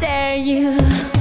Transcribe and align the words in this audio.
dare 0.00 0.38
you. 0.38 1.19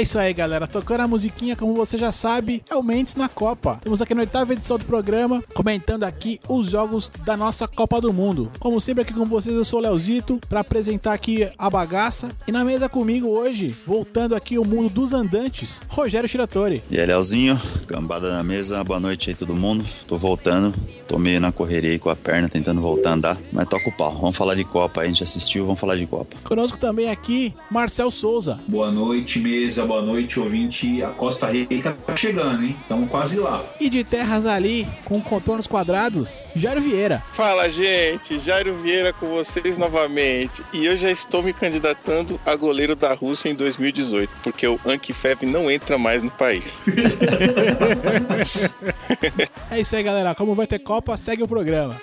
É 0.00 0.02
isso 0.02 0.18
aí, 0.18 0.32
galera. 0.32 0.66
Tocando 0.66 1.02
a 1.02 1.06
musiquinha, 1.06 1.54
como 1.54 1.74
você 1.74 1.98
já 1.98 2.10
sabe, 2.10 2.62
é 2.70 2.74
o 2.74 2.82
Mendes 2.82 3.16
na 3.16 3.28
Copa. 3.28 3.74
Estamos 3.74 4.00
aqui 4.00 4.14
na 4.14 4.22
oitava 4.22 4.54
edição 4.54 4.78
do 4.78 4.84
programa, 4.86 5.44
comentando 5.52 6.04
aqui 6.04 6.40
os 6.48 6.70
jogos 6.70 7.12
da 7.22 7.36
nossa 7.36 7.68
Copa 7.68 8.00
do 8.00 8.10
Mundo. 8.10 8.50
Como 8.58 8.80
sempre, 8.80 9.02
aqui 9.02 9.12
com 9.12 9.26
vocês, 9.26 9.54
eu 9.54 9.62
sou 9.62 9.78
o 9.78 9.82
Leozito, 9.82 10.40
para 10.48 10.60
apresentar 10.60 11.12
aqui 11.12 11.46
a 11.58 11.68
bagaça. 11.68 12.30
E 12.48 12.50
na 12.50 12.64
mesa 12.64 12.88
comigo 12.88 13.28
hoje, 13.28 13.76
voltando 13.86 14.34
aqui 14.34 14.58
o 14.58 14.64
mundo 14.64 14.88
dos 14.88 15.12
andantes, 15.12 15.82
Rogério 15.86 16.26
Shiratori. 16.26 16.82
E 16.90 16.98
aí, 16.98 17.04
Leozinho, 17.04 17.60
gambada 17.86 18.32
na 18.32 18.42
mesa, 18.42 18.82
boa 18.82 18.98
noite 18.98 19.28
aí 19.28 19.36
todo 19.36 19.54
mundo. 19.54 19.84
Tô 20.08 20.16
voltando, 20.16 20.74
tô 21.06 21.18
meio 21.18 21.42
na 21.42 21.52
correria 21.52 21.90
aí 21.90 21.98
com 21.98 22.08
a 22.08 22.16
perna, 22.16 22.48
tentando 22.48 22.80
voltar 22.80 23.10
a 23.10 23.14
andar, 23.16 23.38
mas 23.52 23.68
toca 23.68 23.90
o 23.90 23.92
pau. 23.92 24.14
Vamos 24.14 24.34
falar 24.34 24.54
de 24.54 24.64
Copa, 24.64 25.02
a 25.02 25.06
gente 25.06 25.22
assistiu, 25.22 25.66
vamos 25.66 25.78
falar 25.78 25.96
de 25.96 26.06
Copa. 26.06 26.38
Conosco 26.42 26.78
também 26.78 27.10
aqui, 27.10 27.52
Marcel 27.70 28.10
Souza. 28.10 28.58
Boa 28.66 28.90
noite, 28.90 29.38
mesa, 29.38 29.89
boa 29.90 30.02
noite, 30.02 30.38
ouvinte. 30.38 31.02
A 31.02 31.08
Costa 31.08 31.48
Rica 31.48 31.98
tá 32.06 32.16
chegando, 32.16 32.62
hein? 32.62 32.76
Estamos 32.80 33.10
quase 33.10 33.40
lá. 33.40 33.64
E 33.80 33.90
de 33.90 34.04
terras 34.04 34.46
ali, 34.46 34.86
com 35.04 35.20
contornos 35.20 35.66
quadrados, 35.66 36.48
Jairo 36.54 36.80
Vieira. 36.80 37.20
Fala, 37.32 37.68
gente. 37.68 38.38
Jairo 38.38 38.76
Vieira 38.76 39.12
com 39.12 39.26
vocês 39.26 39.76
novamente. 39.76 40.62
E 40.72 40.86
eu 40.86 40.96
já 40.96 41.10
estou 41.10 41.42
me 41.42 41.52
candidatando 41.52 42.40
a 42.46 42.54
goleiro 42.54 42.94
da 42.94 43.12
Rússia 43.14 43.48
em 43.48 43.54
2018, 43.56 44.30
porque 44.44 44.64
o 44.64 44.78
Ankifev 44.86 45.44
não 45.44 45.68
entra 45.68 45.98
mais 45.98 46.22
no 46.22 46.30
país. 46.30 46.82
é 49.72 49.80
isso 49.80 49.96
aí, 49.96 50.04
galera. 50.04 50.36
Como 50.36 50.54
vai 50.54 50.68
ter 50.68 50.78
Copa, 50.78 51.16
segue 51.16 51.42
o 51.42 51.48
programa. 51.48 52.00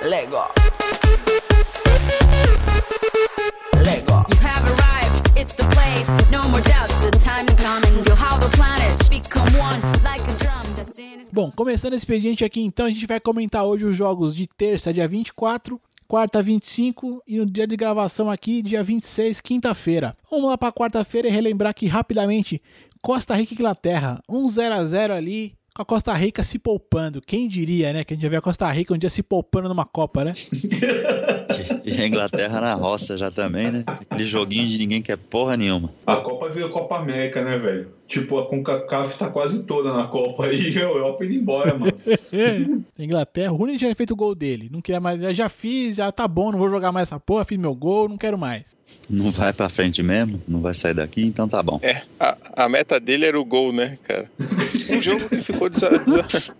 Lego. 0.00 0.38
It's 5.36 5.54
the 5.54 5.64
place. 5.64 6.06
No 6.30 6.48
more 6.48 6.62
doubts, 6.62 6.98
the 7.00 7.10
time 7.18 7.46
is 7.48 7.56
coming. 7.56 7.94
You'll 8.04 8.16
have 8.16 8.40
the 8.40 8.50
planets 8.56 9.08
become 9.08 9.48
one 9.58 9.80
like 10.02 10.22
a 10.22 10.36
drum. 10.36 10.74
Destiny's 10.74 11.30
Bom, 11.30 11.50
começando 11.50 11.94
esse 11.94 12.04
expediente 12.04 12.44
aqui, 12.44 12.60
então, 12.60 12.86
a 12.86 12.90
gente 12.90 13.06
vai 13.06 13.20
comentar 13.20 13.64
hoje 13.64 13.84
os 13.84 13.96
jogos 13.96 14.34
de 14.34 14.46
terça, 14.46 14.92
dia 14.92 15.08
24, 15.08 15.80
quarta, 16.06 16.42
25 16.42 17.22
e 17.26 17.38
no 17.38 17.46
dia 17.46 17.66
de 17.66 17.76
gravação 17.76 18.30
aqui, 18.30 18.62
dia 18.62 18.82
26, 18.82 19.40
quinta-feira. 19.40 20.16
Vamos 20.30 20.48
lá 20.48 20.56
para 20.56 20.72
quarta-feira 20.72 21.28
e 21.28 21.30
relembrar 21.30 21.70
aqui 21.70 21.86
rapidamente 21.86 22.62
Costa 23.02 23.34
Rica 23.34 23.52
e 23.52 23.56
Inglaterra, 23.56 24.22
1 24.28 24.48
0 24.48 24.74
a 24.74 24.84
0 24.84 25.14
ali, 25.14 25.54
com 25.74 25.82
a 25.82 25.84
Costa 25.84 26.14
Rica 26.14 26.44
se 26.44 26.58
poupando. 26.58 27.20
Quem 27.20 27.48
diria, 27.48 27.92
né? 27.92 28.04
Que 28.04 28.14
a 28.14 28.16
gente 28.16 28.22
já 28.22 28.28
vê 28.28 28.36
a 28.36 28.40
Costa 28.40 28.70
Rica 28.70 28.94
um 28.94 28.98
dia 28.98 29.10
se 29.10 29.22
poupando 29.22 29.68
numa 29.68 29.84
Copa, 29.84 30.24
né? 30.24 30.32
E 31.84 32.00
a 32.00 32.06
Inglaterra 32.06 32.60
na 32.60 32.74
roça 32.74 33.16
já 33.16 33.30
também, 33.30 33.70
né? 33.70 33.84
Aquele 33.86 34.24
joguinho 34.24 34.68
de 34.68 34.78
ninguém 34.78 35.02
quer 35.02 35.16
porra 35.16 35.56
nenhuma. 35.56 35.90
A 36.06 36.16
Copa 36.16 36.48
veio 36.48 36.70
Copa 36.70 36.96
América, 36.96 37.42
né, 37.44 37.58
velho? 37.58 37.88
Tipo, 38.06 38.38
a 38.38 38.46
CONCACAF 38.46 39.18
tá 39.18 39.28
quase 39.28 39.66
toda 39.66 39.92
na 39.92 40.06
Copa 40.06 40.46
aí. 40.46 40.74
Eu, 40.76 40.96
eu 40.98 41.16
indo 41.22 41.32
embora, 41.34 41.76
mano. 41.76 41.92
Inglaterra, 42.98 43.52
o 43.52 43.56
Rooney 43.56 43.76
já 43.76 43.86
tinha 43.86 43.94
feito 43.94 44.12
o 44.12 44.16
gol 44.16 44.34
dele. 44.34 44.68
Não 44.70 44.80
queria 44.80 45.00
mais, 45.00 45.20
já, 45.20 45.32
já 45.32 45.48
fiz, 45.48 45.96
já 45.96 46.12
tá 46.12 46.28
bom, 46.28 46.52
não 46.52 46.58
vou 46.58 46.68
jogar 46.68 46.92
mais 46.92 47.08
essa 47.08 47.18
porra, 47.18 47.44
fiz 47.44 47.58
meu 47.58 47.74
gol, 47.74 48.08
não 48.08 48.18
quero 48.18 48.36
mais. 48.36 48.76
Não 49.08 49.30
vai 49.30 49.52
pra 49.52 49.68
frente 49.68 50.02
mesmo, 50.02 50.42
não 50.46 50.60
vai 50.60 50.74
sair 50.74 50.94
daqui, 50.94 51.24
então 51.24 51.48
tá 51.48 51.62
bom. 51.62 51.78
É, 51.82 52.02
a, 52.20 52.36
a 52.56 52.68
meta 52.68 53.00
dele 53.00 53.24
era 53.24 53.40
o 53.40 53.44
gol, 53.44 53.72
né, 53.72 53.98
cara? 54.06 54.30
Um 54.90 55.02
jogo 55.02 55.28
que 55.28 55.36
ficou 55.36 55.70
desa... 55.70 56.54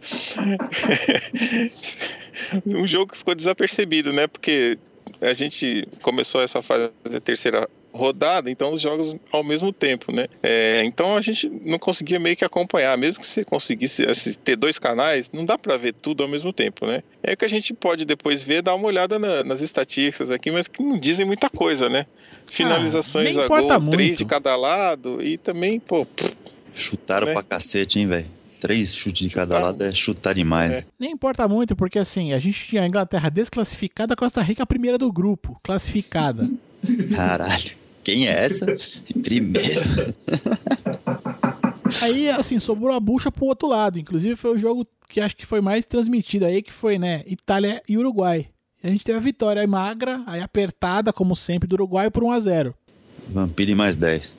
um 2.67 2.87
jogo 2.87 3.13
que 3.13 3.19
ficou 3.19 3.35
desapercebido, 3.35 4.13
né? 4.13 4.27
Porque 4.27 4.79
a 5.21 5.33
gente 5.35 5.87
começou 6.03 6.41
essa 6.41 6.63
fase 6.63 6.91
a 7.15 7.21
terceira 7.21 7.69
rodada, 7.93 8.51
então 8.51 8.73
os 8.75 8.81
jogos 8.81 9.15
ao 9.31 9.45
mesmo 9.45 9.73
tempo, 9.73 10.11
né? 10.11 10.27
É, 10.43 10.83
então 10.85 11.17
a 11.17 11.23
gente 11.23 11.49
não 11.49 11.79
conseguia 11.79 12.19
meio 12.19 12.37
que 12.37 12.45
acompanhar, 12.45 12.99
mesmo 12.99 13.21
que 13.23 13.27
você 13.29 13.45
conseguisse 13.45 14.03
assis- 14.05 14.37
ter 14.37 14.57
dois 14.57 14.81
canais, 14.81 15.31
não 15.33 15.45
dá 15.45 15.57
pra 15.57 15.77
ver 15.77 15.95
tudo 15.95 16.25
ao 16.25 16.29
mesmo 16.29 16.53
tempo, 16.53 16.87
né? 16.87 17.05
É 17.23 17.35
o 17.35 17.37
que 17.37 17.45
a 17.45 17.49
gente 17.49 17.73
pode 17.73 18.05
depois 18.05 18.43
ver, 18.43 18.63
dar 18.63 18.75
uma 18.75 18.87
olhada 18.89 19.17
na- 19.17 19.45
nas 19.45 19.61
estatísticas 19.63 20.29
aqui, 20.33 20.51
mas 20.51 20.67
que 20.67 20.83
não 20.83 20.99
dizem 20.99 21.25
muita 21.25 21.49
coisa, 21.49 21.89
né? 21.89 22.05
Finalizações 22.47 23.37
nem 23.37 23.45
a 23.45 23.49
gol, 23.49 23.69
três 23.91 24.09
muito. 24.09 24.19
de 24.19 24.25
cada 24.25 24.57
lado 24.57 25.23
e 25.23 25.39
também, 25.39 25.79
pô, 25.79 26.05
pff, 26.05 26.35
Chutaram 26.75 27.29
Né? 27.29 27.33
pra 27.35 27.43
cacete, 27.45 28.01
hein, 28.01 28.09
velho? 28.09 28.27
Três 28.65 28.95
chutes 28.95 29.29
de 29.29 29.29
cada 29.29 29.57
Chutaram. 29.57 29.67
lado 29.67 29.85
é 29.85 29.93
chutar 29.93 30.35
demais. 30.35 30.73
É. 30.73 30.85
Nem 30.99 31.11
importa 31.13 31.47
muito, 31.47 31.77
porque 31.77 31.99
assim, 31.99 32.33
a 32.33 32.39
gente 32.39 32.67
tinha 32.67 32.81
a 32.81 32.87
Inglaterra 32.87 33.29
desclassificada, 33.29 34.15
a 34.15 34.17
Costa 34.17 34.41
Rica 34.41 34.63
a 34.63 34.67
primeira 34.67 34.97
do 34.97 35.13
grupo, 35.13 35.61
classificada. 35.63 36.49
Caralho. 37.15 37.73
Quem 38.03 38.27
é 38.27 38.31
essa? 38.31 38.75
Primeiro. 39.23 39.83
Aí, 42.01 42.31
assim, 42.31 42.59
sobrou 42.59 42.95
a 42.95 42.99
bucha 42.99 43.31
pro 43.31 43.45
outro 43.45 43.69
lado. 43.69 43.99
Inclusive, 43.99 44.35
foi 44.35 44.55
o 44.55 44.59
jogo 44.59 44.87
que 45.11 45.21
acho 45.21 45.37
que 45.37 45.45
foi 45.45 45.61
mais 45.61 45.85
transmitido 45.85 46.47
aí, 46.47 46.63
que 46.63 46.73
foi, 46.73 46.99
né, 46.99 47.23
Itália 47.27 47.83
e 47.87 47.99
Uruguai. 47.99 48.49
E 48.83 48.87
a 48.87 48.91
gente 48.91 49.05
teve 49.05 49.19
a 49.19 49.21
vitória 49.21 49.61
aí 49.61 49.67
magra, 49.67 50.23
aí 50.27 50.41
apertada, 50.41 51.13
como 51.13 51.37
sempre, 51.37 51.69
do 51.69 51.75
Uruguai 51.75 52.11
por 52.11 52.25
1 52.25 52.33
a 52.33 52.41
0 52.41 52.75
Vampire 53.29 53.75
mais 53.75 53.97
10. 53.97 54.37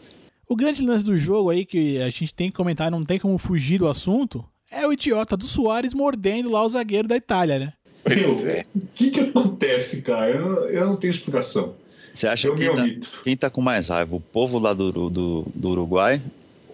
O 0.47 0.55
grande 0.55 0.83
lance 0.85 1.03
do 1.03 1.15
jogo 1.17 1.49
aí, 1.49 1.65
que 1.65 1.97
a 2.01 2.09
gente 2.09 2.33
tem 2.33 2.49
que 2.49 2.55
comentar, 2.57 2.91
não 2.91 3.03
tem 3.03 3.19
como 3.19 3.37
fugir 3.37 3.79
do 3.79 3.87
assunto, 3.87 4.45
é 4.71 4.85
o 4.87 4.93
idiota 4.93 5.35
do 5.35 5.47
Soares 5.47 5.93
mordendo 5.93 6.49
lá 6.51 6.63
o 6.63 6.69
zagueiro 6.69 7.07
da 7.07 7.15
Itália, 7.17 7.59
né? 7.59 7.73
Meu, 8.07 8.47
é. 8.47 8.65
o 8.75 8.81
que 8.93 9.09
que 9.09 9.19
acontece, 9.21 10.01
cara? 10.03 10.29
Eu, 10.29 10.41
não- 10.49 10.69
eu 10.69 10.85
não 10.85 10.95
tenho 10.95 11.09
explicação. 11.11 11.73
Você 12.13 12.27
acha 12.27 12.47
Eu 12.47 12.55
que 12.55 12.65
quem 12.69 12.75
tá, 12.75 13.07
quem 13.23 13.37
tá 13.37 13.49
com 13.49 13.61
mais 13.61 13.89
raiva? 13.89 14.15
O 14.15 14.21
povo 14.21 14.59
lá 14.59 14.73
do, 14.73 15.09
do, 15.09 15.45
do 15.53 15.69
Uruguai 15.69 16.21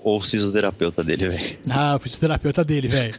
ou 0.03 0.17
o 0.17 0.21
fisioterapeuta 0.21 1.03
dele, 1.03 1.29
velho? 1.29 1.57
Ah, 1.69 1.93
o 1.95 1.99
fisioterapeuta 1.99 2.63
dele, 2.63 2.87
velho. 2.89 3.13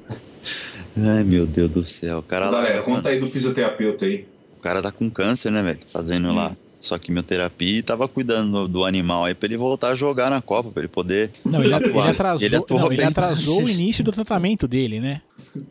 Ai, 0.97 1.25
meu 1.25 1.47
Deus 1.47 1.71
do 1.71 1.83
céu. 1.83 2.19
O 2.19 2.23
cara, 2.23 2.51
lá, 2.51 2.59
Galera, 2.63 2.83
conta 2.83 3.09
aí 3.09 3.19
do 3.19 3.27
fisioterapeuta 3.27 4.05
aí. 4.05 4.27
o 4.59 4.61
cara 4.61 4.83
tá 4.83 4.93
com 4.93 5.09
câncer, 5.11 5.51
né, 5.51 5.63
velho? 5.63 5.79
Fazendo 5.87 6.33
lá 6.35 6.55
só 6.87 6.99
quimioterapia 6.99 7.79
e 7.79 7.83
tava 7.83 8.07
cuidando 8.09 8.67
do, 8.69 8.85
animal 8.85 9.25
aí 9.25 9.35
pra 9.35 9.47
ele 9.47 9.57
voltar 9.57 9.89
a 9.93 9.95
jogar 9.95 10.31
na 10.31 10.41
Copa, 10.43 10.71
pra 10.71 10.83
ele 10.83 10.89
poder 10.89 11.31
Não, 11.45 11.61
ele, 11.63 11.69
ele 11.75 11.75
atuar. 11.75 12.11
atrasou, 12.11 12.47
Ele 12.47 12.57
atuou 12.57 12.81
não, 12.81 12.93
ele 12.93 13.05
atrasou 13.05 13.63
o 13.65 13.69
início 13.71 14.03
do 14.05 14.13
tratamento 14.13 14.67
dele, 14.69 15.01
né? 15.01 15.23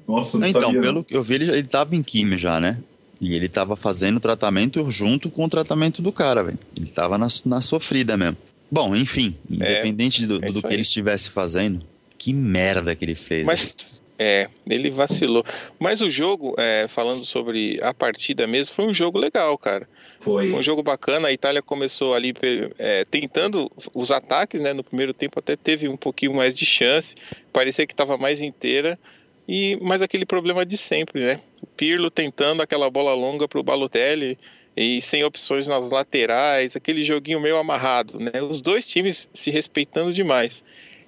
Nossa, 0.07 0.37
não 0.37 0.47
Então, 0.47 0.61
sabia. 0.61 0.75
não. 0.77 0.81
pelo 0.81 1.03
que 1.03 1.15
eu 1.15 1.23
vi, 1.23 1.35
ele, 1.35 1.49
ele 1.51 1.63
tava 1.63 1.95
em 1.95 2.01
quimio 2.03 2.37
já, 2.37 2.59
né? 2.59 2.77
E 3.19 3.35
ele 3.35 3.47
tava 3.47 3.75
fazendo 3.75 4.17
o 4.17 4.19
tratamento 4.19 4.89
junto 4.89 5.29
com 5.29 5.45
o 5.45 5.49
tratamento 5.49 6.01
do 6.01 6.11
cara, 6.11 6.43
velho. 6.43 6.57
Ele 6.75 6.87
tava 6.87 7.17
na, 7.17 7.27
na 7.45 7.61
sofrida 7.61 8.17
mesmo. 8.17 8.37
Bom, 8.71 8.95
enfim, 8.95 9.35
independente 9.49 10.25
do, 10.25 10.43
é 10.43 10.51
do 10.51 10.61
que 10.61 10.67
aí. 10.69 10.73
ele 10.75 10.81
estivesse 10.81 11.29
fazendo, 11.29 11.81
que 12.17 12.33
merda 12.33 12.95
que 12.95 13.05
ele 13.05 13.13
fez. 13.15 13.45
velho. 13.45 13.59
Mas 13.59 13.99
é, 14.23 14.47
ele 14.69 14.91
vacilou. 14.91 15.43
Mas 15.79 15.99
o 15.99 16.07
jogo, 16.07 16.53
é, 16.59 16.85
falando 16.87 17.25
sobre 17.25 17.79
a 17.81 17.91
partida 17.91 18.45
mesmo, 18.45 18.75
foi 18.75 18.85
um 18.85 18.93
jogo 18.93 19.17
legal, 19.17 19.57
cara. 19.57 19.89
Foi 20.19 20.49
um 20.49 20.53
Foi. 20.53 20.63
jogo 20.63 20.83
bacana. 20.83 21.29
A 21.29 21.31
Itália 21.31 21.63
começou 21.63 22.13
ali 22.13 22.31
é, 22.77 23.03
tentando 23.05 23.71
os 23.95 24.11
ataques, 24.11 24.61
né? 24.61 24.73
No 24.73 24.83
primeiro 24.83 25.11
tempo 25.11 25.39
até 25.39 25.55
teve 25.55 25.87
um 25.87 25.97
pouquinho 25.97 26.35
mais 26.35 26.53
de 26.53 26.67
chance. 26.67 27.15
Parecia 27.51 27.87
que 27.87 27.93
estava 27.93 28.15
mais 28.15 28.41
inteira. 28.41 28.99
E 29.49 29.75
mas 29.81 30.03
aquele 30.03 30.25
problema 30.25 30.63
de 30.63 30.77
sempre, 30.77 31.23
né? 31.23 31.41
O 31.59 31.65
Pirlo 31.65 32.11
tentando 32.11 32.61
aquela 32.61 32.91
bola 32.91 33.15
longa 33.15 33.47
para 33.47 33.59
o 33.59 33.63
Balotelli 33.63 34.37
e 34.77 35.01
sem 35.01 35.23
opções 35.23 35.65
nas 35.65 35.89
laterais, 35.89 36.75
aquele 36.75 37.03
joguinho 37.03 37.41
meio 37.41 37.57
amarrado, 37.57 38.19
né? 38.19 38.39
Os 38.39 38.61
dois 38.61 38.85
times 38.85 39.27
se 39.33 39.49
respeitando 39.49 40.13
demais. 40.13 40.63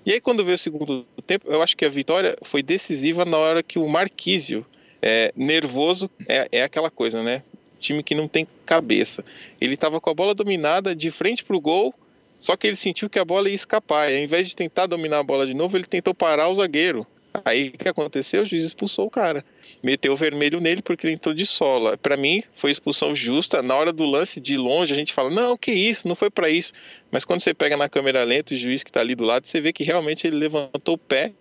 E 0.05 0.11
aí 0.11 0.19
quando 0.19 0.43
veio 0.43 0.55
o 0.55 0.59
segundo 0.59 1.05
tempo, 1.25 1.49
eu 1.49 1.61
acho 1.61 1.77
que 1.77 1.85
a 1.85 1.89
vitória 1.89 2.37
foi 2.43 2.61
decisiva 2.61 3.23
na 3.23 3.37
hora 3.37 3.63
que 3.63 3.79
o 3.79 3.87
Marquísio, 3.87 4.65
é, 5.01 5.33
nervoso, 5.35 6.09
é, 6.27 6.47
é 6.51 6.63
aquela 6.63 6.89
coisa, 6.89 7.23
né? 7.23 7.43
Time 7.79 8.03
que 8.03 8.15
não 8.15 8.27
tem 8.27 8.47
cabeça. 8.65 9.23
Ele 9.59 9.75
estava 9.75 9.99
com 9.99 10.09
a 10.09 10.13
bola 10.13 10.33
dominada 10.33 10.95
de 10.95 11.11
frente 11.11 11.43
pro 11.43 11.59
gol, 11.59 11.93
só 12.39 12.57
que 12.57 12.67
ele 12.67 12.75
sentiu 12.75 13.09
que 13.09 13.19
a 13.19 13.25
bola 13.25 13.49
ia 13.49 13.55
escapar. 13.55 14.11
E 14.11 14.17
ao 14.17 14.23
invés 14.23 14.47
de 14.47 14.55
tentar 14.55 14.85
dominar 14.85 15.19
a 15.19 15.23
bola 15.23 15.45
de 15.45 15.53
novo, 15.53 15.77
ele 15.77 15.85
tentou 15.85 16.13
parar 16.13 16.49
o 16.49 16.55
zagueiro. 16.55 17.07
Aí 17.45 17.69
o 17.69 17.71
que 17.77 17.89
aconteceu? 17.89 18.43
O 18.43 18.45
juiz 18.45 18.63
expulsou 18.63 19.07
o 19.07 19.09
cara. 19.09 19.43
Meteu 19.81 20.13
o 20.13 20.15
vermelho 20.15 20.59
nele 20.59 20.81
porque 20.81 21.07
ele 21.07 21.13
entrou 21.15 21.33
de 21.33 21.45
sola. 21.45 21.97
Para 21.97 22.15
mim, 22.15 22.43
foi 22.55 22.71
expulsão 22.71 23.15
justa. 23.15 23.61
Na 23.61 23.75
hora 23.75 23.91
do 23.91 24.05
lance 24.05 24.39
de 24.39 24.55
longe, 24.55 24.93
a 24.93 24.95
gente 24.95 25.13
fala: 25.13 25.29
não, 25.29 25.57
que 25.57 25.71
isso, 25.71 26.07
não 26.07 26.15
foi 26.15 26.29
para 26.29 26.49
isso. 26.49 26.73
Mas 27.11 27.25
quando 27.25 27.41
você 27.41 27.53
pega 27.53 27.75
na 27.75 27.89
câmera 27.89 28.23
lenta 28.23 28.53
o 28.53 28.57
juiz 28.57 28.83
que 28.83 28.91
tá 28.91 28.99
ali 28.99 29.15
do 29.15 29.23
lado, 29.23 29.47
você 29.47 29.59
vê 29.59 29.73
que 29.73 29.83
realmente 29.83 30.27
ele 30.27 30.37
levantou 30.37 30.95
o 30.95 30.97
pé 30.97 31.33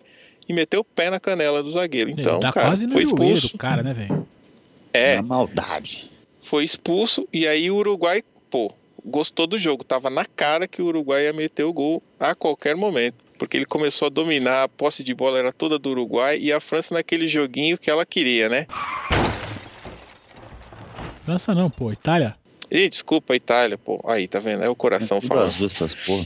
e 0.47 0.53
meteu 0.53 0.81
o 0.81 0.83
pé 0.83 1.09
na 1.09 1.19
canela 1.19 1.61
do 1.61 1.71
zagueiro. 1.71 2.09
Então, 2.09 2.33
ele 2.33 2.41
tá 2.41 2.51
cara, 2.51 2.67
quase 2.67 2.85
no 2.87 2.93
foi 2.93 3.03
expulso. 3.03 3.51
do 3.51 3.57
cara, 3.57 3.83
né, 3.83 3.93
velho? 3.93 4.27
É, 4.91 5.15
Na 5.17 5.23
maldade. 5.23 6.09
foi 6.43 6.63
expulso 6.65 7.27
e 7.31 7.47
aí 7.47 7.71
o 7.71 7.75
Uruguai, 7.77 8.23
pô, 8.49 8.73
gostou 9.05 9.47
do 9.47 9.57
jogo. 9.57 9.83
Tava 9.83 10.09
na 10.09 10.25
cara 10.25 10.67
que 10.67 10.81
o 10.81 10.85
Uruguai 10.85 11.23
ia 11.25 11.33
meter 11.33 11.63
o 11.63 11.73
gol 11.73 12.01
a 12.19 12.35
qualquer 12.35 12.75
momento. 12.75 13.22
Porque 13.37 13.57
ele 13.57 13.65
começou 13.65 14.05
a 14.07 14.09
dominar, 14.09 14.63
a 14.63 14.67
posse 14.69 15.03
de 15.03 15.13
bola 15.13 15.37
era 15.39 15.51
toda 15.51 15.77
do 15.79 15.89
Uruguai 15.91 16.37
e 16.39 16.51
a 16.51 16.59
França 16.59 16.93
naquele 16.93 17.27
joguinho 17.27 17.77
que 17.77 17.89
ela 17.89 18.05
queria, 18.05 18.49
né? 18.49 18.67
França 21.23 21.53
não, 21.53 21.69
pô, 21.69 21.91
Itália. 21.91 22.35
Ih, 22.69 22.89
desculpa, 22.89 23.35
Itália, 23.35 23.77
pô. 23.77 24.03
Aí, 24.05 24.27
tá 24.27 24.39
vendo? 24.39 24.63
É 24.63 24.69
o 24.69 24.75
coração 24.75 25.19
Tudo 25.19 25.29
falando. 25.29 25.45
azul 25.45 25.67
essas 25.67 25.93
porra. 25.93 26.25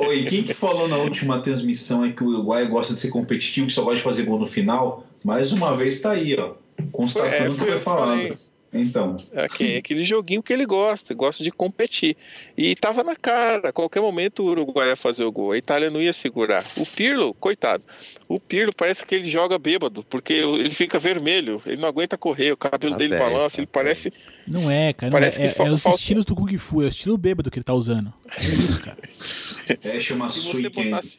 Oi, 0.00 0.24
quem 0.24 0.42
que 0.42 0.54
falou 0.54 0.88
na 0.88 0.96
última 0.96 1.40
transmissão 1.40 2.02
aí 2.02 2.12
que 2.12 2.22
o 2.22 2.28
Uruguai 2.28 2.66
gosta 2.66 2.94
de 2.94 3.00
ser 3.00 3.10
competitivo, 3.10 3.66
que 3.66 3.72
só 3.72 3.82
gosta 3.82 3.96
de 3.96 4.02
fazer 4.02 4.24
gol 4.24 4.38
no 4.38 4.46
final? 4.46 5.04
Mais 5.24 5.52
uma 5.52 5.74
vez 5.74 6.00
tá 6.00 6.12
aí, 6.12 6.36
ó. 6.38 6.54
Constatando 6.92 7.34
É, 7.34 7.48
o 7.48 7.54
que 7.54 7.60
foi 7.60 7.78
foi 7.78 8.36
Então, 8.72 9.16
É 9.32 9.44
aquele, 9.44 9.76
aquele 9.78 10.04
joguinho 10.04 10.42
que 10.42 10.52
ele 10.52 10.66
gosta, 10.66 11.14
gosta 11.14 11.42
de 11.42 11.50
competir. 11.50 12.16
E 12.56 12.74
tava 12.76 13.02
na 13.02 13.16
cara, 13.16 13.70
a 13.70 13.72
qualquer 13.72 14.00
momento 14.00 14.42
o 14.42 14.46
Uruguai 14.46 14.88
ia 14.90 14.96
fazer 14.96 15.24
o 15.24 15.32
gol, 15.32 15.52
a 15.52 15.56
Itália 15.58 15.90
não 15.90 16.02
ia 16.02 16.12
segurar. 16.12 16.62
O 16.76 16.84
Pirlo, 16.84 17.32
coitado, 17.34 17.84
o 18.28 18.38
Pirlo 18.38 18.72
parece 18.74 19.06
que 19.06 19.14
ele 19.14 19.30
joga 19.30 19.58
bêbado, 19.58 20.04
porque 20.04 20.34
ele 20.34 20.68
fica 20.70 20.98
vermelho, 20.98 21.62
ele 21.64 21.80
não 21.80 21.88
aguenta 21.88 22.18
correr, 22.18 22.52
o 22.52 22.56
cabelo 22.58 22.92
Tá 22.92 22.98
dele 22.98 23.16
velho, 23.16 23.24
balança, 23.32 23.56
tá 23.56 23.62
ele 23.62 23.66
parece. 23.72 24.12
Não 24.46 24.70
é, 24.70 24.92
cara. 24.92 25.10
Não 25.10 25.18
Parece 25.18 25.38
é, 25.40 25.44
que 25.44 25.50
é, 25.50 25.54
falta- 25.54 25.72
é 25.72 25.74
os 25.74 25.82
falta- 25.82 25.98
estilos 25.98 26.24
do 26.26 26.34
Kung 26.36 26.58
Fu, 26.58 26.82
é 26.82 26.84
o 26.84 26.88
estilo 26.88 27.16
bêbado 27.16 27.50
que 27.50 27.58
ele 27.58 27.64
tá 27.64 27.72
usando. 27.74 28.12
É 28.38 28.42
isso, 28.44 28.80
cara. 28.80 28.98
é 29.82 30.00
chama 30.00 30.28
Se 30.28 30.40
você, 30.40 30.68
botasse, 30.68 31.18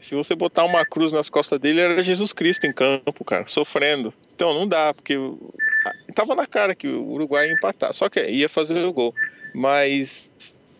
se 0.00 0.14
você 0.14 0.34
botar 0.34 0.64
uma 0.64 0.84
cruz 0.84 1.12
nas 1.12 1.28
costas 1.28 1.58
dele, 1.58 1.80
era 1.80 2.02
Jesus 2.02 2.32
Cristo 2.32 2.66
em 2.66 2.72
campo, 2.72 3.24
cara, 3.24 3.46
sofrendo. 3.46 4.12
Então 4.34 4.54
não 4.54 4.66
dá, 4.66 4.92
porque 4.94 5.16
tava 6.14 6.34
na 6.34 6.46
cara 6.46 6.74
que 6.74 6.88
o 6.88 7.10
Uruguai 7.10 7.48
ia 7.48 7.54
empatar, 7.54 7.92
só 7.92 8.08
que 8.08 8.24
ia 8.24 8.48
fazer 8.48 8.84
o 8.84 8.92
gol. 8.92 9.14
Mas 9.54 10.30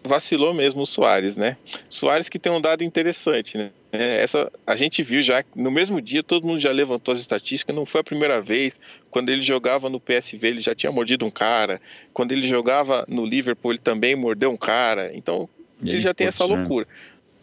vacilou 0.05 0.55
mesmo 0.55 0.83
o 0.83 0.87
Soares, 0.87 1.37
né? 1.37 1.57
Soares 1.89 2.29
que 2.29 2.39
tem 2.39 2.53
um 2.53 2.61
dado 2.61 2.83
interessante, 2.83 3.59
né? 3.59 3.71
Essa, 3.91 4.53
a 4.67 4.77
gente 4.77 5.03
viu 5.03 5.23
já 5.23 5.43
no 5.57 5.71
mesmo 5.71 6.01
dia, 6.01 6.23
todo 6.23 6.47
mundo 6.47 6.61
já 6.61 6.71
levantou 6.71 7.15
as 7.15 7.21
estatísticas, 7.21 7.75
não 7.75 7.87
foi 7.87 8.03
a 8.03 8.05
primeira 8.05 8.41
vez. 8.41 8.79
Quando 9.11 9.31
ele 9.31 9.41
jogava 9.41 9.89
no 9.89 9.99
PSV, 9.99 10.47
ele 10.47 10.61
já 10.61 10.75
tinha 10.75 10.93
mordido 10.93 11.25
um 11.25 11.31
cara. 11.31 11.81
Quando 12.13 12.33
ele 12.33 12.47
jogava 12.47 13.07
no 13.09 13.25
Liverpool, 13.25 13.73
ele 13.73 13.79
também 13.79 14.15
mordeu 14.15 14.51
um 14.51 14.59
cara. 14.59 15.11
Então, 15.15 15.49
ele, 15.83 15.93
ele 15.93 16.01
já 16.03 16.13
tem 16.13 16.27
essa 16.27 16.47
né? 16.47 16.89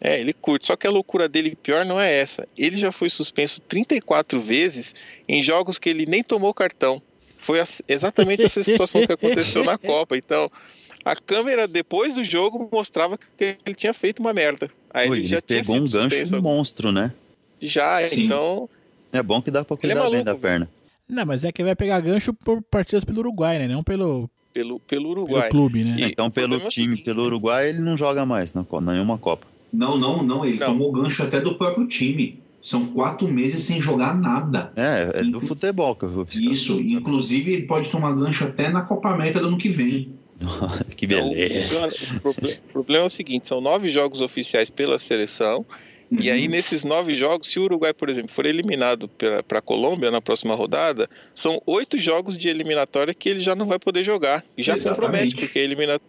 É, 0.00 0.20
ele 0.20 0.32
curte. 0.32 0.66
Só 0.66 0.76
que 0.76 0.86
a 0.86 0.90
loucura 0.90 1.28
dele 1.28 1.56
pior 1.56 1.84
não 1.84 1.98
é 2.00 2.12
essa. 2.18 2.46
Ele 2.56 2.78
já 2.78 2.92
foi 2.92 3.08
suspenso 3.08 3.60
34 3.62 4.40
vezes 4.40 4.94
em 5.28 5.42
jogos 5.42 5.78
que 5.78 5.88
ele 5.88 6.04
nem 6.06 6.22
tomou 6.22 6.52
cartão. 6.52 7.00
Foi 7.38 7.62
exatamente 7.88 8.42
essa 8.44 8.62
situação 8.62 9.06
que 9.06 9.12
aconteceu 9.12 9.64
na 9.64 9.78
Copa. 9.78 10.16
Então, 10.16 10.50
a 11.04 11.14
câmera 11.16 11.66
depois 11.66 12.14
do 12.14 12.22
jogo 12.24 12.68
mostrava 12.72 13.16
que 13.38 13.56
ele 13.64 13.74
tinha 13.74 13.94
feito 13.94 14.20
uma 14.20 14.32
merda. 14.32 14.70
Aí 14.92 15.06
Pô, 15.08 15.14
ele 15.14 15.22
ele 15.22 15.28
já 15.28 15.40
tinha 15.40 15.60
pegou 15.60 15.76
um 15.76 15.88
gancho 15.88 16.16
suspenso. 16.18 16.42
monstro, 16.42 16.92
né? 16.92 17.12
Já, 17.60 18.04
Sim. 18.06 18.24
então. 18.26 18.68
É 19.12 19.22
bom 19.22 19.40
que 19.40 19.50
dá 19.50 19.64
pra 19.64 19.76
Ele 19.82 19.92
é 19.92 19.94
cuidar 19.94 20.10
bem 20.10 20.10
maluco, 20.12 20.24
da 20.24 20.32
velho. 20.32 20.42
perna. 20.42 20.70
Não, 21.08 21.24
mas 21.24 21.44
é 21.44 21.52
que 21.52 21.62
vai 21.64 21.74
pegar 21.76 22.00
gancho 22.00 22.34
por 22.34 22.60
partidas 22.62 23.04
pelo 23.04 23.20
Uruguai, 23.20 23.58
né? 23.58 23.68
Não 23.68 23.82
pelo, 23.82 24.28
Pelo, 24.52 24.78
pelo 24.80 24.80
pelo 24.80 25.08
Uruguai. 25.10 25.48
clube, 25.48 25.84
né? 25.84 25.96
E- 25.98 26.04
Então, 26.06 26.28
pelo 26.30 26.56
é 26.56 26.58
time, 26.68 26.88
seguinte- 26.96 27.04
pelo 27.04 27.22
Uruguai, 27.24 27.68
ele 27.70 27.78
não 27.78 27.96
joga 27.96 28.26
mais 28.26 28.52
na 28.52 28.66
nenhuma 28.82 29.16
Copa. 29.16 29.46
Não, 29.72 29.98
não, 29.98 30.22
não. 30.22 30.44
Ele 30.44 30.58
Não. 30.58 30.66
tomou 30.66 30.92
gancho 30.92 31.22
até 31.22 31.40
do 31.40 31.54
próprio 31.54 31.86
time. 31.86 32.38
São 32.62 32.86
quatro 32.86 33.28
meses 33.28 33.60
sem 33.62 33.80
jogar 33.80 34.16
nada. 34.16 34.72
É, 34.74 35.20
é 35.20 35.22
do 35.24 35.40
futebol 35.40 35.94
que 35.94 36.04
eu 36.04 36.08
vou 36.08 36.26
Isso, 36.32 36.80
inclusive 36.80 37.52
ele 37.52 37.62
pode 37.62 37.88
tomar 37.90 38.12
gancho 38.12 38.44
até 38.44 38.68
na 38.70 38.82
Copa 38.82 39.10
América 39.10 39.38
do 39.40 39.48
ano 39.48 39.56
que 39.58 39.68
vem. 39.68 40.10
que 40.96 41.04
Então, 41.06 41.30
beleza. 41.30 41.86
o, 42.16 42.20
problema, 42.20 42.56
o 42.68 42.72
problema 42.72 43.04
é 43.04 43.06
o 43.06 43.10
seguinte: 43.10 43.46
são 43.46 43.60
nove 43.60 43.88
jogos 43.88 44.20
oficiais 44.20 44.68
pela 44.68 44.98
seleção. 44.98 45.64
E 46.10 46.28
Uhum. 46.28 46.34
aí, 46.34 46.46
nesses 46.48 46.84
nove 46.84 47.16
jogos, 47.16 47.48
se 47.48 47.58
o 47.58 47.64
Uruguai, 47.64 47.92
por 47.92 48.08
exemplo, 48.08 48.32
for 48.32 48.46
eliminado 48.46 49.08
para 49.08 49.58
a 49.58 49.62
Colômbia 49.62 50.08
na 50.10 50.20
próxima 50.20 50.54
rodada, 50.54 51.08
são 51.34 51.60
oito 51.66 51.98
jogos 51.98 52.38
de 52.38 52.48
eliminatória 52.48 53.12
que 53.12 53.28
ele 53.28 53.40
já 53.40 53.56
não 53.56 53.66
vai 53.66 53.78
poder 53.78 54.04
jogar. 54.04 54.44
E 54.56 54.62
já 54.62 54.74
Exatamente. 54.74 55.00
compromete, 55.06 55.36
porque 55.36 55.58
a, 55.58 55.62
elimina... 55.62 56.00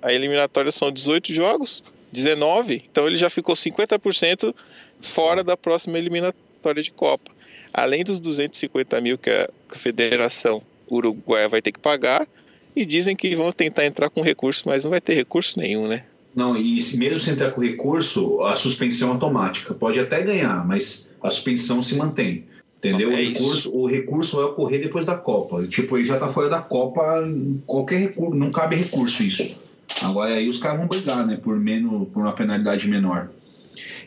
a 0.00 0.12
eliminatória 0.14 0.72
são 0.72 0.90
18 0.90 1.34
jogos, 1.34 1.82
19, 2.14 2.84
então 2.90 3.06
ele 3.06 3.16
já 3.16 3.28
ficou 3.28 3.54
50% 3.54 4.54
fora 5.00 5.44
da 5.44 5.56
próxima 5.56 5.98
eliminatória 5.98 6.82
de 6.82 6.90
Copa. 6.90 7.30
Além 7.72 8.04
dos 8.04 8.20
250 8.20 9.00
mil 9.00 9.18
que 9.18 9.30
a 9.30 9.48
Federação 9.74 10.62
Uruguaia 10.88 11.48
vai 11.48 11.60
ter 11.60 11.72
que 11.72 11.80
pagar, 11.80 12.26
e 12.76 12.84
dizem 12.84 13.14
que 13.14 13.34
vão 13.36 13.52
tentar 13.52 13.86
entrar 13.86 14.10
com 14.10 14.20
recurso, 14.20 14.64
mas 14.66 14.82
não 14.82 14.90
vai 14.90 15.00
ter 15.00 15.14
recurso 15.14 15.58
nenhum, 15.58 15.86
né? 15.86 16.04
Não, 16.34 16.56
e 16.56 16.82
se 16.82 16.96
mesmo 16.96 17.20
se 17.20 17.30
entrar 17.30 17.52
com 17.52 17.60
recurso, 17.60 18.42
a 18.42 18.56
suspensão 18.56 19.08
é 19.08 19.12
automática. 19.12 19.72
Pode 19.72 20.00
até 20.00 20.20
ganhar, 20.22 20.66
mas 20.66 21.14
a 21.22 21.30
suspensão 21.30 21.80
se 21.82 21.96
mantém. 21.96 22.44
Entendeu? 22.78 23.12
É 23.12 23.14
o, 23.14 23.16
recurso, 23.16 23.76
o 23.76 23.86
recurso 23.86 24.36
vai 24.36 24.46
ocorrer 24.46 24.82
depois 24.82 25.06
da 25.06 25.16
Copa. 25.16 25.64
Tipo, 25.68 25.96
ele 25.96 26.04
já 26.04 26.18
tá 26.18 26.26
fora 26.26 26.48
da 26.48 26.60
Copa, 26.60 27.22
qualquer 27.64 27.98
recurso, 27.98 28.34
não 28.34 28.50
cabe 28.50 28.74
recurso 28.74 29.22
isso. 29.22 29.60
Agora 30.02 30.34
aí 30.34 30.48
os 30.48 30.58
caras 30.58 30.78
vão 30.78 30.88
brigar, 30.88 31.26
né? 31.26 31.36
Por, 31.36 31.58
menos, 31.58 32.08
por 32.08 32.22
uma 32.22 32.32
penalidade 32.32 32.88
menor. 32.88 33.30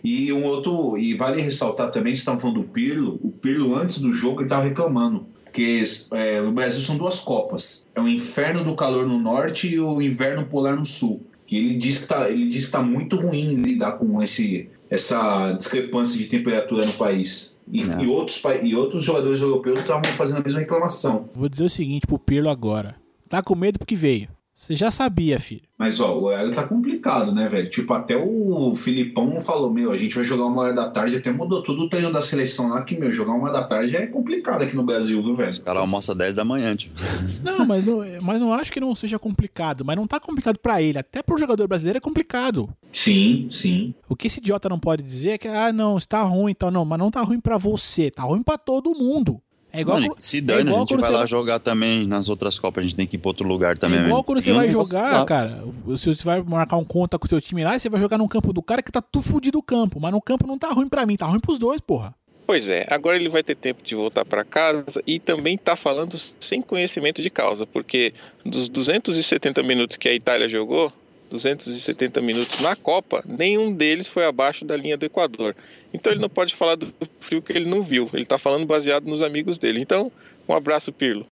E 0.04 0.32
um 0.32 0.44
outro. 0.46 0.98
E 0.98 1.14
vale 1.14 1.42
ressaltar 1.42 1.92
também, 1.92 2.14
vocês 2.14 2.20
estavam 2.20 2.40
falando 2.40 2.62
do 2.62 2.68
Pirlo, 2.68 3.20
o 3.22 3.32
Pirlo 3.32 3.76
antes 3.76 4.00
do 4.00 4.12
jogo 4.12 4.42
ele 4.42 4.50
tava 4.50 4.64
reclamando. 4.64 5.26
Porque 5.44 5.84
é, 6.12 6.42
no 6.42 6.52
Brasil 6.52 6.82
são 6.84 6.98
duas 6.98 7.20
Copas. 7.20 7.88
É 7.96 8.00
o 8.00 8.08
inferno 8.08 8.64
do 8.64 8.76
calor 8.76 9.08
no 9.08 9.18
norte 9.18 9.68
e 9.68 9.80
o 9.80 10.02
inverno 10.02 10.46
polar 10.46 10.76
no 10.76 10.86
sul. 10.86 11.26
Que 11.48 11.58
ele 11.58 11.76
diz 11.76 12.00
que 12.00 12.08
tá, 12.08 12.30
ele 12.30 12.48
diz 12.48 12.66
que 12.66 12.72
tá 12.72 12.84
muito 12.84 13.16
ruim 13.16 13.56
lidar 13.56 13.94
com 13.94 14.22
esse, 14.22 14.70
essa 14.90 15.54
discrepância 15.54 16.20
de 16.20 16.28
temperatura 16.28 16.86
no 16.86 16.94
país. 16.94 17.58
E, 17.72 17.84
Não. 17.84 18.04
e 18.04 18.08
outros, 18.08 18.42
e 18.62 18.76
outros 18.76 19.04
jogadores 19.04 19.42
europeus 19.42 19.80
estavam 19.80 20.04
fazendo 20.16 20.40
a 20.40 20.44
mesma 20.44 20.60
reclamação. 20.60 21.30
Vou 21.34 21.50
dizer 21.50 21.64
o 21.64 21.70
seguinte 21.70 22.06
pro 22.06 22.20
Pirlo 22.20 22.50
agora. 22.50 22.96
Tá 23.28 23.42
com 23.42 23.56
medo 23.56 23.80
porque 23.80 23.96
veio. 23.96 24.30
Você 24.58 24.76
já 24.76 24.90
sabia, 24.90 25.40
filho. 25.40 25.62
Mas, 25.78 26.00
ó, 26.00 26.18
o 26.18 26.24
horário 26.24 26.52
tá 26.56 26.68
complicado, 26.68 27.32
né, 27.32 27.48
velho? 27.48 27.70
Tipo, 27.70 27.94
até 27.94 28.18
o 28.18 28.74
Filipão 28.74 29.40
falou, 29.40 29.72
meu, 29.72 29.92
a 29.92 29.98
gente 29.98 30.16
vai 30.16 30.24
jogar 30.24 30.46
uma 30.46 30.64
hora 30.64 30.74
da 30.74 30.90
tarde, 30.90 31.16
até 31.16 31.32
mudou 31.32 31.62
tudo 31.62 31.84
o 31.84 31.90
treino 31.90 32.12
da 32.12 32.24
seleção 32.24 32.70
lá, 32.70 32.82
que, 32.82 32.98
meu, 32.98 33.12
jogar 33.12 33.34
uma 33.34 33.44
hora 33.44 33.54
da 33.54 33.64
tarde 33.64 33.96
é 33.96 34.08
complicado 34.08 34.64
aqui 34.64 34.76
no 34.76 34.82
Brasil, 34.82 35.22
viu, 35.22 35.36
velho? 35.36 35.50
Os 35.50 35.60
caras 35.60 35.82
almoçam 35.82 36.18
10 36.18 36.34
da 36.34 36.44
manhã, 36.44 36.76
tipo. 36.76 36.96
Não, 37.44 37.68
mas 37.68 37.86
não, 37.86 38.00
mas 38.24 38.40
não 38.40 38.52
acho 38.52 38.72
que 38.74 38.80
não 38.80 38.96
seja 38.96 39.20
complicado. 39.20 39.86
Mas 39.86 39.96
não 39.96 40.08
tá 40.08 40.20
complicado 40.20 40.58
pra 40.58 40.82
ele. 40.82 40.98
Até 40.98 41.22
pro 41.22 41.38
jogador 41.38 41.68
brasileiro 41.68 41.98
é 41.98 42.02
complicado. 42.02 42.68
Sim, 42.92 43.48
sim. 43.52 43.94
O 44.10 44.16
que 44.16 44.26
esse 44.26 44.40
idiota 44.40 44.68
não 44.68 44.80
pode 44.80 45.04
dizer 45.04 45.32
é 45.32 45.38
que, 45.38 45.48
ah, 45.48 45.72
não, 45.72 45.98
está 45.98 46.24
ruim 46.24 46.52
e 46.52 46.56
tal. 46.56 46.72
Não, 46.72 46.84
mas 46.84 46.98
não 46.98 47.12
tá 47.12 47.22
ruim 47.22 47.40
pra 47.40 47.58
você. 47.58 48.10
Tá 48.10 48.24
ruim 48.24 48.42
pra 48.42 48.58
todo 48.58 48.96
mundo. 48.96 49.40
É 49.72 49.82
igual, 49.82 49.98
Mano, 50.00 50.10
quando- 50.14 50.22
se 50.22 50.38
é 50.38 50.42
dane, 50.42 50.60
a 50.60 50.64
igual 50.64 50.80
gente 50.80 50.88
quando 50.90 51.02
vai 51.02 51.10
você 51.12 51.16
lá 51.18 51.26
jogar 51.26 51.60
também 51.60 52.08
nas 52.08 52.30
outras 52.30 52.58
Copas, 52.58 52.84
a 52.84 52.88
gente 52.88 52.96
tem 52.96 53.06
que 53.06 53.16
ir 53.16 53.20
pra 53.20 53.30
outro 53.30 53.48
lugar 53.48 53.78
também. 53.78 54.00
É 54.00 54.02
igual 54.04 54.16
mesmo. 54.18 54.24
quando 54.24 54.42
você 54.42 54.52
Eu 54.52 54.56
vai 54.56 54.70
jogar, 54.70 55.26
cara. 55.26 55.64
Se 55.98 56.08
você 56.16 56.24
vai 56.24 56.42
marcar 56.42 56.78
um 56.78 56.86
conta 56.86 57.20
com 57.20 57.26
o 57.26 57.30
seu 57.30 57.40
time 57.42 57.64
lá, 57.64 57.78
você 57.78 57.90
vai 57.90 58.00
jogar 58.00 58.18
num 58.18 58.28
campo 58.28 58.52
do 58.54 58.62
cara 58.62 58.82
que 58.82 58.92
tá 58.92 59.02
tudo 59.02 59.24
fudido 59.24 59.58
o 59.60 59.64
campo. 59.64 60.00
Mas 60.00 60.12
no 60.12 60.22
campo 60.22 60.48
não 60.48 60.58
tá 60.58 60.70
ruim 60.70 60.88
pra 60.88 61.06
mim, 61.06 61.16
tá 61.18 61.26
ruim 61.28 61.40
pros 61.40 61.60
dois, 61.60 61.80
porra. 61.82 62.16
Pois 62.46 62.70
é, 62.70 62.88
agora 62.90 63.18
ele 63.18 63.28
vai 63.28 63.44
ter 63.44 63.56
tempo 63.56 63.84
de 63.84 63.94
voltar 63.94 64.24
para 64.24 64.42
casa 64.46 65.04
e 65.06 65.20
também 65.20 65.58
tá 65.58 65.76
falando 65.76 66.18
sem 66.40 66.62
conhecimento 66.62 67.22
de 67.22 67.30
causa, 67.30 67.68
porque 67.68 68.14
dos 68.46 68.70
270 68.70 69.62
minutos 69.64 69.98
que 69.98 70.08
a 70.08 70.14
Itália 70.14 70.48
jogou, 70.48 70.92
270 71.30 72.22
minutos 72.22 72.60
na 72.62 72.76
Copa, 72.76 73.24
nenhum 73.26 73.74
deles 73.74 74.08
foi 74.08 74.26
abaixo 74.26 74.66
da 74.66 74.76
linha 74.76 74.98
do 74.98 75.06
Equador. 75.06 75.56
Então 75.94 76.12
ele 76.12 76.22
não 76.22 76.30
pode 76.30 76.56
falar 76.56 76.76
do 76.76 76.94
frio 77.20 77.42
que 77.42 77.54
ele 77.54 77.66
não 77.66 77.84
viu, 77.84 78.10
ele 78.14 78.26
tá 78.26 78.38
falando 78.38 78.66
baseado 78.66 79.06
nos 79.06 79.22
amigos 79.22 79.58
dele. 79.58 79.80
Então, 79.80 80.12
um 80.48 80.54
abraço, 80.54 80.92
Pirlo. 80.92 81.26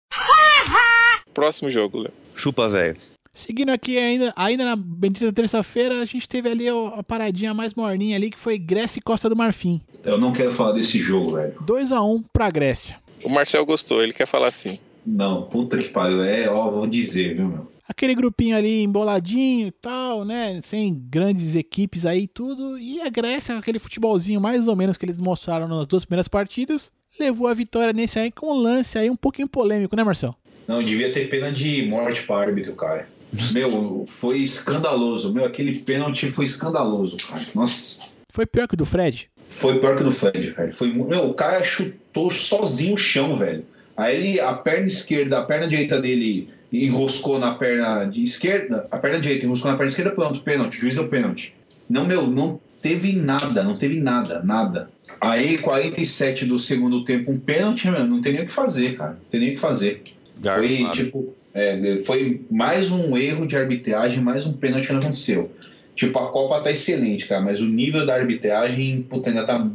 Próximo 1.33 1.69
jogo, 1.69 1.99
Léo. 1.99 2.13
Chupa, 2.35 2.69
velho. 2.69 2.97
Seguindo 3.33 3.69
aqui 3.69 3.97
ainda, 3.97 4.31
ainda 4.33 4.63
na 4.63 4.77
bendita 4.77 5.31
terça-feira, 5.33 6.01
a 6.01 6.05
gente 6.05 6.27
teve 6.27 6.49
ali 6.49 6.69
a, 6.69 6.73
a 6.99 7.03
paradinha 7.03 7.53
mais 7.53 7.73
morninha 7.73 8.15
ali, 8.15 8.31
que 8.31 8.39
foi 8.39 8.57
Grécia 8.57 8.99
e 8.99 9.01
Costa 9.01 9.27
do 9.27 9.35
Marfim. 9.35 9.81
Eu 10.05 10.17
não 10.17 10.31
quero 10.31 10.53
falar 10.53 10.71
desse 10.71 10.97
jogo, 10.97 11.35
velho. 11.35 11.53
2 11.59 11.91
a 11.91 12.01
1 12.01 12.23
pra 12.31 12.49
Grécia. 12.49 12.97
O 13.25 13.29
Marcel 13.29 13.65
gostou, 13.65 14.01
ele 14.01 14.13
quer 14.13 14.25
falar 14.25 14.47
assim. 14.47 14.79
Não, 15.05 15.43
puta 15.43 15.77
que 15.77 15.89
pariu. 15.89 16.23
É, 16.23 16.49
ó, 16.49 16.69
vou 16.71 16.87
dizer, 16.87 17.35
viu, 17.35 17.47
meu? 17.47 17.71
Aquele 17.87 18.15
grupinho 18.15 18.57
ali 18.57 18.81
emboladinho 18.81 19.67
e 19.67 19.71
tal, 19.71 20.25
né? 20.25 20.59
Sem 20.63 20.93
grandes 21.07 21.53
equipes 21.53 22.05
aí 22.05 22.23
e 22.23 22.27
tudo. 22.27 22.79
E 22.79 22.99
a 22.99 23.09
Grécia, 23.09 23.55
aquele 23.55 23.77
futebolzinho 23.77 24.41
mais 24.41 24.67
ou 24.67 24.75
menos 24.75 24.97
que 24.97 25.05
eles 25.05 25.19
mostraram 25.19 25.67
nas 25.67 25.85
duas 25.85 26.03
primeiras 26.03 26.27
partidas, 26.27 26.91
levou 27.19 27.47
a 27.47 27.53
vitória 27.53 27.93
nesse 27.93 28.17
aí 28.17 28.31
com 28.31 28.51
um 28.51 28.57
lance 28.57 28.97
aí 28.97 29.09
um 29.09 29.15
pouquinho 29.15 29.47
polêmico, 29.47 29.95
né, 29.95 30.03
Marcel? 30.03 30.35
Não, 30.67 30.83
devia 30.83 31.11
ter 31.11 31.29
pena 31.29 31.51
de 31.51 31.85
morte 31.85 32.23
para 32.23 32.47
árbitro, 32.47 32.73
cara. 32.73 33.07
Meu, 33.51 34.05
foi 34.07 34.39
escandaloso. 34.39 35.31
Meu, 35.31 35.45
aquele 35.45 35.77
pênalti 35.77 36.31
foi 36.31 36.45
escandaloso, 36.45 37.17
cara. 37.17 37.43
Nossa. 37.53 38.09
Foi 38.31 38.45
pior 38.45 38.67
que 38.67 38.73
o 38.73 38.77
do 38.77 38.85
Fred? 38.85 39.29
Foi 39.47 39.79
pior 39.79 39.95
que 39.95 40.01
o 40.01 40.05
do 40.05 40.11
Fred, 40.11 40.51
velho. 40.51 40.73
Foi, 40.73 40.91
meu, 40.91 41.29
o 41.29 41.33
cara 41.33 41.63
chutou 41.63 42.31
sozinho 42.31 42.95
o 42.95 42.97
chão, 42.97 43.35
velho. 43.35 43.63
Aí 43.95 44.39
a 44.39 44.53
perna 44.53 44.87
esquerda, 44.87 45.39
a 45.39 45.43
perna 45.43 45.67
direita 45.67 46.01
dele 46.01 46.49
enroscou 46.71 47.39
na 47.39 47.53
perna 47.53 48.05
de 48.05 48.23
esquerda, 48.23 48.87
a 48.91 48.97
perna 48.97 49.19
direita 49.19 49.45
enroscou 49.45 49.71
na 49.71 49.77
perna 49.77 49.89
esquerda, 49.89 50.11
pronto, 50.11 50.41
pênalti, 50.41 50.77
o 50.77 50.81
juiz 50.81 50.95
deu 50.95 51.07
pênalti. 51.07 51.55
Não, 51.89 52.05
meu, 52.05 52.27
não 52.27 52.59
teve 52.81 53.13
nada, 53.13 53.63
não 53.63 53.75
teve 53.75 53.99
nada, 53.99 54.41
nada. 54.43 54.89
Aí, 55.21 55.57
47 55.57 56.45
do 56.45 56.59
segundo 56.59 57.05
tempo, 57.05 57.31
um 57.31 57.39
pênalti, 57.39 57.89
meu, 57.89 58.05
não 58.05 58.21
tem 58.21 58.33
nem 58.33 58.43
o 58.43 58.45
que 58.45 58.51
fazer, 58.51 58.95
cara. 58.95 59.11
Não 59.11 59.29
tem 59.29 59.39
nem 59.39 59.49
o 59.51 59.53
que 59.53 59.59
fazer. 59.59 60.01
Foi, 60.41 60.77
Garfado. 60.77 60.93
tipo, 60.93 61.33
é, 61.53 61.99
foi 62.01 62.41
mais 62.51 62.91
um 62.91 63.17
erro 63.17 63.47
de 63.47 63.55
arbitragem, 63.55 64.21
mais 64.21 64.45
um 64.45 64.53
pênalti 64.53 64.87
que 64.87 64.93
não 64.93 64.99
aconteceu. 64.99 65.51
Tipo, 65.95 66.19
a 66.19 66.29
Copa 66.29 66.59
tá 66.59 66.71
excelente, 66.71 67.25
cara, 67.25 67.41
mas 67.41 67.61
o 67.61 67.65
nível 67.65 68.05
da 68.05 68.13
arbitragem, 68.15 69.01
puta, 69.09 69.29
ainda 69.29 69.45
tá 69.45 69.65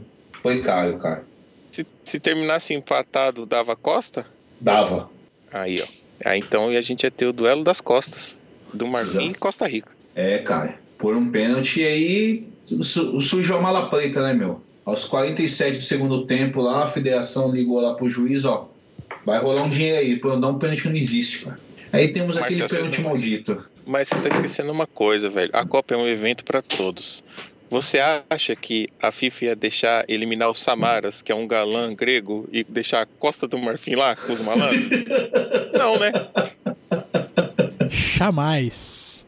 precário, 0.42 0.98
cara. 0.98 1.24
Se, 1.70 1.86
se 2.04 2.20
terminasse 2.20 2.74
empatado, 2.74 3.46
dava 3.46 3.76
Costa? 3.76 4.26
Dava. 4.60 5.10
Aí, 5.52 5.76
ó. 5.80 6.00
Aí 6.24 6.38
então 6.38 6.68
a 6.68 6.82
gente 6.82 7.04
ia 7.04 7.10
ter 7.10 7.26
o 7.26 7.32
duelo 7.32 7.64
das 7.64 7.80
costas. 7.80 8.36
Do 8.72 8.86
Marfim 8.86 9.30
e 9.30 9.34
Costa 9.34 9.66
Rica. 9.66 9.90
É, 10.14 10.38
cara, 10.38 10.78
por 10.96 11.16
um 11.16 11.28
pênalti 11.30 11.82
aí 11.84 12.46
su 12.64 13.20
sujou 13.20 13.58
a 13.58 13.60
mala 13.60 13.90
preta, 13.90 14.22
né, 14.22 14.32
meu? 14.32 14.60
Aos 14.84 15.04
47 15.04 15.78
do 15.78 15.82
segundo 15.82 16.24
tempo 16.24 16.60
lá, 16.60 16.84
a 16.84 16.86
federação 16.86 17.50
ligou 17.50 17.80
lá 17.80 17.94
pro 17.94 18.08
juiz, 18.08 18.44
ó. 18.44 18.68
Vai 19.24 19.38
rolar 19.38 19.64
um 19.64 19.68
dinheiro 19.68 19.98
aí, 19.98 20.16
pra 20.16 20.30
eu 20.30 20.40
dar 20.40 20.48
um 20.48 20.58
pênalti 20.58 20.82
que 20.82 20.88
não 20.88 20.96
existe, 20.96 21.44
cara. 21.44 21.58
Aí 21.92 22.08
temos 22.08 22.36
Mas 22.36 22.44
aquele 22.44 22.68
pênalti 22.68 23.00
maldito. 23.00 23.68
Mas 23.86 24.08
você 24.08 24.16
tá 24.16 24.28
esquecendo 24.28 24.70
uma 24.70 24.86
coisa, 24.86 25.28
velho. 25.28 25.50
A 25.52 25.64
Copa 25.64 25.94
é 25.94 25.96
um 25.96 26.06
evento 26.06 26.44
pra 26.44 26.62
todos. 26.62 27.24
Você 27.70 28.00
acha 28.28 28.56
que 28.56 28.88
a 29.00 29.12
FIFA 29.12 29.44
ia 29.44 29.56
deixar 29.56 30.04
eliminar 30.08 30.50
o 30.50 30.54
Samaras, 30.54 31.22
que 31.22 31.30
é 31.30 31.34
um 31.34 31.46
galã 31.46 31.94
grego, 31.94 32.48
e 32.50 32.64
deixar 32.64 33.02
a 33.02 33.06
Costa 33.06 33.46
do 33.46 33.56
Marfim 33.58 33.94
lá 33.94 34.16
com 34.16 34.32
os 34.32 34.40
malandros? 34.40 34.88
Não, 35.78 35.96
né? 35.96 36.10
Jamais. 37.88 39.24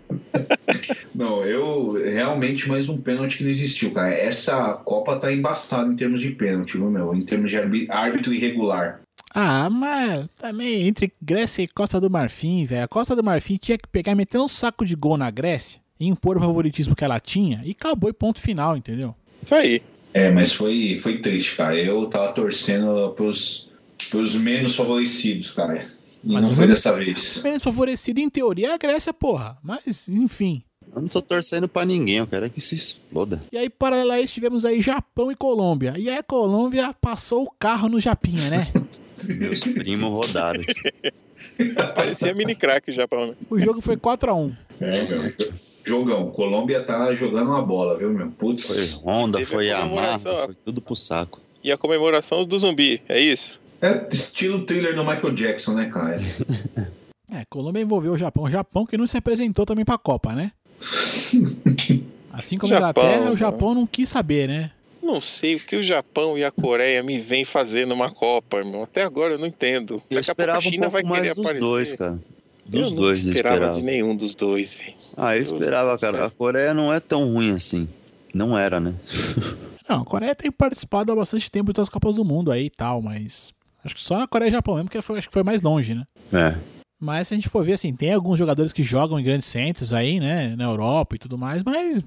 Não, 1.15 1.45
eu 1.45 1.93
realmente 1.93 2.69
mais 2.69 2.89
um 2.89 3.01
pênalti 3.01 3.39
que 3.39 3.45
não 3.45 3.51
existiu, 3.51 3.93
cara. 3.93 4.13
Essa 4.13 4.75
Copa 4.75 5.17
tá 5.17 5.33
embaçada 5.33 5.91
em 5.91 5.97
termos 5.97 6.21
de 6.21 6.31
pênalti, 6.31 6.77
viu, 6.77 6.91
meu? 6.91 7.15
Em 7.15 7.25
termos 7.25 7.51
de 7.51 7.57
árbitro 7.89 8.35
irregular. 8.35 9.01
Ah, 9.35 9.71
mas 9.71 10.27
também 10.39 10.87
entre 10.87 11.13
Grécia 11.21 11.63
e 11.63 11.69
Costa 11.69 12.01
do 12.01 12.11
Marfim, 12.11 12.65
velho. 12.65 12.85
A 12.85 12.89
Costa 12.89 13.17
do 13.17 13.23
Marfim 13.23 13.57
tinha 13.57 13.79
que 13.79 13.89
pegar 13.89 14.13
e 14.13 14.17
meter 14.17 14.39
um 14.39 14.49
saco 14.49 14.85
de 14.85 14.95
gol 14.95 15.17
na 15.17 15.31
Grécia 15.31 15.82
impor 16.09 16.37
o 16.37 16.40
favoritismo 16.40 16.94
que 16.94 17.04
ela 17.04 17.21
tinha 17.21 17.61
e 17.64 17.71
acabou 17.73 18.11
e 18.11 18.12
ponto 18.12 18.40
final, 18.40 18.76
entendeu? 18.76 19.14
Isso 19.44 19.54
aí. 19.54 19.82
É, 20.14 20.30
mas 20.30 20.52
foi, 20.52 20.99
foi 20.99 21.18
triste, 21.18 21.56
cara. 21.56 21.75
Eu 21.75 22.06
tava 22.06 22.32
torcendo 22.32 23.12
pros, 23.16 23.71
pros 24.11 24.35
menos 24.35 24.75
favorecidos, 24.75 25.52
cara. 25.52 25.87
E 26.23 26.32
Mas 26.32 26.42
não 26.42 26.50
foi 26.50 26.66
dessa 26.66 26.92
vez. 26.92 27.42
Menos 27.42 27.62
favorecido 27.62 28.21
em 28.21 28.28
teoria 28.28 28.68
é 28.68 28.75
a 28.75 28.78
Grécia, 28.78 29.12
porra. 29.12 29.56
Mas, 29.62 30.09
enfim. 30.09 30.62
Eu 30.94 31.00
não 31.00 31.09
tô 31.09 31.23
torcendo 31.23 31.66
pra 31.66 31.87
ninguém, 31.87 32.18
eu 32.18 32.26
quero 32.26 32.47
é 32.47 32.49
que 32.49 32.61
se 32.61 32.75
exploda. 32.75 33.40
E 33.50 33.56
aí, 33.56 33.71
paralelo 33.71 34.12
a 34.12 34.21
isso, 34.21 34.35
tivemos 34.35 34.64
aí 34.64 34.82
Japão 34.82 35.32
e 35.32 35.37
Colômbia. 35.37 35.94
E 35.97 36.11
aí 36.11 36.18
a 36.18 36.23
Colômbia 36.23 36.94
passou 37.00 37.44
o 37.44 37.50
carro 37.50 37.88
no 37.88 37.99
Japinha, 37.99 38.50
né? 38.50 38.61
Meus 39.38 39.61
primos 39.61 40.11
rodaram. 40.11 40.62
Parecia 41.94 42.35
mini 42.35 42.54
crack 42.54 42.90
o 42.90 42.92
Japão, 42.92 43.28
né? 43.28 43.35
O 43.49 43.59
jogo 43.59 43.80
foi 43.80 43.97
4x1. 43.97 44.52
É, 44.80 44.90
meu. 44.90 45.72
Jogão. 45.85 46.31
Colômbia 46.31 46.83
tá 46.83 47.15
jogando 47.15 47.49
uma 47.51 47.62
bola, 47.62 47.97
viu, 47.97 48.11
meu? 48.12 48.27
Foi 48.39 48.49
Putz. 48.53 49.01
Honda, 49.05 49.39
Teve 49.39 49.51
a 49.51 49.55
foi 49.55 49.67
Yamaha, 49.67 50.19
foi 50.19 50.55
tudo 50.65 50.81
pro 50.81 50.95
saco. 50.97 51.41
E 51.62 51.71
a 51.73 51.77
comemoração 51.79 52.45
do 52.45 52.59
zumbi, 52.59 53.01
é 53.09 53.21
isso? 53.21 53.61
É 53.81 54.07
estilo 54.12 54.65
thriller 54.65 54.95
do 54.95 55.03
Michael 55.03 55.33
Jackson, 55.33 55.73
né, 55.75 55.87
cara? 55.93 56.17
É, 57.35 57.47
Colômbia 57.49 57.81
envolveu 57.81 58.12
o 58.12 58.19
Japão. 58.19 58.45
O 58.45 58.51
Japão 58.51 58.85
que 58.85 58.95
não 58.99 59.07
se 59.07 59.17
apresentou 59.17 59.65
também 59.65 59.87
pra 59.87 59.97
Copa, 59.97 60.35
né? 60.35 60.53
Assim 62.31 62.59
como 62.59 62.75
a 62.75 62.79
Japão, 62.79 63.03
Inglaterra, 63.05 63.21
o 63.23 63.25
mano. 63.25 63.37
Japão 63.39 63.75
não 63.75 63.87
quis 63.87 64.09
saber, 64.09 64.47
né? 64.49 64.71
Não 65.03 65.19
sei 65.19 65.55
o 65.57 65.61
que 65.61 65.77
o 65.77 65.83
Japão 65.83 66.37
e 66.37 66.45
a 66.45 66.51
Coreia 66.51 67.03
me 67.03 67.19
vêm 67.19 67.45
fazer 67.47 67.87
numa 67.87 68.11
Copa, 68.11 68.59
irmão. 68.59 68.83
Até 68.83 69.03
agora 69.03 69.33
eu 69.35 69.39
não 69.39 69.47
entendo. 69.47 69.95
Eu 70.11 70.19
Daqui 70.19 70.31
a 70.31 70.35
pouco 70.35 70.51
a 70.51 70.59
esperava 70.59 70.59
um 70.59 70.62
China 70.71 70.89
vai 70.91 71.03
pouco 71.03 71.17
querer 71.17 71.27
mais 71.27 71.35
dos 71.37 71.45
aparecer. 71.47 71.61
dois, 71.61 71.93
cara. 71.95 72.12
eu 72.12 72.81
Dos 72.81 72.91
não 72.93 72.97
dois 73.01 73.27
eu 73.27 73.33
esperava 73.33 73.57
esperava. 73.57 73.81
de 73.81 73.83
nenhum 73.87 74.15
dos 74.17 74.35
dois, 74.35 74.75
velho. 74.75 74.95
Ah, 75.16 75.37
eu 75.37 75.42
esperava, 75.42 75.99
cara. 75.99 76.26
A 76.26 76.31
Coreia 76.31 76.73
não 76.73 76.92
é 76.92 77.00
tão 77.00 77.33
ruim 77.33 77.54
assim. 77.54 77.88
Não 78.35 78.57
era, 78.57 78.81
né? 78.81 78.95
Não, 79.88 80.00
a 80.02 80.04
Coreia 80.04 80.35
tem 80.35 80.50
participado 80.50 81.12
há 81.12 81.14
bastante 81.14 81.50
tempo 81.50 81.73
das 81.73 81.88
Copas 81.90 82.16
do 82.16 82.25
Mundo 82.25 82.50
aí 82.50 82.66
e 82.66 82.71
tal, 82.71 83.02
mas. 83.02 83.52
Acho 83.85 83.95
que 83.95 84.00
só 84.00 84.16
na 84.16 84.26
Coreia 84.26 84.49
e 84.49 84.52
Japão 84.52 84.76
mesmo, 84.76 84.88
que 84.88 85.02
foi, 85.02 85.19
acho 85.19 85.28
que 85.28 85.35
foi 85.35 85.42
mais 85.42 85.61
longe, 85.61 85.95
né? 85.95 86.04
É. 86.33 86.57
Mas 86.99 87.28
se 87.28 87.35
a 87.35 87.37
gente 87.37 87.49
for 87.49 87.64
ver, 87.64 87.73
assim, 87.73 87.92
tem 87.95 88.12
alguns 88.12 88.38
jogadores 88.38 88.73
que 88.73 88.83
jogam 88.83 89.19
em 89.19 89.25
grandes 89.25 89.49
centros 89.49 89.92
aí, 89.92 90.21
né? 90.21 90.54
Na 90.57 90.64
Europa 90.64 91.16
e 91.16 91.19
tudo 91.19 91.37
mais, 91.37 91.62
mas 91.62 92.00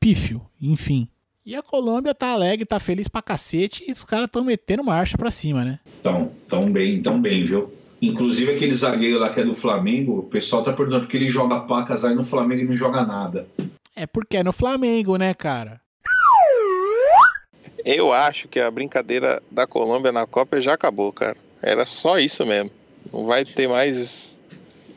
pífio, 0.00 0.40
enfim. 0.60 1.06
E 1.44 1.54
a 1.54 1.62
Colômbia 1.62 2.14
tá 2.14 2.32
alegre, 2.32 2.66
tá 2.66 2.80
feliz 2.80 3.08
pra 3.08 3.22
cacete 3.22 3.84
e 3.86 3.92
os 3.92 4.04
caras 4.04 4.28
tão 4.30 4.44
metendo 4.44 4.82
marcha 4.82 5.16
pra 5.16 5.30
cima, 5.30 5.64
né? 5.64 5.78
Tão, 6.02 6.30
tão 6.48 6.72
bem, 6.72 7.00
tão 7.02 7.20
bem, 7.20 7.44
viu? 7.44 7.72
Inclusive 8.00 8.52
aquele 8.52 8.74
zagueiro 8.74 9.18
lá 9.18 9.30
que 9.30 9.40
é 9.40 9.44
do 9.44 9.54
Flamengo, 9.54 10.18
o 10.20 10.22
pessoal 10.24 10.62
tá 10.62 10.72
perguntando 10.72 11.02
porque 11.02 11.16
ele 11.16 11.28
joga 11.28 11.60
pacas 11.60 12.04
aí 12.04 12.14
no 12.14 12.22
Flamengo 12.24 12.62
e 12.62 12.64
não 12.64 12.76
joga 12.76 13.04
nada. 13.04 13.46
É 13.96 14.06
porque 14.06 14.36
é 14.36 14.42
no 14.44 14.52
Flamengo, 14.52 15.16
né, 15.16 15.34
cara? 15.34 15.80
Eu 17.84 18.12
acho 18.12 18.48
que 18.48 18.60
a 18.60 18.70
brincadeira 18.70 19.42
da 19.50 19.66
Colômbia 19.66 20.12
na 20.12 20.26
Copa 20.26 20.60
já 20.60 20.74
acabou, 20.74 21.12
cara. 21.12 21.36
Era 21.62 21.86
só 21.86 22.18
isso 22.18 22.44
mesmo. 22.44 22.70
Não 23.12 23.24
vai 23.26 23.44
ter 23.44 23.68
mais 23.68 24.36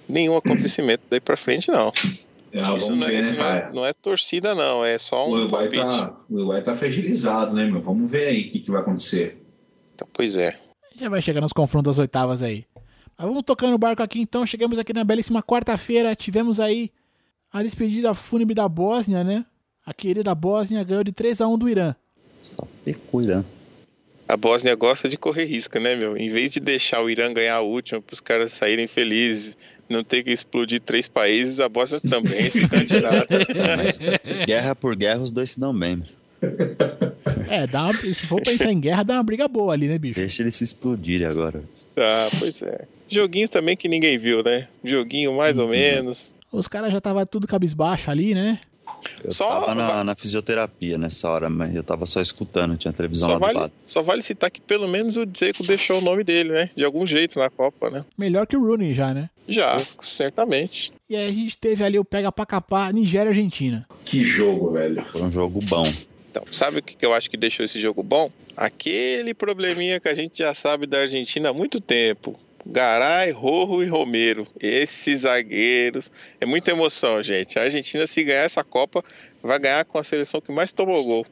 nenhum 0.08 0.36
acontecimento 0.36 1.04
daí 1.10 1.20
pra 1.20 1.38
frente, 1.38 1.72
não. 1.72 1.92
Ah, 2.54 2.76
Isso 2.76 2.88
vamos 2.88 3.00
não 3.00 3.08
é, 3.08 3.12
ver, 3.12 3.20
isso 3.22 3.32
né, 3.34 3.38
não, 3.40 3.46
é, 3.46 3.62
cara? 3.62 3.74
não 3.74 3.86
é 3.86 3.94
torcida, 3.94 4.54
não. 4.54 4.84
É 4.84 5.00
só 5.00 5.26
O 5.26 5.30
um 5.30 5.34
Uruguai 5.40 5.70
palpite. 5.70 5.84
tá, 5.84 6.18
o 6.30 6.34
Uruguai 6.36 6.62
tá 6.62 6.76
fragilizado, 6.76 7.56
né, 7.56 7.64
meu? 7.66 7.82
Vamos 7.82 8.12
ver 8.12 8.28
aí 8.28 8.42
o 8.50 8.52
que, 8.52 8.60
que 8.60 8.72
vai 8.72 8.82
acontecer. 8.82 9.42
Então, 9.96 10.08
pois 10.14 10.36
é. 10.36 10.60
Já 10.98 11.08
vai 11.08 11.22
chegar 11.22 11.40
nos 11.40 11.54
confrontos 11.54 11.96
das 11.96 12.00
oitavas 12.02 12.44
aí. 12.44 12.66
Mas 13.22 13.30
vamos 13.30 13.44
tocando 13.44 13.76
o 13.76 13.78
barco 13.78 14.02
aqui 14.02 14.20
então. 14.20 14.46
Chegamos 14.48 14.80
aqui 14.80 14.92
na 14.94 15.04
belíssima 15.04 15.44
quarta-feira. 15.44 16.16
Tivemos 16.16 16.60
aí 16.60 16.90
a 17.54 17.62
despedida 17.62 18.14
fúnebre 18.16 18.56
da 18.56 18.68
Bósnia, 18.68 19.24
né? 19.24 19.46
A 19.86 19.94
querida 19.94 20.34
Bósnia 20.34 20.84
ganhou 20.84 21.04
de 21.04 21.12
3 21.12 21.40
a 21.42 21.48
1 21.48 21.56
do 21.58 21.70
Irã. 21.70 21.94
Só 22.42 22.68
pecura. 22.84 23.46
A 24.28 24.36
Bósnia 24.36 24.74
gosta 24.74 25.08
de 25.08 25.18
correr 25.18 25.46
risco, 25.46 25.78
né, 25.80 25.94
meu? 25.96 26.18
Em 26.18 26.30
vez 26.30 26.50
de 26.50 26.60
deixar 26.60 27.04
o 27.04 27.10
Irã 27.12 27.32
ganhar 27.32 27.56
a 27.58 27.62
última 27.62 28.02
para 28.02 28.14
os 28.16 28.20
caras 28.20 28.54
saírem 28.54 28.88
felizes, 28.88 29.56
não 29.88 30.04
ter 30.04 30.24
que 30.24 30.32
explodir 30.32 30.82
três 30.82 31.08
países, 31.08 31.60
a 31.60 31.70
Bósnia 31.70 32.00
também 32.00 32.50
se 32.50 32.66
candidata. 32.70 33.28
Mas 33.78 34.00
guerra 34.48 34.74
por 34.76 34.96
guerra, 34.96 35.22
os 35.22 35.32
dois 35.32 35.52
se 35.52 35.60
dão 35.60 35.78
bem. 35.78 36.04
É, 37.50 37.68
dá 37.68 37.84
uma- 37.84 37.94
se 37.94 38.26
for 38.26 38.42
pensar 38.42 38.72
em 38.72 38.80
guerra, 38.80 39.04
dá 39.04 39.14
uma 39.16 39.24
briga 39.24 39.48
boa 39.48 39.74
ali, 39.74 39.88
né, 39.88 40.00
bicho? 40.00 40.20
Deixa 40.20 40.42
eles 40.42 40.56
se 40.56 40.64
explodirem 40.64 41.28
agora. 41.28 41.64
Ah, 41.98 42.28
pois 42.40 42.62
é. 42.64 42.88
Joguinho 43.12 43.50
também 43.50 43.76
que 43.76 43.88
ninguém 43.88 44.18
viu, 44.18 44.42
né? 44.44 44.68
Joguinho 44.84 45.36
mais 45.36 45.58
ou 45.58 45.68
menos. 45.68 46.34
Os 46.52 46.68
caras 46.68 46.92
já 46.92 47.00
tava 47.02 47.26
tudo 47.26 47.48
cabisbaixo 47.48 48.10
ali, 48.10 48.34
né? 48.34 48.60
Eu 49.24 49.34
Só- 49.34 49.48
tava 49.62 49.74
na, 49.74 50.04
na 50.04 50.16
fisioterapia 50.16 50.98
nessa 50.98 51.28
hora, 51.30 51.50
mas 51.50 51.74
eu 51.76 51.82
tava 51.84 52.06
só 52.06 52.22
escutando, 52.22 52.78
tinha 52.78 52.94
televisão 52.94 53.30
Só 53.30 53.34
lá 53.34 53.40
do 53.40 53.46
vale, 53.46 53.60
lado. 53.60 53.74
só 53.86 54.02
vale 54.02 54.22
citar 54.22 54.52
que 54.52 54.62
pelo 54.62 54.88
menos 54.88 55.18
o 55.18 55.26
Dzeko 55.26 55.64
deixou 55.66 55.98
o 55.98 56.02
nome 56.02 56.24
dele, 56.24 56.52
né? 56.52 56.70
De 56.76 56.84
algum 56.84 57.06
jeito 57.08 57.40
na 57.40 57.50
Copa, 57.50 57.90
né? 57.90 58.06
Melhor 58.18 58.46
que 58.46 58.56
o 58.56 58.60
Rooney 58.64 58.94
já, 58.94 59.14
né? 59.14 59.30
Já, 59.48 59.78
certamente. 60.02 60.92
E 61.10 61.16
aí 61.16 61.28
a 61.28 61.32
gente 61.32 61.58
teve 61.58 61.84
ali 61.84 61.98
o 61.98 62.06
pega 62.06 62.32
pra 62.32 62.46
capar 62.46 62.94
Nigéria 62.94 63.30
e 63.30 63.32
Argentina. 63.32 63.88
Que 64.06 64.24
jogo, 64.24 64.72
velho. 64.72 65.02
Foi 65.02 65.22
um 65.22 65.32
jogo 65.32 65.60
bom. 65.64 65.84
Então, 66.30 66.44
sabe 66.52 66.80
o 66.80 66.84
que 66.84 66.96
que 66.96 67.06
eu 67.06 67.14
acho 67.14 67.30
que 67.30 67.36
deixou 67.38 67.66
esse 67.66 67.80
jogo 67.80 68.04
bom? 68.04 68.30
Aquele 68.56 69.34
probleminha 69.34 70.00
que 70.00 70.08
a 70.08 70.14
gente 70.16 70.38
já 70.40 70.54
sabe 70.54 70.86
da 70.86 71.00
Argentina 71.00 71.50
há 71.50 71.54
muito 71.54 71.82
tempo. 71.82 72.40
Garay, 72.66 73.32
Rojo 73.32 73.84
e 73.84 73.88
Romero. 73.88 74.48
Esses 74.60 75.22
zagueiros. 75.22 76.12
É 76.40 76.46
muita 76.46 76.72
emoção, 76.72 77.22
gente. 77.24 77.58
A 77.58 77.64
Argentina, 77.64 78.06
se 78.08 78.24
ganhar 78.24 78.44
essa 78.44 78.64
Copa, 78.64 79.04
vai 79.42 79.58
ganhar 79.60 79.84
com 79.86 79.98
a 79.98 80.04
seleção 80.04 80.40
que 80.42 80.52
mais 80.52 80.72
tomou 80.72 81.04
gol. 81.04 81.26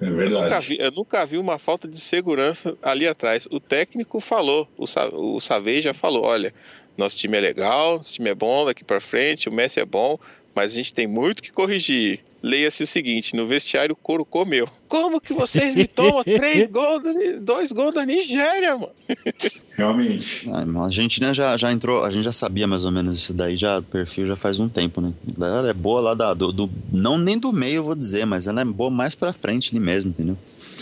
É 0.00 0.04
Eu 0.04 0.10
nunca, 0.10 0.16
verdade. 0.16 0.66
vi, 0.68 0.78
eu 0.80 0.90
nunca 0.90 1.24
vi 1.24 1.38
uma 1.38 1.58
falta 1.58 1.86
de 1.88 2.00
segurança 2.00 2.76
ali 2.82 3.06
atrás. 3.08 3.46
O 3.50 3.58
técnico 3.60 4.20
falou, 4.20 4.68
o, 4.76 4.86
Sa- 4.86 5.08
o 5.08 5.40
Savei 5.40 5.80
já 5.80 5.94
falou: 5.94 6.24
olha, 6.24 6.52
nosso 6.96 7.16
time 7.16 7.36
é 7.38 7.40
legal, 7.40 7.96
nosso 7.96 8.12
time 8.12 8.30
é 8.30 8.34
bom 8.34 8.64
daqui 8.66 8.84
pra 8.84 9.00
frente, 9.00 9.48
o 9.48 9.52
Messi 9.52 9.80
é 9.80 9.84
bom, 9.84 10.18
mas 10.54 10.72
a 10.72 10.74
gente 10.74 10.92
tem 10.92 11.06
muito 11.06 11.42
que 11.42 11.52
corrigir. 11.52 12.20
Leia-se 12.42 12.82
o 12.82 12.86
seguinte: 12.86 13.34
no 13.34 13.46
vestiário 13.46 13.92
o 13.92 13.96
couro 13.96 14.24
comeu. 14.24 14.68
Como 14.88 15.20
que 15.20 15.32
vocês 15.32 15.74
me 15.74 15.86
tomam 15.86 16.22
três 16.22 16.68
gols, 16.70 17.02
dois 17.40 17.72
gols 17.72 17.94
da 17.94 18.04
Nigéria, 18.06 18.76
mano? 18.76 18.92
Realmente. 19.76 20.48
Ah, 20.52 20.64
a 20.80 20.84
Argentina 20.84 21.34
já, 21.34 21.56
já 21.56 21.72
entrou, 21.72 22.04
a 22.04 22.10
gente 22.10 22.24
já 22.24 22.32
sabia 22.32 22.66
mais 22.66 22.84
ou 22.84 22.92
menos 22.92 23.18
isso 23.18 23.32
daí, 23.34 23.56
já, 23.56 23.78
o 23.78 23.82
perfil 23.82 24.26
já 24.26 24.36
faz 24.36 24.58
um 24.58 24.68
tempo, 24.68 25.00
né? 25.00 25.12
Ela 25.38 25.70
é 25.70 25.74
boa 25.74 26.00
lá 26.00 26.14
da, 26.14 26.32
do, 26.34 26.52
do- 26.52 26.70
Não 26.92 27.18
nem 27.18 27.38
do 27.38 27.52
meio, 27.52 27.76
eu 27.76 27.84
vou 27.84 27.94
dizer, 27.94 28.24
mas 28.26 28.46
ela 28.46 28.60
é 28.60 28.64
boa 28.64 28.90
mais 28.90 29.14
pra 29.14 29.32
frente 29.32 29.70
ali 29.74 29.80
mesmo, 29.84 30.10
entendeu? 30.10 30.36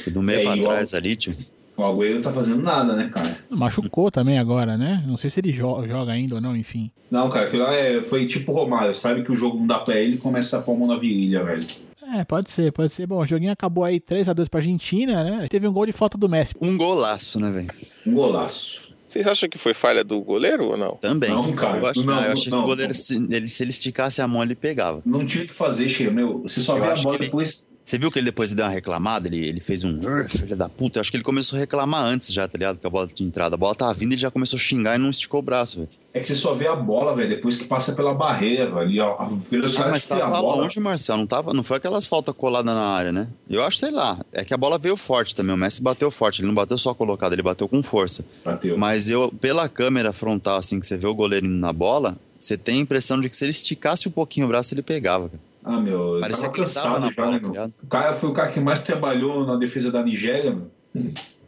Do 0.09 0.23
meio 0.23 0.41
É, 0.41 0.43
pra 0.43 0.57
trás 0.63 0.93
ali, 0.95 1.17
tio. 1.17 1.35
O 1.77 1.83
Agüero 1.83 2.23
tá 2.23 2.31
fazendo 2.31 2.63
nada, 2.63 2.95
né, 2.95 3.11
cara? 3.13 3.37
Machucou 3.51 4.11
também 4.11 4.39
agora, 4.39 4.77
né? 4.79 5.03
Não 5.07 5.17
sei 5.17 5.29
se 5.29 5.41
ele 5.41 5.51
jo- 5.53 5.85
joga 5.89 6.13
ainda 6.13 6.37
ou 6.37 6.41
não, 6.41 6.57
enfim. 6.57 6.91
Não, 7.11 7.29
cara, 7.29 7.47
aquilo 7.47 7.65
lá 7.65 7.75
é, 7.75 8.01
foi 8.01 8.27
tipo 8.27 8.53
o 8.53 8.55
Romário. 8.55 8.95
Sabe 8.95 9.25
que 9.25 9.33
o 9.33 9.35
jogo 9.35 9.59
não 9.59 9.67
dá 9.67 9.79
pra 9.81 9.97
ele 9.99 10.15
e 10.15 10.19
começa 10.19 10.59
a 10.59 10.63
pôr 10.63 10.75
a 10.75 10.79
mão 10.79 10.89
na 10.89 10.97
virilha, 10.97 11.43
velho. 11.43 11.67
É, 12.15 12.23
pode 12.23 12.51
ser, 12.51 12.71
pode 12.71 12.93
ser. 12.93 13.07
Bom, 13.07 13.19
o 13.19 13.27
joguinho 13.27 13.51
acabou 13.51 13.83
aí 13.83 13.99
3x2 13.99 14.49
pra 14.49 14.61
Argentina, 14.61 15.25
né? 15.25 15.47
Teve 15.49 15.67
um 15.67 15.73
gol 15.73 15.87
de 15.87 15.93
falta 15.93 16.17
do 16.17 16.29
Messi. 16.29 16.55
Um 16.61 16.77
golaço, 16.77 17.41
né, 17.41 17.51
velho? 17.51 17.71
Um 18.07 18.15
golaço. 18.15 18.93
Vocês 19.09 19.27
acham 19.27 19.49
que 19.49 19.59
foi 19.59 19.75
falha 19.75 20.05
do 20.05 20.21
goleiro 20.21 20.67
ou 20.67 20.77
não? 20.77 20.93
Também. 20.97 21.31
Não, 21.31 21.53
cara, 21.53 21.79
eu, 21.79 21.87
acho, 21.87 22.05
não, 22.05 22.15
eu 22.25 22.33
achei 22.33 22.51
não, 22.51 22.59
que 22.59 22.65
o 22.65 22.69
goleiro, 22.69 22.93
não. 22.93 23.01
se 23.01 23.15
ele, 23.33 23.49
se 23.49 23.63
ele 23.63 23.71
esticasse 23.71 24.21
a 24.21 24.29
mão, 24.29 24.43
ele 24.43 24.55
pegava. 24.57 25.03
Não 25.05 25.25
tinha 25.25 25.45
o 25.45 25.47
que 25.47 25.55
fazer, 25.55 25.89
Cheio, 25.89 26.13
meu. 26.13 26.43
Você 26.43 26.61
só 26.61 26.77
Eu 26.77 26.83
vê 26.83 26.87
a 26.89 26.93
acho 26.93 27.03
bola 27.05 27.17
ele- 27.17 27.25
depois. 27.25 27.71
Você 27.85 27.99
viu 27.99 28.11
que 28.11 28.19
ele 28.19 28.25
depois 28.25 28.51
deu 28.51 28.65
uma 28.65 28.71
reclamada? 28.71 29.29
Ele, 29.29 29.47
ele 29.47 29.61
fez 29.61 29.85
um 29.85 29.99
"Ur, 30.01 30.27
filho 30.27 30.57
da 30.57 30.71
puta. 30.71 30.99
Eu 30.99 31.01
acho 31.03 31.11
que 31.11 31.19
ele 31.19 31.23
começou 31.25 31.57
a 31.59 31.61
reclamar 31.61 32.03
antes 32.03 32.33
já, 32.33 32.49
tá 32.49 32.57
ligado? 32.57 32.79
Que 32.79 32.87
a 32.87 32.91
bola 32.91 33.07
tinha 33.13 33.27
entrado. 33.29 33.53
A 33.53 33.57
bola 33.59 33.75
tava 33.75 33.93
vindo 33.93 34.13
e 34.13 34.15
ele 34.15 34.21
já 34.23 34.31
começou 34.31 34.57
a 34.57 34.61
xingar 34.61 34.95
e 34.95 34.99
não 34.99 35.11
esticou 35.11 35.41
o 35.41 35.43
braço, 35.43 35.77
velho. 35.77 35.89
É 36.15 36.21
que 36.21 36.27
você 36.27 36.35
só 36.35 36.55
vê 36.55 36.67
a 36.67 36.75
bola, 36.75 37.15
velho, 37.15 37.29
depois 37.29 37.59
que 37.59 37.65
passa 37.67 37.93
pela 37.93 38.15
barreira, 38.15 38.71
velho. 38.71 38.91
E 38.91 39.01
a, 39.01 39.05
a 39.05 39.25
Ah, 39.25 39.29
velocidade 39.51 39.91
mas 39.91 40.05
tem 40.05 40.17
a 40.17 40.21
tava 40.21 40.41
bola. 40.41 40.63
longe, 40.63 40.81
Marcelo. 40.81 41.19
Não, 41.19 41.27
tava, 41.27 41.53
não 41.53 41.63
foi 41.63 41.77
aquelas 41.77 42.07
faltas 42.07 42.35
coladas 42.35 42.75
na 42.75 42.87
área, 42.87 43.13
né? 43.13 43.29
Eu 43.51 43.63
acho, 43.63 43.77
sei 43.77 43.91
lá. 43.91 44.19
É 44.33 44.43
que 44.47 44.55
a 44.55 44.57
bola 44.57 44.79
veio 44.79 44.97
forte 44.97 45.35
também. 45.35 45.55
O 45.55 45.59
Messi 45.59 45.83
bateu 45.83 46.11
forte. 46.11 46.41
Ele 46.41 46.49
não 46.49 46.55
bateu 46.55 46.79
só 46.79 46.95
colocado, 46.95 47.35
ele 47.35 47.43
bateu 47.43 47.69
com 47.69 47.83
força. 47.83 48.25
Bateu. 48.43 48.79
Mas 48.79 49.11
eu, 49.11 49.31
pela 49.43 49.69
câmera 49.69 50.11
frontal, 50.11 50.57
assim, 50.57 50.81
que 50.81 50.87
você 50.87 50.97
vê 50.97 51.07
o 51.07 51.15
goleiro 51.15 51.45
indo 51.45 51.57
na 51.57 51.73
bola, 51.73 52.17
você 52.39 52.57
tem 52.57 52.79
a 52.79 52.81
impressão 52.81 53.21
de 53.21 53.29
que 53.29 53.37
se 53.37 53.45
ele 53.45 53.51
esticasse 53.51 54.09
um 54.09 54.13
pouquinho 54.13 54.47
o 54.47 54.49
braço, 54.49 54.73
ele 54.73 54.81
pegava, 54.83 55.29
cara. 55.29 55.41
Ah, 55.65 55.81
meu, 55.81 56.17
eu 56.17 56.21
Parecia 56.21 56.43
tava 56.43 56.53
que 56.55 56.61
cansado 56.61 57.09
já, 57.09 57.15
bola, 57.15 57.31
né, 57.33 57.37
tá 57.39 57.41
meu? 57.41 57.49
ligado? 57.49 57.75
O 57.83 57.87
cara 57.87 58.13
foi 58.15 58.29
o 58.29 58.33
cara 58.35 58.53
que 58.53 58.61
mais 58.61 58.83
trabalhou 58.83 59.47
na 59.47 59.57
defesa 59.57 59.91
da 59.91 60.03
Nigéria, 60.03 60.51
meu. 60.51 60.71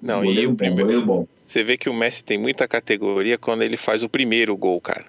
Não, 0.01 0.21
goleiro 0.21 0.41
e 0.41 0.47
o 0.47 0.51
bom, 0.51 0.57
primeiro. 0.57 0.83
goleiro 0.83 1.07
bom. 1.07 1.29
Você 1.47 1.63
vê 1.63 1.77
que 1.77 1.89
o 1.89 1.95
Messi 1.95 2.25
tem 2.25 2.39
muita 2.39 2.67
categoria 2.67 3.39
quando 3.39 3.63
ele 3.63 3.77
faz 3.77 4.03
o 4.03 4.09
primeiro 4.09 4.57
gol, 4.57 4.81
cara. 4.81 5.05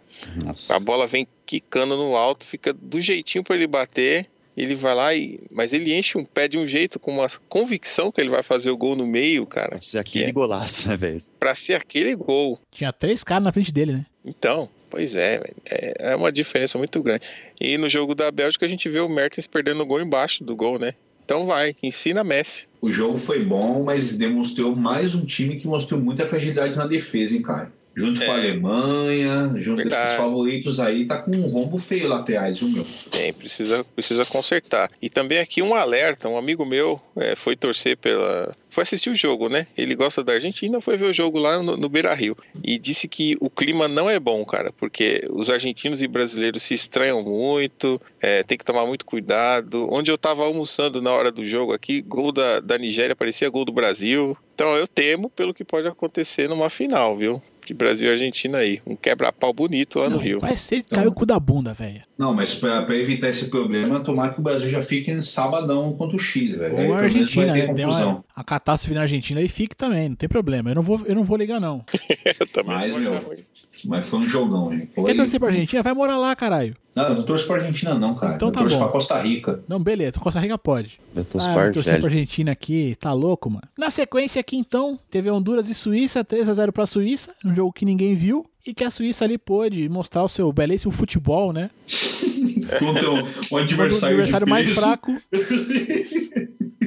Nossa. 0.46 0.76
A 0.76 0.80
bola 0.80 1.08
vem 1.08 1.28
quicando 1.46 1.96
no 1.98 2.16
alto, 2.16 2.46
fica 2.46 2.74
do 2.74 3.00
jeitinho 3.02 3.44
pra 3.44 3.56
ele 3.56 3.66
bater. 3.68 4.28
Ele 4.58 4.74
vai 4.74 4.96
lá 4.96 5.14
e. 5.14 5.40
Mas 5.52 5.72
ele 5.72 5.94
enche 5.94 6.18
um 6.18 6.26
pé 6.26 6.48
de 6.48 6.58
um 6.58 6.68
jeito, 6.68 7.00
com 7.00 7.12
uma 7.14 7.30
convicção 7.48 8.12
que 8.12 8.20
ele 8.20 8.32
vai 8.32 8.42
fazer 8.42 8.72
o 8.72 8.78
gol 8.78 8.96
no 8.96 9.06
meio, 9.06 9.46
cara. 9.46 9.70
Vai 9.76 9.84
ser 9.84 10.00
aquele 10.00 10.24
Que 10.26 10.30
é. 10.32 10.34
golaço, 10.34 10.90
né, 10.90 10.98
velho? 10.98 11.18
Pra 11.40 11.54
ser 11.54 11.76
aquele 11.76 12.16
gol. 12.16 12.60
Tinha 12.72 12.92
três 12.92 13.24
caras 13.24 13.44
na 13.44 13.52
frente 13.52 13.72
dele, 13.72 13.94
né? 13.94 14.06
Então, 14.26 14.68
pois 14.90 15.16
é, 15.16 15.38
velho, 15.38 15.56
é, 15.66 15.94
é 16.12 16.16
uma 16.16 16.32
diferença 16.32 16.78
muito 16.78 17.02
grande. 17.04 17.22
E 17.62 17.78
no 17.78 17.88
jogo 17.88 18.16
da 18.16 18.32
Bélgica 18.32 18.66
a 18.66 18.70
gente 18.70 18.90
vê 18.90 19.00
o 19.00 19.08
Mertens 19.08 19.46
perdendo 19.46 19.84
o 19.84 19.86
gol 19.86 20.02
embaixo 20.02 20.44
do 20.44 20.56
gol, 20.56 20.80
né? 20.80 20.94
Então 21.24 21.46
vai, 21.46 21.76
ensina 21.84 22.24
Messi. 22.24 22.64
O 22.82 22.90
jogo 22.90 23.18
foi 23.18 23.44
bom, 23.44 23.84
mas 23.84 24.18
demonstrou 24.18 24.76
mais 24.76 25.14
um 25.14 25.26
time 25.26 25.58
que 25.58 25.68
mostrou 25.68 26.00
muita 26.00 26.26
fragilidade 26.26 26.78
na 26.78 26.88
defesa, 26.88 27.36
hein, 27.36 27.42
cara? 27.42 27.72
Junto 27.98 28.24
com 28.24 28.32
a 28.32 28.36
É. 28.36 28.40
Alemanha, 28.42 29.54
junto 29.56 29.82
com 29.82 29.88
esses 29.88 30.14
favoritos 30.16 30.80
aí, 30.80 31.06
tá 31.08 31.18
com 31.18 31.32
um 31.32 31.48
rombo 31.50 31.80
feio 31.80 32.08
laterais, 32.08 32.60
viu, 32.60 32.70
meu? 32.70 32.86
Tem, 33.10 33.34
precisa, 33.34 33.84
precisa 33.84 34.24
consertar. 34.24 34.92
E 35.02 35.10
também 35.10 35.40
aqui 35.40 35.64
um 35.64 35.74
alerta, 35.74 36.30
um 36.30 36.38
amigo 36.38 36.64
meu 36.64 37.02
é, 37.16 37.36
foi 37.36 37.56
torcer 37.56 37.98
pela. 37.98 38.56
Foi 38.70 38.84
assistir 38.84 39.10
o 39.10 39.16
jogo, 39.16 39.50
né? 39.50 39.66
Ele 39.76 39.96
gosta 39.96 40.24
da 40.24 40.34
Argentina, 40.34 40.80
foi 40.80 40.96
ver 40.96 41.06
o 41.06 41.14
jogo 41.14 41.40
lá 41.40 41.58
no, 41.64 41.76
no 41.76 41.90
Beira 41.90 42.14
Rio. 42.14 42.38
E 42.64 42.78
disse 42.78 43.08
que 43.08 43.36
o 43.40 43.50
clima 43.50 43.88
não 43.88 44.08
é 44.08 44.20
bom, 44.20 44.46
cara, 44.46 44.72
porque 44.72 45.26
os 45.32 45.50
argentinos 45.50 46.00
e 46.00 46.08
brasileiros 46.08 46.62
se 46.62 46.76
estranham 46.76 47.24
muito, 47.24 48.00
é, 48.22 48.44
tem 48.44 48.56
que 48.60 48.66
tomar 48.66 48.86
muito 48.86 49.04
cuidado. 49.06 49.88
Onde 49.92 50.12
eu 50.12 50.18
tava 50.20 50.44
almoçando 50.44 51.02
na 51.02 51.12
hora 51.12 51.32
do 51.32 51.44
jogo 51.44 51.74
aqui, 51.74 52.02
gol 52.02 52.32
da, 52.32 52.60
da 52.60 52.78
Nigéria 52.78 53.16
parecia 53.16 53.50
gol 53.50 53.66
do 53.66 53.72
Brasil. 53.72 54.38
Então 54.54 54.76
eu 54.76 54.88
temo 54.88 55.32
pelo 55.32 55.54
que 55.56 55.64
pode 55.64 55.88
acontecer 55.88 56.48
numa 56.48 56.70
final, 56.70 57.18
viu? 57.18 57.42
De 57.68 57.74
Brasil 57.74 58.08
e 58.08 58.12
Argentina 58.14 58.60
aí. 58.60 58.82
Um 58.88 58.96
quebra-pau 58.96 59.54
bonito 59.54 60.00
lá 60.00 60.06
no 60.10 60.16
Não, 60.16 60.24
Rio. 60.24 60.40
Vai 60.40 60.56
ser 60.56 60.84
caiu 60.84 61.10
o 61.10 61.14
cu 61.14 61.26
da 61.26 61.38
bunda, 61.38 61.74
velho. 61.74 62.02
Não, 62.18 62.34
mas 62.34 62.56
pra, 62.56 62.84
pra 62.84 62.96
evitar 62.96 63.28
esse 63.28 63.50
problema, 63.50 64.00
tomar 64.00 64.34
que 64.34 64.40
o 64.40 64.42
Brasil 64.44 64.70
já 64.70 64.82
fique 64.82 65.12
em 65.12 65.22
sabadão 65.22 65.92
contra 65.94 66.16
o 66.16 66.20
Chile, 66.20 66.56
velho. 66.56 66.80
Aí, 66.80 66.88
Ou 66.88 66.94
a 66.94 67.00
Argentina, 67.00 67.48
vai 67.48 67.62
ter 67.62 67.74
né? 67.74 67.84
Confusão. 67.84 68.10
uma, 68.10 68.24
a 68.34 68.44
catástrofe 68.44 68.96
na 68.96 69.02
Argentina 69.02 69.42
e 69.42 69.50
fique 69.50 69.76
também, 69.76 70.08
não 70.08 70.16
tem 70.16 70.30
problema. 70.30 70.70
Eu 70.72 70.76
não 70.76 70.82
vou, 70.82 71.02
eu 71.06 71.14
não 71.14 71.26
vou 71.26 71.36
ligar, 71.36 71.60
não. 71.60 71.84
Eu 72.40 72.48
também 72.48 72.76
Mas, 72.76 72.94
vou 72.94 73.02
meu, 73.02 73.14
achar 73.14 73.28
ruim. 73.28 73.38
Mas 73.86 74.10
foi 74.10 74.20
um 74.20 74.24
jogão, 74.24 74.74
hein? 74.74 74.88
Foi... 74.94 75.06
Quer 75.06 75.16
torcer 75.16 75.40
pra 75.40 75.50
Argentina? 75.50 75.84
Vai 75.84 75.94
morar 75.94 76.18
lá, 76.18 76.36
caralho. 76.36 76.76
Não, 76.96 77.04
eu 77.10 77.16
não 77.16 77.24
torço 77.24 77.46
pra 77.46 77.58
Argentina, 77.58 77.94
não, 77.94 78.16
cara. 78.16 78.34
Então 78.34 78.48
eu 78.48 78.52
tá 78.52 78.62
torço 78.62 78.76
bom. 78.76 78.84
pra 78.84 78.92
Costa 78.92 79.22
Rica. 79.22 79.64
Não, 79.68 79.80
beleza. 79.80 80.20
Costa 80.20 80.40
Rica 80.40 80.58
pode. 80.58 81.00
Eu 81.16 81.24
tô 81.24 81.38
Ah, 81.40 81.54
vou 81.54 81.74
torcer 81.74 82.00
pra. 82.00 82.10
Argentina 82.10 82.52
aqui, 82.52 82.96
tá 83.00 83.14
louco, 83.14 83.50
mano. 83.50 83.68
Na 83.78 83.92
sequência 83.92 84.40
aqui, 84.40 84.58
então, 84.58 85.00
teve 85.12 85.30
Honduras 85.30 85.70
e 85.70 85.76
Suíça, 85.76 86.24
3 86.24 86.50
a 86.50 86.54
0 86.54 86.72
pra 86.72 86.88
Suíça, 86.88 87.34
um 87.46 87.56
jogo 87.56 87.72
que 87.72 87.86
ninguém 87.86 88.16
viu. 88.16 88.46
E 88.66 88.74
que 88.74 88.84
a 88.84 88.92
Suíça 88.92 89.24
ali 89.24 89.38
pôde 89.38 89.88
mostrar 89.88 90.24
o 90.24 90.28
seu 90.28 90.52
belíssimo 90.52 90.92
futebol, 90.92 91.54
né? 91.54 91.70
Contra 92.80 93.12
o, 93.52 93.58
adversário, 93.58 94.16
adversário 94.18 94.46
de 94.46 94.52
mais 94.52 94.70
fraco. 94.70 95.16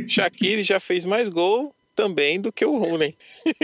Shaqiri 0.07 0.63
já 0.63 0.81
fez 0.81 1.05
mais 1.05 1.29
gol 1.29 1.75
também 1.95 2.41
do 2.41 2.53
que 2.53 2.65
o 2.65 2.77
Rooney. 2.77 3.17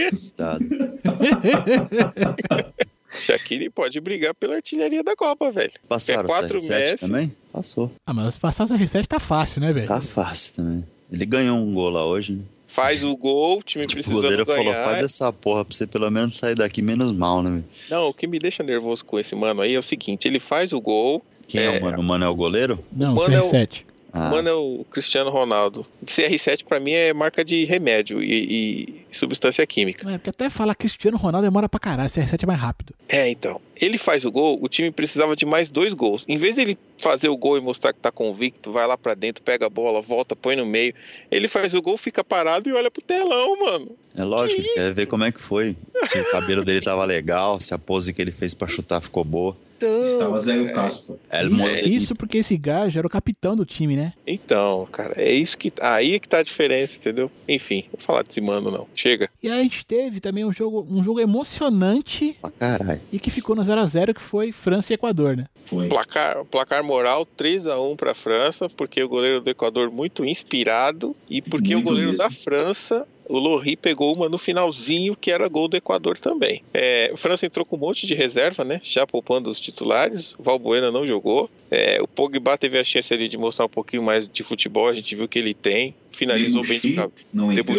Shaqiri 3.21 3.69
pode 3.69 3.99
brigar 3.99 4.33
pela 4.35 4.55
artilharia 4.55 5.03
da 5.03 5.15
Copa, 5.15 5.51
velho. 5.51 5.71
Passaram 5.87 6.21
É 6.21 6.23
o 6.23 6.27
quatro 6.27 6.57
CR7 6.59 6.69
Messi. 6.69 6.97
também? 7.07 7.31
Passou. 7.51 7.91
ah, 8.05 8.13
mas 8.13 8.37
passar 8.37 8.65
o 8.65 8.67
CR7 8.67 9.05
tá 9.07 9.19
fácil, 9.19 9.61
né, 9.61 9.73
velho? 9.73 9.87
Tá 9.87 10.01
fácil 10.01 10.55
também. 10.55 10.85
Ele 11.11 11.25
ganhou 11.25 11.57
um 11.57 11.73
gol 11.73 11.89
lá 11.89 12.05
hoje, 12.05 12.33
né? 12.33 12.43
Faz 12.67 13.03
o 13.03 13.15
gol, 13.17 13.57
o 13.59 13.63
time 13.63 13.85
Tipo, 13.85 14.01
o 14.01 14.03
precisando 14.03 14.21
goleiro 14.21 14.45
ganhar. 14.45 14.57
falou, 14.73 14.83
faz 14.83 15.03
essa 15.03 15.33
porra 15.33 15.65
pra 15.65 15.75
você 15.75 15.87
pelo 15.87 16.11
menos 16.11 16.35
sair 16.35 16.53
daqui 16.53 16.81
menos 16.83 17.11
mal, 17.11 17.41
né? 17.41 17.49
velho? 17.49 17.63
Não, 17.89 18.09
o 18.09 18.13
que 18.13 18.27
me 18.27 18.37
deixa 18.37 18.61
nervoso 18.61 19.03
com 19.03 19.17
esse 19.17 19.33
mano 19.33 19.61
aí 19.61 19.73
é 19.73 19.79
o 19.79 19.83
seguinte, 19.83 20.27
ele 20.27 20.39
faz 20.39 20.71
o 20.73 20.79
gol, 20.79 21.23
Quem 21.47 21.63
é, 21.63 21.79
o 21.79 21.81
mano? 21.81 21.99
O 21.99 22.03
mano 22.03 22.25
é 22.25 22.29
o 22.29 22.35
goleiro? 22.35 22.83
Não, 22.91 23.15
Mano, 23.15 23.33
é 23.33 23.39
o- 23.39 23.43
CR7. 23.49 23.83
Ah, 24.13 24.29
mano 24.29 24.49
é 24.49 24.53
o 24.53 24.85
Cristiano 24.89 25.29
Ronaldo. 25.29 25.85
CR7 26.05 26.63
pra 26.65 26.79
mim 26.79 26.91
é 26.91 27.13
marca 27.13 27.43
de 27.43 27.65
remédio 27.65 28.23
e, 28.23 29.05
e 29.11 29.15
substância 29.15 29.65
química. 29.67 30.09
É, 30.09 30.17
porque 30.17 30.29
até 30.29 30.49
falar 30.49 30.75
Cristiano 30.75 31.17
Ronaldo 31.17 31.45
demora 31.45 31.67
pra 31.67 31.79
caralho, 31.79 32.09
CR7 32.09 32.43
é 32.43 32.47
mais 32.47 32.59
rápido. 32.59 32.93
É, 33.07 33.29
então. 33.29 33.61
Ele 33.79 33.97
faz 33.97 34.25
o 34.25 34.31
gol, 34.31 34.57
o 34.59 34.67
time 34.67 34.89
precisava 34.89 35.35
de 35.35 35.45
mais 35.45 35.69
dois 35.69 35.93
gols. 35.93 36.25
Em 36.27 36.37
vez 36.37 36.55
dele 36.55 36.77
fazer 36.97 37.29
o 37.29 37.37
gol 37.37 37.57
e 37.57 37.61
mostrar 37.61 37.93
que 37.93 37.99
tá 37.99 38.11
convicto, 38.11 38.71
vai 38.71 38.87
lá 38.87 38.97
pra 38.97 39.13
dentro, 39.13 39.43
pega 39.43 39.67
a 39.67 39.69
bola, 39.69 40.01
volta, 40.01 40.35
põe 40.35 40.55
no 40.55 40.65
meio. 40.65 40.95
Ele 41.29 41.47
faz 41.47 41.75
o 41.75 41.81
gol, 41.81 41.95
fica 41.95 42.23
parado 42.23 42.67
e 42.67 42.73
olha 42.73 42.89
pro 42.89 43.03
telão, 43.03 43.59
mano. 43.59 43.95
É 44.15 44.23
lógico, 44.23 44.59
ele 44.61 44.69
quer 44.69 44.93
ver 44.93 45.05
como 45.05 45.23
é 45.23 45.31
que 45.31 45.39
foi. 45.39 45.75
Se 46.05 46.19
o 46.19 46.31
cabelo 46.31 46.65
dele 46.65 46.81
tava 46.81 47.05
legal, 47.05 47.59
se 47.59 47.73
a 47.73 47.77
pose 47.77 48.13
que 48.13 48.21
ele 48.21 48.31
fez 48.31 48.55
pra 48.55 48.67
chutar 48.67 48.99
ficou 48.99 49.23
boa. 49.23 49.55
Estava 49.85 50.39
zero 50.39 50.67
caspa. 50.73 51.15
É, 51.29 51.43
Isso, 51.43 51.51
mo- 51.55 51.67
isso 51.85 52.15
porque 52.15 52.37
esse 52.39 52.57
gajo 52.57 52.97
era 52.97 53.07
o 53.07 53.09
capitão 53.09 53.55
do 53.55 53.65
time, 53.65 53.95
né? 53.95 54.13
Então, 54.25 54.87
cara, 54.91 55.13
é 55.17 55.31
isso 55.31 55.57
que. 55.57 55.71
Aí 55.81 56.15
é 56.15 56.19
que 56.19 56.27
tá 56.27 56.39
a 56.39 56.43
diferença, 56.43 56.97
entendeu? 56.97 57.29
Enfim, 57.47 57.83
vou 57.91 57.99
falar 58.01 58.23
desse 58.23 58.41
mano, 58.41 58.71
não. 58.71 58.87
Chega. 58.95 59.29
E 59.41 59.49
aí 59.49 59.59
a 59.59 59.63
gente 59.63 59.85
teve 59.85 60.19
também 60.19 60.43
um 60.45 60.51
jogo, 60.53 60.85
um 60.89 61.03
jogo 61.03 61.19
emocionante 61.19 62.35
Pra 62.41 62.51
caralho. 62.51 63.01
e 63.11 63.19
que 63.19 63.29
ficou 63.29 63.55
no 63.55 63.63
0 63.63 63.81
a 63.81 63.85
0 63.85 64.13
que 64.13 64.21
foi 64.21 64.51
França 64.51 64.93
e 64.93 64.95
Equador, 64.95 65.35
né? 65.37 65.45
Foi. 65.65 65.87
Placar, 65.89 66.45
placar 66.45 66.83
moral 66.83 67.25
3 67.25 67.67
a 67.67 67.79
1 67.79 67.95
pra 67.95 68.15
França, 68.15 68.69
porque 68.69 69.03
o 69.03 69.09
goleiro 69.09 69.41
do 69.41 69.49
Equador 69.49 69.91
muito 69.91 70.23
inspirado 70.25 71.13
e 71.29 71.41
porque 71.41 71.73
Muito 71.75 71.85
o 71.85 71.89
goleiro 71.89 72.11
mesmo. 72.11 72.23
da 72.23 72.31
França, 72.31 73.07
o 73.29 73.37
Lohri, 73.37 73.75
pegou 73.75 74.13
uma 74.13 74.29
no 74.29 74.37
finalzinho 74.37 75.15
que 75.15 75.31
era 75.31 75.47
gol 75.47 75.67
do 75.67 75.77
Equador 75.77 76.17
também. 76.17 76.63
É, 76.73 77.11
a 77.13 77.17
França 77.17 77.45
entrou 77.45 77.65
com 77.65 77.75
um 77.75 77.79
monte 77.79 78.07
de 78.07 78.13
reserva, 78.13 78.63
né? 78.63 78.81
Já 78.83 79.05
poupando 79.05 79.49
os 79.49 79.59
titulares. 79.59 80.33
O 80.37 80.43
Valbuena 80.43 80.91
não 80.91 81.05
jogou. 81.05 81.49
É, 81.69 82.01
o 82.01 82.07
Pogba 82.07 82.57
teve 82.57 82.79
a 82.79 82.83
chance 82.83 83.13
ali 83.13 83.27
de 83.27 83.37
mostrar 83.37 83.65
um 83.65 83.69
pouquinho 83.69 84.03
mais 84.03 84.27
de 84.27 84.43
futebol. 84.43 84.87
A 84.87 84.93
gente 84.93 85.15
viu 85.15 85.27
que 85.27 85.37
ele 85.37 85.53
tem. 85.53 85.93
Finalizou 86.11 86.65
bem 86.65 86.79
de 86.79 86.89
Debuchy 86.89 86.95
cabeça. 86.95 87.25
Não 87.33 87.51
entrou. 87.51 87.77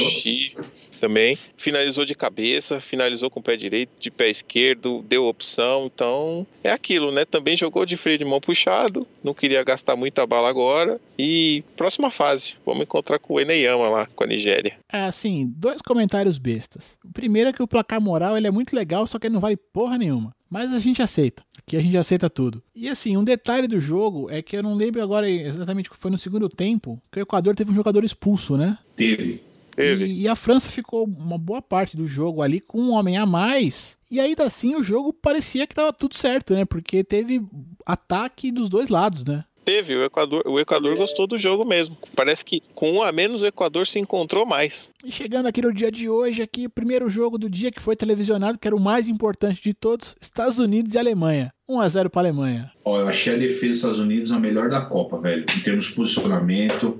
Também. 0.99 1.37
Finalizou 1.57 2.05
de 2.05 2.15
cabeça, 2.15 2.81
finalizou 2.81 3.31
com 3.31 3.41
o 3.41 3.43
pé 3.43 3.57
direito, 3.57 3.91
de 3.99 4.11
pé 4.11 4.29
esquerdo, 4.29 5.05
deu 5.09 5.27
opção. 5.27 5.91
Então, 5.93 6.47
é 6.63 6.71
aquilo, 6.71 7.11
né? 7.11 7.25
Também 7.25 7.57
jogou 7.57 7.87
de 7.87 7.97
freio 7.97 8.19
de 8.19 8.25
mão 8.25 8.41
puxado, 8.41 9.07
não 9.23 9.35
queria 9.35 9.63
gastar 9.63 9.97
muita 9.97 10.27
bala 10.27 10.49
agora. 10.49 11.01
E 11.19 11.65
próxima 11.77 12.11
fase, 12.11 12.55
vamos 12.65 12.83
encontrar 12.83 13.19
com 13.19 13.35
o 13.35 13.41
Eneyama 13.41 13.89
lá, 13.89 14.07
com 14.15 14.25
a 14.25 14.27
Nigéria. 14.27 14.77
É, 14.93 15.03
assim, 15.03 15.53
dois 15.57 15.83
comentários 15.83 16.39
bestas. 16.39 16.99
O 17.05 17.13
primeiro 17.13 17.51
é 17.51 17.53
que 17.53 17.63
o 17.63 17.69
placar 17.69 18.01
moral 18.01 18.37
ele 18.37 18.47
é 18.47 18.51
muito 18.51 18.75
legal, 18.75 19.07
só 19.07 19.19
que 19.19 19.27
ele 19.27 19.35
não 19.35 19.41
vale 19.41 19.57
porra 19.57 19.99
nenhuma. 19.99 20.35
Mas 20.51 20.73
a 20.73 20.79
gente 20.79 21.03
aceita. 21.03 21.43
Aqui 21.59 21.77
a 21.77 21.83
gente 21.83 21.97
aceita 21.97 22.31
tudo. 22.31 22.63
E 22.75 22.89
assim, 22.89 23.17
um 23.17 23.25
detalhe 23.25 23.69
do 23.69 23.79
jogo 23.81 24.31
é 24.31 24.41
que 24.41 24.57
eu 24.57 24.63
não 24.63 24.75
lembro 24.75 25.03
agora 25.03 25.29
exatamente 25.29 25.89
o 25.89 25.93
que 25.93 25.99
foi 25.99 26.11
no 26.11 26.19
segundo 26.19 26.49
tempo, 26.49 27.01
que 27.13 27.21
o 27.21 27.23
Equador 27.23 27.55
teve 27.55 27.71
um 27.71 27.75
jogador 27.75 28.03
expulso, 28.03 28.57
né? 28.57 28.79
Teve. 28.97 29.43
E, 29.79 30.23
e 30.23 30.29
a 30.29 30.35
França 30.35 30.71
ficou 30.71 31.05
uma 31.05 31.39
boa 31.39 31.63
parte 31.63 31.97
do 31.97 32.07
jogo 32.07 32.43
ali 32.43 32.61
com 32.61 32.81
um 32.81 32.93
homem 32.93 33.17
a 33.17 33.25
mais. 33.25 33.97
E 34.11 34.19
ainda 34.19 34.45
assim 34.45 34.75
o 34.75 34.83
jogo 34.83 35.13
parecia 35.13 35.67
que 35.67 35.75
tava 35.75 35.93
tudo 35.93 36.17
certo, 36.17 36.55
né? 36.55 36.65
Porque 36.65 37.05
teve 37.05 37.43
ataque 37.87 38.51
dos 38.51 38.69
dois 38.69 38.89
lados, 38.89 39.25
né? 39.25 39.45
teve, 39.69 39.95
o 39.95 40.03
Equador, 40.03 40.43
o 40.47 40.59
Equador 40.59 40.97
gostou 40.97 41.27
do 41.27 41.37
jogo 41.37 41.63
mesmo. 41.63 41.95
Parece 42.17 42.43
que 42.43 42.63
com 42.75 42.91
um 42.91 43.03
a 43.03 43.13
menos 43.13 43.43
o 43.43 43.47
Equador 43.47 43.87
se 43.87 43.99
encontrou 43.99 44.47
mais. 44.47 44.89
E 45.05 45.13
chegando 45.13 45.45
aqui 45.45 45.61
no 45.61 45.75
dia 45.75 45.93
de 45.93 46.09
hoje, 46.09 46.41
aqui, 46.41 46.65
o 46.65 46.71
primeiro 46.71 47.07
jogo 47.11 47.37
do 47.37 47.51
dia 47.51 47.71
que 47.71 47.83
foi 47.83 47.95
televisionado, 47.95 48.57
que 48.57 48.67
era 48.67 48.75
o 48.75 48.81
mais 48.81 49.11
importante 49.11 49.63
de 49.63 49.75
todos, 49.75 50.17
Estados 50.19 50.59
Unidos 50.59 50.95
e 50.95 50.99
Alemanha. 50.99 51.53
1x0 51.69 52.09
para 52.09 52.23
Alemanha. 52.23 52.73
Ó, 52.83 52.99
eu 52.99 53.09
achei 53.09 53.35
a 53.35 53.37
defesa 53.37 53.67
dos 53.67 53.77
Estados 53.77 53.99
Unidos 53.99 54.33
a 54.33 54.41
melhor 54.41 54.71
da 54.71 54.81
Copa, 54.81 55.21
velho. 55.21 55.43
Em 55.43 55.61
termos 55.61 55.85
de 55.85 55.93
posicionamento. 55.93 56.97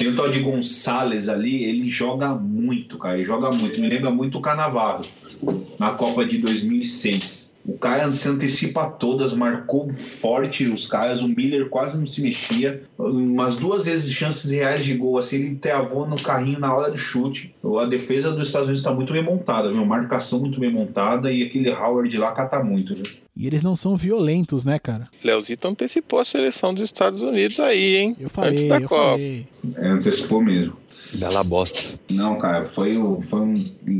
Tem 0.00 0.08
o 0.08 0.16
tal 0.16 0.30
de 0.30 0.40
Gonçalves 0.40 1.28
ali, 1.28 1.62
ele 1.62 1.90
joga 1.90 2.34
muito, 2.34 2.96
cara. 2.96 3.16
Ele 3.16 3.24
joga 3.26 3.50
muito. 3.50 3.78
Me 3.78 3.86
lembra 3.86 4.10
muito 4.10 4.38
o 4.38 4.40
Canavarro 4.40 5.04
na 5.78 5.90
Copa 5.90 6.24
de 6.24 6.38
2006. 6.38 7.50
O 7.66 7.76
Caio 7.76 8.10
se 8.12 8.26
antecipa 8.26 8.84
a 8.84 8.90
todas, 8.90 9.34
marcou 9.34 9.92
forte 9.94 10.66
os 10.66 10.86
Caias. 10.86 11.20
O 11.20 11.28
Miller 11.28 11.68
quase 11.68 11.98
não 11.98 12.06
se 12.06 12.22
mexia. 12.22 12.82
Umas 12.96 13.56
duas 13.56 13.84
vezes 13.84 14.10
chances 14.10 14.50
reais 14.50 14.82
de 14.82 14.94
gol, 14.94 15.18
assim, 15.18 15.36
ele 15.36 15.56
travou 15.56 16.08
no 16.08 16.18
carrinho 16.18 16.58
na 16.58 16.74
hora 16.74 16.90
do 16.90 16.96
chute. 16.96 17.54
A 17.78 17.84
defesa 17.84 18.32
dos 18.32 18.46
Estados 18.46 18.68
Unidos 18.68 18.80
está 18.80 18.94
muito 18.94 19.12
bem 19.12 19.22
montada, 19.22 19.70
viu? 19.70 19.84
Marcação 19.84 20.40
muito 20.40 20.58
bem 20.58 20.72
montada 20.72 21.30
e 21.30 21.42
aquele 21.42 21.70
Howard 21.70 22.16
lá 22.16 22.32
cata 22.32 22.64
muito, 22.64 22.94
viu? 22.94 23.04
E 23.40 23.46
eles 23.46 23.62
não 23.62 23.74
são 23.74 23.96
violentos, 23.96 24.64
né, 24.66 24.78
cara? 24.78 25.08
Leozito 25.24 25.66
antecipou 25.66 26.18
a 26.20 26.24
seleção 26.24 26.74
dos 26.74 26.84
Estados 26.84 27.22
Unidos 27.22 27.58
aí, 27.58 27.96
hein? 27.96 28.16
Eu 28.20 28.28
falei, 28.28 28.50
Antes 28.50 28.64
da 28.64 28.76
eu 28.78 28.88
Copa. 28.88 29.02
falei. 29.12 29.46
É, 29.76 29.88
antecipou 29.88 30.42
mesmo. 30.42 30.76
Bela 31.12 31.42
bosta. 31.42 31.98
Não, 32.12 32.38
cara, 32.38 32.66
foi, 32.66 32.96
o- 32.96 33.20
foi 33.20 33.40
um. 33.40 33.54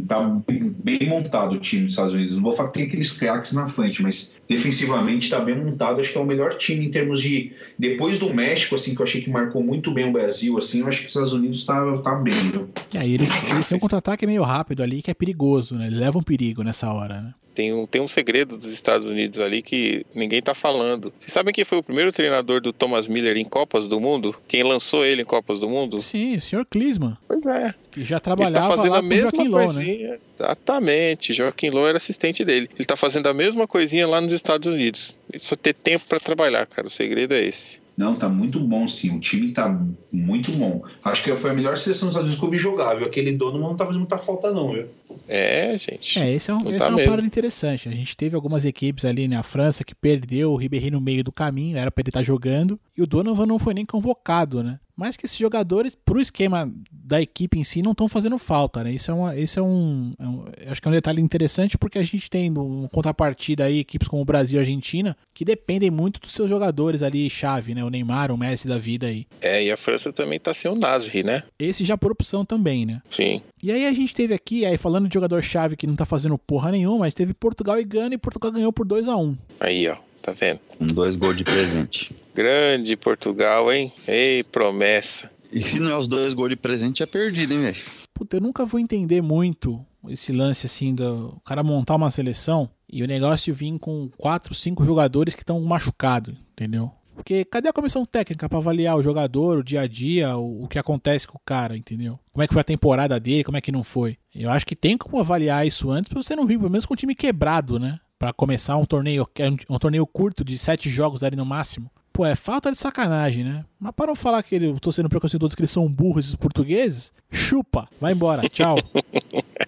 Tá 0.07 0.21
bem, 0.47 0.73
bem 0.79 1.09
montado 1.09 1.55
o 1.57 1.59
time 1.59 1.83
dos 1.87 1.95
Estados 1.95 2.13
Unidos. 2.13 2.37
Não 2.37 2.43
vou 2.43 2.53
falar 2.53 2.69
que 2.69 2.79
tem 2.79 2.87
aqueles 2.87 3.13
craques 3.19 3.53
na 3.53 3.67
frente, 3.69 4.01
mas 4.01 4.33
defensivamente 4.49 5.29
tá 5.29 5.41
bem 5.41 5.57
montado. 5.57 5.99
Acho 6.01 6.13
que 6.13 6.19
é 6.19 6.21
o 6.21 6.25
melhor 6.27 6.55
time 6.55 6.87
em 6.87 6.91
termos 6.91 7.21
de. 7.21 7.51
Depois 7.77 8.21
do 8.21 8.33
México, 8.33 8.77
assim, 8.77 8.95
que 8.95 9.01
eu 9.01 9.05
achei 9.05 9.21
que 9.23 9.29
marcou 9.31 9.61
muito 9.61 9.91
bem 9.91 10.09
o 10.09 10.13
Brasil, 10.13 10.57
assim, 10.57 10.81
eu 10.81 10.87
acho 10.87 11.01
que 11.01 11.07
os 11.07 11.11
Estados 11.11 11.33
Unidos 11.33 11.65
tá, 11.65 11.93
tá 11.99 12.15
bem, 12.15 12.35
viu? 12.51 12.69
E 12.95 12.99
aí 12.99 13.13
eles, 13.15 13.31
eles 13.51 13.67
têm 13.67 13.77
um 13.79 13.81
contra-ataque 13.81 14.25
meio 14.25 14.43
rápido 14.45 14.81
ali, 14.81 15.03
que 15.03 15.11
é 15.11 15.15
perigoso, 15.15 15.75
né? 15.75 15.89
Eles 15.89 15.99
levam 15.99 16.23
perigo 16.23 16.63
nessa 16.63 16.93
hora, 16.93 17.21
né? 17.21 17.35
Tem 17.55 17.73
um, 17.73 17.87
tem 17.87 18.01
um 18.01 18.09
segredo 18.09 18.57
dos 18.57 18.73
Estados 18.73 19.07
Unidos 19.07 19.39
ali 19.39 19.61
que 19.63 20.05
ninguém 20.15 20.41
tá 20.41 20.55
falando. 20.55 21.13
Vocês 21.19 21.33
sabem 21.33 21.53
quem 21.53 21.65
foi 21.65 21.79
o 21.79 21.83
primeiro 21.83 22.13
treinador 22.13 22.61
do 22.61 22.73
Thomas 22.73 23.07
Miller 23.09 23.37
em 23.37 23.45
Copas 23.45 23.89
do 23.89 24.01
Mundo? 24.01 24.35
Quem 24.49 24.63
lançou 24.63 25.05
ele 25.05 25.23
em 25.23 25.25
Copas 25.25 25.59
do 25.59 25.69
Mundo? 25.69 26.01
Sim, 26.01 26.37
o 26.37 26.41
senhor 26.41 26.65
Klinsmann, 26.65 27.17
Pois 27.27 27.47
é. 27.47 27.75
que 27.91 28.05
já 28.05 28.17
Ele 28.17 28.21
tá 28.21 28.21
trabalhava 28.21 28.77
fazendo 28.77 28.93
lá 28.93 28.99
a 28.99 29.03
mesma 29.03 29.31
Joaquim 29.31 29.45
né? 29.45 29.51
coisinha. 29.51 30.19
Exatamente. 30.39 31.33
Joaquim 31.33 31.71
Low 31.71 31.87
era 31.87 31.99
assistente 31.99 32.45
dele. 32.45 32.69
Ele 32.75 32.85
tá 32.85 32.97
fazendo 32.97 33.27
a 33.29 33.35
mesma 33.35 33.67
coisinha 33.67 34.07
lá 34.07 34.21
nos 34.21 34.33
Estados 34.33 34.67
Unidos. 34.67 35.15
Ele 35.33 35.43
só 35.43 35.57
ter 35.57 35.75
tempo 35.75 36.07
pra 36.09 36.19
trabalhar, 36.21 36.67
cara. 36.67 36.87
O 36.87 36.91
segredo 36.91 37.35
é 37.35 37.43
esse. 37.43 37.81
Não, 38.01 38.15
tá 38.15 38.31
muito 38.31 38.59
bom, 38.61 38.89
sim. 38.89 39.15
O 39.15 39.21
time 39.21 39.53
tá 39.53 39.79
muito 40.11 40.51
bom. 40.53 40.83
Acho 41.05 41.23
que 41.23 41.37
foi 41.37 41.51
a 41.51 41.53
melhor 41.53 41.77
seleção 41.77 42.09
dos 42.09 42.15
Estados 42.15 42.31
Unidos 42.31 42.41
que 42.41 42.47
eu 42.47 42.51
vi 42.51 42.57
jogar, 42.57 42.95
viu? 42.95 43.07
Aquele 43.07 43.31
dono 43.33 43.59
não 43.59 43.77
tá 43.77 43.85
fazendo 43.85 44.01
muita 44.01 44.17
falta, 44.17 44.51
não, 44.51 44.73
viu? 44.73 44.87
É, 45.29 45.77
gente. 45.77 46.19
É, 46.19 46.33
esse 46.33 46.51
é, 46.51 46.55
um, 46.55 46.61
esse 46.71 46.79
tá 46.79 46.87
é 46.87 46.89
uma 46.89 46.97
mesmo. 46.97 47.11
parada 47.11 47.27
interessante. 47.27 47.91
A 47.91 47.93
gente 47.93 48.17
teve 48.17 48.35
algumas 48.35 48.65
equipes 48.65 49.05
ali 49.05 49.29
na 49.29 49.43
França 49.43 49.85
que 49.85 49.95
perdeu 49.95 50.51
o 50.51 50.57
Ribéry 50.57 50.91
no 50.91 50.99
meio 50.99 51.23
do 51.23 51.31
caminho, 51.31 51.77
era 51.77 51.91
pra 51.91 52.01
ele 52.01 52.09
estar 52.09 52.23
jogando, 52.23 52.81
e 52.97 53.03
o 53.03 53.07
Donovan 53.07 53.45
não 53.45 53.59
foi 53.59 53.75
nem 53.75 53.85
convocado, 53.85 54.63
né? 54.63 54.81
Mas 55.01 55.17
que 55.17 55.25
esses 55.25 55.39
jogadores, 55.39 55.95
pro 56.05 56.21
esquema 56.21 56.71
da 56.93 57.23
equipe 57.23 57.59
em 57.59 57.65
si, 57.65 57.81
não 57.81 57.93
estão 57.93 58.07
fazendo 58.07 58.37
falta, 58.37 58.85
né? 58.85 58.93
Isso 58.93 59.11
é, 59.11 59.15
uma, 59.15 59.35
isso 59.35 59.59
é 59.59 59.63
um, 59.63 60.13
é 60.19 60.27
um- 60.27 60.45
Acho 60.71 60.83
que 60.83 60.87
é 60.89 60.91
um 60.91 60.93
detalhe 60.93 61.23
interessante 61.23 61.79
porque 61.79 61.99
a 61.99 62.03
gente 62.03 62.29
tem 62.29 62.51
um 62.51 62.87
contrapartida 62.89 63.65
aí, 63.65 63.79
equipes 63.79 64.07
como 64.09 64.21
o 64.21 64.27
Brasil 64.27 64.57
e 64.57 64.59
a 64.59 64.63
Argentina, 64.63 65.17
que 65.33 65.43
dependem 65.43 65.91
muito 65.91 66.21
dos 66.21 66.33
seus 66.35 66.51
jogadores 66.51 67.03
ali, 67.03 67.31
chave, 67.31 67.75
né? 67.75 67.83
O 67.83 67.89
Neymar, 67.89 68.31
o 68.31 68.37
Messi 68.37 68.69
da 68.69 68.77
vida 68.77 69.07
aí. 69.07 69.27
É, 69.41 69.65
e 69.65 69.73
a 69.73 69.77
França 69.79 70.13
também 70.13 70.39
tá 70.39 70.53
sem 70.53 70.71
o 70.71 70.75
Nasri, 70.75 71.23
né? 71.25 71.45
Esse 71.59 71.83
já 71.83 71.97
por 71.97 72.13
opção 72.13 72.45
também, 72.45 72.85
né? 72.85 73.01
Sim. 73.11 73.41
E 73.63 73.73
aí 73.73 73.87
a 73.87 73.93
gente 73.95 74.15
teve 74.15 74.35
aqui, 74.35 74.67
aí 74.67 74.77
falando 74.77 75.09
de 75.09 75.15
jogador-chave 75.15 75.77
que 75.77 75.87
não 75.87 75.97
tá 75.97 76.05
fazendo 76.05 76.37
porra 76.37 76.71
nenhuma, 76.71 77.07
a 77.07 77.09
gente 77.09 77.17
teve 77.17 77.33
Portugal 77.33 77.81
e 77.81 77.85
Gana 77.85 78.15
e 78.15 78.19
Portugal 78.19 78.53
ganhou 78.53 78.71
por 78.71 78.85
2 78.87 79.09
a 79.09 79.17
1 79.17 79.35
Aí, 79.59 79.89
ó. 79.89 79.97
Tá 80.23 80.33
vendo? 80.33 80.61
Com 80.79 80.87
dois 80.87 81.17
gols 81.17 81.37
de 81.37 81.45
presente. 81.45 82.15
Grande 82.35 82.97
Portugal, 82.97 83.73
hein? 83.73 83.93
Ei, 84.07 84.43
promessa. 84.45 85.31
E 85.53 85.61
se 85.61 85.81
não 85.81 85.91
é 85.91 85.97
os 85.97 86.07
dois 86.07 86.35
gols 86.35 86.51
de 86.51 86.57
presente, 86.57 87.03
é 87.03 87.07
perdido, 87.07 87.53
hein, 87.53 87.61
velho? 87.61 87.77
Puta, 88.15 88.37
eu 88.37 88.41
nunca 88.41 88.65
vou 88.65 88.79
entender 88.79 89.21
muito 89.23 89.85
esse 90.09 90.33
lance 90.33 90.67
assim 90.67 90.95
do 90.95 91.41
cara 91.45 91.63
montar 91.63 91.97
uma 91.97 92.11
seleção 92.11 92.71
e 92.89 93.03
o 93.03 93.07
negócio 93.07 93.55
vir 93.55 93.79
com 93.79 94.09
quatro, 94.17 94.55
cinco 94.55 94.85
jogadores 94.85 95.35
que 95.35 95.43
estão 95.43 95.61
machucados, 95.61 96.35
entendeu? 96.53 96.91
Porque 97.15 97.45
cadê 97.45 97.69
a 97.69 97.73
comissão 97.73 98.05
técnica 98.05 98.49
pra 98.49 98.59
avaliar 98.59 98.97
o 98.97 99.03
jogador, 99.03 99.59
o 99.59 99.65
dia 99.65 99.83
a 99.83 99.87
dia, 99.87 100.37
o, 100.37 100.65
o 100.65 100.69
que 100.69 100.79
acontece 100.79 101.27
com 101.27 101.37
o 101.37 101.43
cara, 101.45 101.77
entendeu? 101.77 102.19
Como 102.33 102.43
é 102.43 102.47
que 102.47 102.53
foi 102.53 102.61
a 102.61 102.65
temporada 102.65 103.21
dele, 103.21 103.45
como 103.45 103.57
é 103.57 103.61
que 103.61 103.73
não 103.73 103.85
foi? 103.85 104.17
Eu 104.35 104.51
acho 104.51 104.67
que 104.67 104.77
tem 104.77 104.97
como 104.97 105.19
avaliar 105.19 105.67
isso 105.67 105.91
antes 105.91 106.11
pra 106.11 106.23
você 106.23 106.35
não 106.35 106.47
vir, 106.47 106.59
pelo 106.59 106.71
menos 106.71 106.87
com 106.87 106.95
o 106.95 106.97
time 106.97 107.15
quebrado, 107.15 107.79
né? 107.79 108.01
Pra 108.21 108.35
começar 108.35 108.77
um 108.77 108.85
torneio, 108.85 109.27
é 109.37 109.49
um, 109.49 109.57
um 109.71 109.79
torneio 109.79 110.07
curto 110.07 110.45
de 110.45 110.59
sete 110.59 110.91
jogos 110.91 111.25
ali 111.25 111.35
no 111.37 111.45
máximo. 111.47 111.91
Pô, 112.13 112.27
é 112.27 112.35
falta 112.35 112.71
de 112.71 112.77
sacanagem, 112.77 113.43
né? 113.43 113.65
Mas 113.81 113.93
para 113.95 114.09
não 114.09 114.15
falar 114.15 114.43
que 114.43 114.55
ele- 114.55 114.67
eu 114.67 114.79
tô 114.79 114.93
sendo 114.93 115.09
preconceituoso 115.09 115.57
que 115.57 115.63
eles 115.63 115.71
são 115.71 115.89
burros 115.89 116.27
esses 116.27 116.37
portugueses, 116.37 117.15
chupa, 117.33 117.89
vai 117.99 118.13
embora, 118.13 118.47
tchau. 118.49 118.77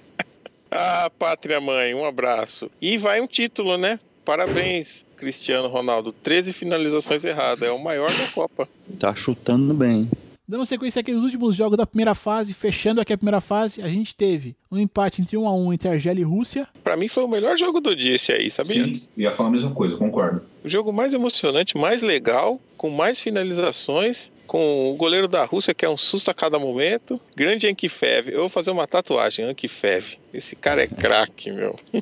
Ah, 0.70 1.10
pátria 1.18 1.60
mãe, 1.60 1.94
um 1.94 2.02
abraço. 2.04 2.70
E 2.80 2.96
vai 2.96 3.20
um 3.20 3.26
título, 3.26 3.76
né? 3.76 4.00
Parabéns, 4.24 5.04
Cristiano 5.18 5.68
Ronaldo. 5.68 6.12
13 6.12 6.50
finalizações 6.52 7.24
erradas. 7.26 7.62
É 7.62 7.70
o 7.70 7.78
maior 7.78 8.08
da 8.08 8.26
Copa. 8.32 8.66
Tá 8.98 9.14
chutando 9.14 9.74
bem. 9.74 10.08
Dando 10.52 10.66
sequência 10.66 11.00
aqui 11.00 11.12
nos 11.12 11.24
últimos 11.24 11.56
jogos 11.56 11.78
da 11.78 11.86
primeira 11.86 12.14
fase, 12.14 12.52
fechando 12.52 13.00
aqui 13.00 13.10
a 13.10 13.16
primeira 13.16 13.40
fase, 13.40 13.80
a 13.80 13.88
gente 13.88 14.14
teve 14.14 14.54
um 14.70 14.78
empate 14.78 15.22
entre 15.22 15.34
1 15.34 15.48
a 15.48 15.56
1 15.56 15.72
entre 15.72 15.88
Argélia 15.88 16.20
e 16.20 16.24
Rússia. 16.26 16.68
Pra 16.84 16.94
mim 16.94 17.08
foi 17.08 17.24
o 17.24 17.28
melhor 17.28 17.56
jogo 17.56 17.80
do 17.80 17.96
dia 17.96 18.16
esse 18.16 18.32
aí, 18.32 18.50
sabia? 18.50 18.84
Sim, 18.84 19.00
ia 19.16 19.30
falar 19.30 19.48
a 19.48 19.52
mesma 19.52 19.70
coisa, 19.70 19.96
concordo. 19.96 20.42
O 20.62 20.68
jogo 20.68 20.92
mais 20.92 21.14
emocionante, 21.14 21.78
mais 21.78 22.02
legal, 22.02 22.60
com 22.76 22.90
mais 22.90 23.22
finalizações, 23.22 24.30
com 24.46 24.90
o 24.90 24.94
goleiro 24.94 25.26
da 25.26 25.42
Rússia 25.42 25.72
que 25.72 25.86
é 25.86 25.88
um 25.88 25.96
susto 25.96 26.30
a 26.30 26.34
cada 26.34 26.58
momento. 26.58 27.18
Grande 27.34 27.66
Ankifev. 27.66 28.28
Eu 28.28 28.40
vou 28.40 28.50
fazer 28.50 28.72
uma 28.72 28.86
tatuagem, 28.86 29.46
Ankifev. 29.46 30.18
Esse 30.34 30.54
cara 30.54 30.82
é 30.82 30.86
craque, 30.86 31.50
meu. 31.50 31.74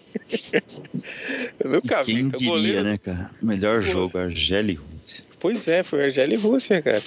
Eu 1.62 1.70
nunca 1.70 2.02
vi. 2.02 2.14
Quem 2.14 2.28
diria, 2.30 2.48
goleiro- 2.48 2.82
né, 2.82 2.98
cara? 2.98 3.30
Melhor 3.40 3.80
jogo, 3.80 4.18
Argélia 4.18 4.72
e 4.72 4.74
Rússia. 4.74 5.29
Pois 5.40 5.66
é, 5.66 5.82
foi 5.82 6.04
Argélia 6.04 6.34
e 6.36 6.38
Rússia, 6.38 6.80
cara. 6.82 7.02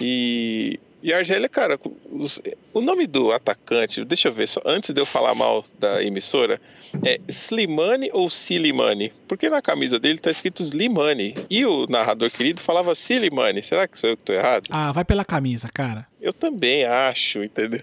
E, 0.00 0.78
e 1.02 1.12
a 1.12 1.18
Argélia, 1.18 1.48
cara, 1.48 1.78
os- 2.10 2.40
o 2.72 2.80
nome 2.80 3.06
do 3.06 3.32
atacante, 3.32 4.04
deixa 4.04 4.28
eu 4.28 4.32
ver, 4.32 4.48
só 4.48 4.62
antes 4.64 4.90
de 4.94 5.00
eu 5.00 5.04
falar 5.06 5.34
mal 5.34 5.64
da 5.78 6.02
emissora, 6.02 6.60
é 7.04 7.18
Slimani 7.28 8.10
ou 8.12 8.28
Silimani? 8.30 9.12
Porque 9.26 9.48
na 9.50 9.60
camisa 9.62 9.98
dele 9.98 10.18
tá 10.18 10.30
escrito 10.30 10.62
Slimani. 10.62 11.34
E 11.50 11.64
o 11.66 11.86
narrador 11.88 12.30
querido 12.30 12.60
falava 12.60 12.94
Silimani. 12.94 13.62
Será 13.62 13.88
que 13.88 13.98
sou 13.98 14.10
eu 14.10 14.16
que 14.16 14.22
tô 14.24 14.32
errado? 14.32 14.68
Ah, 14.70 14.92
vai 14.92 15.04
pela 15.04 15.24
camisa, 15.24 15.68
cara. 15.72 16.06
Eu 16.20 16.32
também 16.32 16.84
acho, 16.84 17.42
entendeu? 17.42 17.80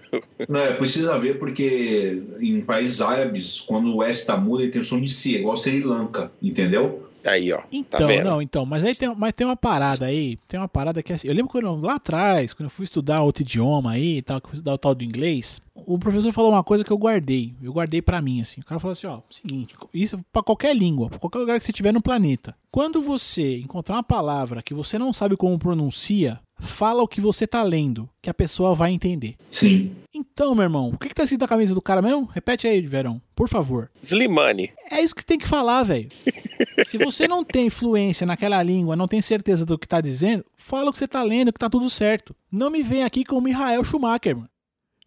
Não, 0.48 0.60
é, 0.60 0.72
precisa 0.72 1.18
ver 1.18 1.38
porque 1.38 2.22
em 2.40 2.60
países 2.62 3.00
árabes, 3.02 3.60
quando 3.60 3.94
o 3.96 4.02
S 4.02 4.24
tá 4.26 4.36
mudo, 4.36 4.62
ele 4.62 4.70
tem 4.72 4.80
o 4.80 4.84
som 4.84 5.00
de 5.00 5.10
si, 5.10 5.36
é 5.36 5.40
igual 5.40 5.56
Sri 5.56 5.82
Lanka, 5.82 6.32
entendeu? 6.40 7.06
Aí, 7.24 7.52
ó. 7.52 7.60
Então, 7.70 8.00
tá 8.00 8.24
não, 8.24 8.40
então, 8.42 8.64
mas 8.64 8.82
aí 8.84 8.94
tem, 8.94 9.14
mas 9.14 9.32
tem 9.34 9.46
uma 9.46 9.56
parada 9.56 10.06
aí, 10.06 10.38
tem 10.48 10.58
uma 10.58 10.68
parada 10.68 11.02
que 11.02 11.12
é 11.12 11.14
assim, 11.14 11.28
eu 11.28 11.34
lembro 11.34 11.50
quando 11.50 11.66
eu- 11.66 11.76
lá 11.80 11.96
atrás, 11.96 12.52
quando 12.54 12.64
eu 12.64 12.70
fui 12.70 12.84
estudar 12.84 13.22
outro 13.22 13.42
idioma 13.42 13.92
aí 13.92 14.18
e 14.18 14.22
tal, 14.22 14.40
que 14.40 14.46
eu 14.46 14.50
fui 14.50 14.56
estudar 14.56 14.74
o 14.74 14.78
tal 14.78 14.94
do 14.94 15.04
inglês, 15.04 15.60
o 15.74 15.98
professor 15.98 16.32
falou 16.32 16.50
uma 16.52 16.64
coisa 16.64 16.82
que 16.82 16.90
eu 16.90 16.96
guardei, 16.98 17.52
eu 17.62 17.72
guardei 17.72 18.00
pra 18.00 18.22
mim 18.22 18.40
assim. 18.40 18.60
O 18.60 18.64
cara 18.64 18.80
falou 18.80 18.92
assim, 18.92 19.06
ó, 19.06 19.20
seguinte, 19.30 19.74
isso 19.92 20.18
pra 20.32 20.42
qualquer 20.42 20.74
língua, 20.74 21.08
pra 21.10 21.18
qualquer 21.18 21.38
lugar 21.38 21.58
que 21.58 21.64
você 21.64 21.70
estiver 21.72 21.92
no 21.92 22.00
planeta. 22.02 22.54
Quando 22.70 23.02
você 23.02 23.58
encontrar 23.58 23.96
uma 23.96 24.02
palavra 24.02 24.62
que 24.62 24.72
você 24.72 24.98
não 24.98 25.12
sabe 25.12 25.36
como 25.36 25.58
pronuncia, 25.58 26.38
fala 26.60 27.02
o 27.02 27.08
que 27.08 27.20
você 27.20 27.46
tá 27.46 27.62
lendo, 27.62 28.08
que 28.22 28.30
a 28.30 28.34
pessoa 28.34 28.74
vai 28.74 28.92
entender. 28.92 29.36
Sim. 29.50 29.92
Então, 30.14 30.54
meu 30.54 30.64
irmão, 30.64 30.90
o 30.90 30.98
que, 30.98 31.08
que 31.08 31.14
tá 31.14 31.22
escrito 31.22 31.40
na 31.40 31.48
camisa 31.48 31.74
do 31.74 31.82
cara 31.82 32.02
mesmo? 32.02 32.28
Repete 32.32 32.66
aí, 32.66 32.80
Verão, 32.80 33.20
por 33.34 33.48
favor. 33.48 33.88
Slimani. 34.02 34.70
É 34.90 35.00
isso 35.00 35.14
que 35.14 35.24
tem 35.24 35.38
que 35.38 35.48
falar, 35.48 35.82
velho. 35.82 36.08
Se 36.86 36.98
você 36.98 37.26
não 37.26 37.44
tem 37.44 37.70
fluência 37.70 38.26
naquela 38.26 38.62
língua, 38.62 38.96
não 38.96 39.06
tem 39.06 39.22
certeza 39.22 39.64
do 39.64 39.78
que 39.78 39.88
tá 39.88 40.00
dizendo, 40.00 40.44
fala 40.56 40.90
o 40.90 40.92
que 40.92 40.98
você 40.98 41.08
tá 41.08 41.22
lendo, 41.22 41.52
que 41.52 41.58
tá 41.58 41.70
tudo 41.70 41.88
certo. 41.88 42.34
Não 42.50 42.70
me 42.70 42.82
vem 42.82 43.04
aqui 43.04 43.24
com 43.24 43.36
o 43.36 43.42
Michael 43.42 43.84
Schumacher, 43.84 44.36
mano. 44.36 44.50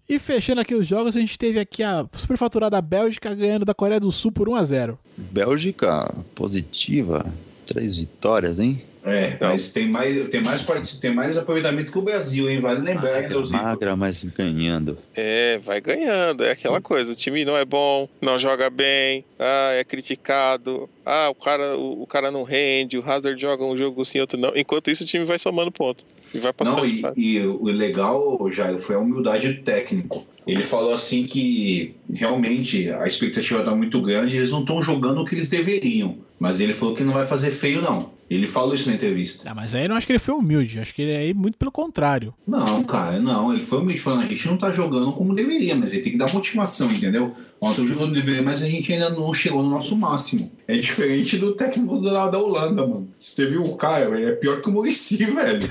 E 0.07 0.19
fechando 0.19 0.59
aqui 0.59 0.75
os 0.75 0.85
jogos, 0.85 1.15
a 1.15 1.19
gente 1.19 1.39
teve 1.39 1.59
aqui 1.59 1.81
a 1.81 2.05
superfaturada 2.11 2.81
Bélgica 2.81 3.33
ganhando 3.33 3.63
da 3.63 3.73
Coreia 3.73 4.01
do 4.01 4.11
Sul 4.11 4.33
por 4.33 4.49
1 4.49 4.55
a 4.55 4.63
0 4.63 4.99
Bélgica 5.17 6.23
positiva. 6.35 7.25
Três 7.65 7.95
vitórias, 7.95 8.59
hein? 8.59 8.81
É, 9.05 9.37
Não. 9.41 9.49
mas 9.49 9.71
tem 9.71 9.87
mais, 9.87 10.29
tem, 10.29 10.41
mais 10.41 10.61
partici- 10.61 10.99
tem 10.99 11.13
mais 11.13 11.37
aproveitamento 11.37 11.91
que 11.91 11.97
o 11.97 12.01
Brasil, 12.01 12.49
hein? 12.49 12.61
Vale 12.61 12.79
lembrar, 12.81 13.09
hein, 13.15 13.21
Magra, 13.23 13.37
Leozito? 13.37 13.61
magra, 13.63 13.95
mas 13.97 14.23
ganhando. 14.23 14.97
É, 15.13 15.59
vai 15.59 15.81
ganhando. 15.81 16.43
É 16.43 16.51
aquela 16.51 16.79
coisa. 16.79 17.11
O 17.11 17.15
time 17.15 17.43
não 17.43 17.57
é 17.57 17.65
bom, 17.65 18.07
não 18.21 18.39
joga 18.39 18.69
bem, 18.69 19.25
ah, 19.37 19.71
é 19.73 19.83
criticado. 19.83 20.89
Ah, 21.05 21.29
o 21.29 21.35
cara, 21.35 21.77
o, 21.77 22.03
o 22.03 22.07
cara 22.07 22.31
não 22.31 22.43
rende, 22.43 22.97
o 22.97 23.03
Hazard 23.05 23.39
joga 23.41 23.65
um 23.65 23.75
jogo 23.75 24.05
sim, 24.05 24.19
outro 24.19 24.37
não. 24.39 24.55
Enquanto 24.55 24.89
isso, 24.89 25.03
o 25.03 25.07
time 25.07 25.25
vai 25.25 25.37
somando 25.37 25.71
ponto. 25.71 26.03
E 26.33 26.39
vai 26.39 26.51
passando 26.53 26.77
Não, 26.77 26.85
e, 26.85 27.03
e 27.17 27.39
o 27.45 27.65
legal, 27.65 28.49
Jair, 28.49 28.79
foi 28.79 28.95
a 28.95 28.99
humildade 28.99 29.53
do 29.53 29.61
técnico. 29.63 30.25
Ele 30.45 30.63
falou 30.63 30.93
assim 30.93 31.23
que 31.25 31.95
realmente 32.11 32.91
a 32.91 33.05
expectativa 33.07 33.59
está 33.59 33.73
muito 33.73 34.01
grande, 34.01 34.37
eles 34.37 34.51
não 34.51 34.61
estão 34.61 34.81
jogando 34.81 35.21
o 35.21 35.25
que 35.25 35.35
eles 35.35 35.49
deveriam. 35.49 36.17
Mas 36.39 36.59
ele 36.59 36.73
falou 36.73 36.93
que 36.93 37.03
não 37.03 37.13
vai 37.13 37.25
fazer 37.25 37.51
feio, 37.51 37.81
não. 37.81 38.11
Ele 38.29 38.47
falou 38.47 38.73
isso 38.73 38.89
na 38.89 38.95
entrevista. 38.95 39.49
Ah, 39.49 39.55
mas 39.55 39.75
aí 39.75 39.83
eu 39.83 39.89
não 39.89 39.95
acho 39.95 40.07
que 40.07 40.11
ele 40.11 40.19
foi 40.19 40.33
humilde. 40.33 40.79
Acho 40.79 40.93
que 40.93 41.03
ele 41.03 41.29
é 41.29 41.33
muito 41.33 41.55
pelo 41.55 41.71
contrário. 41.71 42.33
Não, 42.45 42.83
cara, 42.83 43.19
não. 43.19 43.53
Ele 43.53 43.61
foi 43.61 43.79
humilde 43.79 44.01
falando, 44.01 44.23
a 44.23 44.25
gente 44.25 44.47
não 44.47 44.57
tá 44.57 44.71
jogando 44.71 45.13
como 45.13 45.35
deveria, 45.35 45.75
mas 45.75 45.93
ele 45.93 46.01
tem 46.01 46.11
que 46.11 46.17
dar 46.17 46.33
motivação, 46.33 46.91
entendeu? 46.91 47.33
Ontem 47.61 47.81
o 47.81 47.85
jogo 47.85 48.07
não 48.07 48.13
deveria, 48.13 48.41
mas 48.41 48.61
a 48.61 48.67
gente 48.67 48.91
ainda 48.91 49.09
não 49.09 49.33
chegou 49.33 49.63
no 49.63 49.69
nosso 49.69 49.95
máximo. 49.95 50.51
É 50.67 50.75
diferente 50.77 51.37
do 51.37 51.53
técnico 51.53 52.01
da, 52.01 52.27
da 52.27 52.39
Holanda, 52.39 52.85
mano. 52.85 53.07
Você 53.19 53.45
viu 53.45 53.63
o 53.63 53.75
cara, 53.77 54.09
velho, 54.09 54.29
é 54.29 54.31
pior 54.33 54.59
que 54.61 54.69
o 54.69 54.71
Murici, 54.73 55.23
velho. 55.23 55.69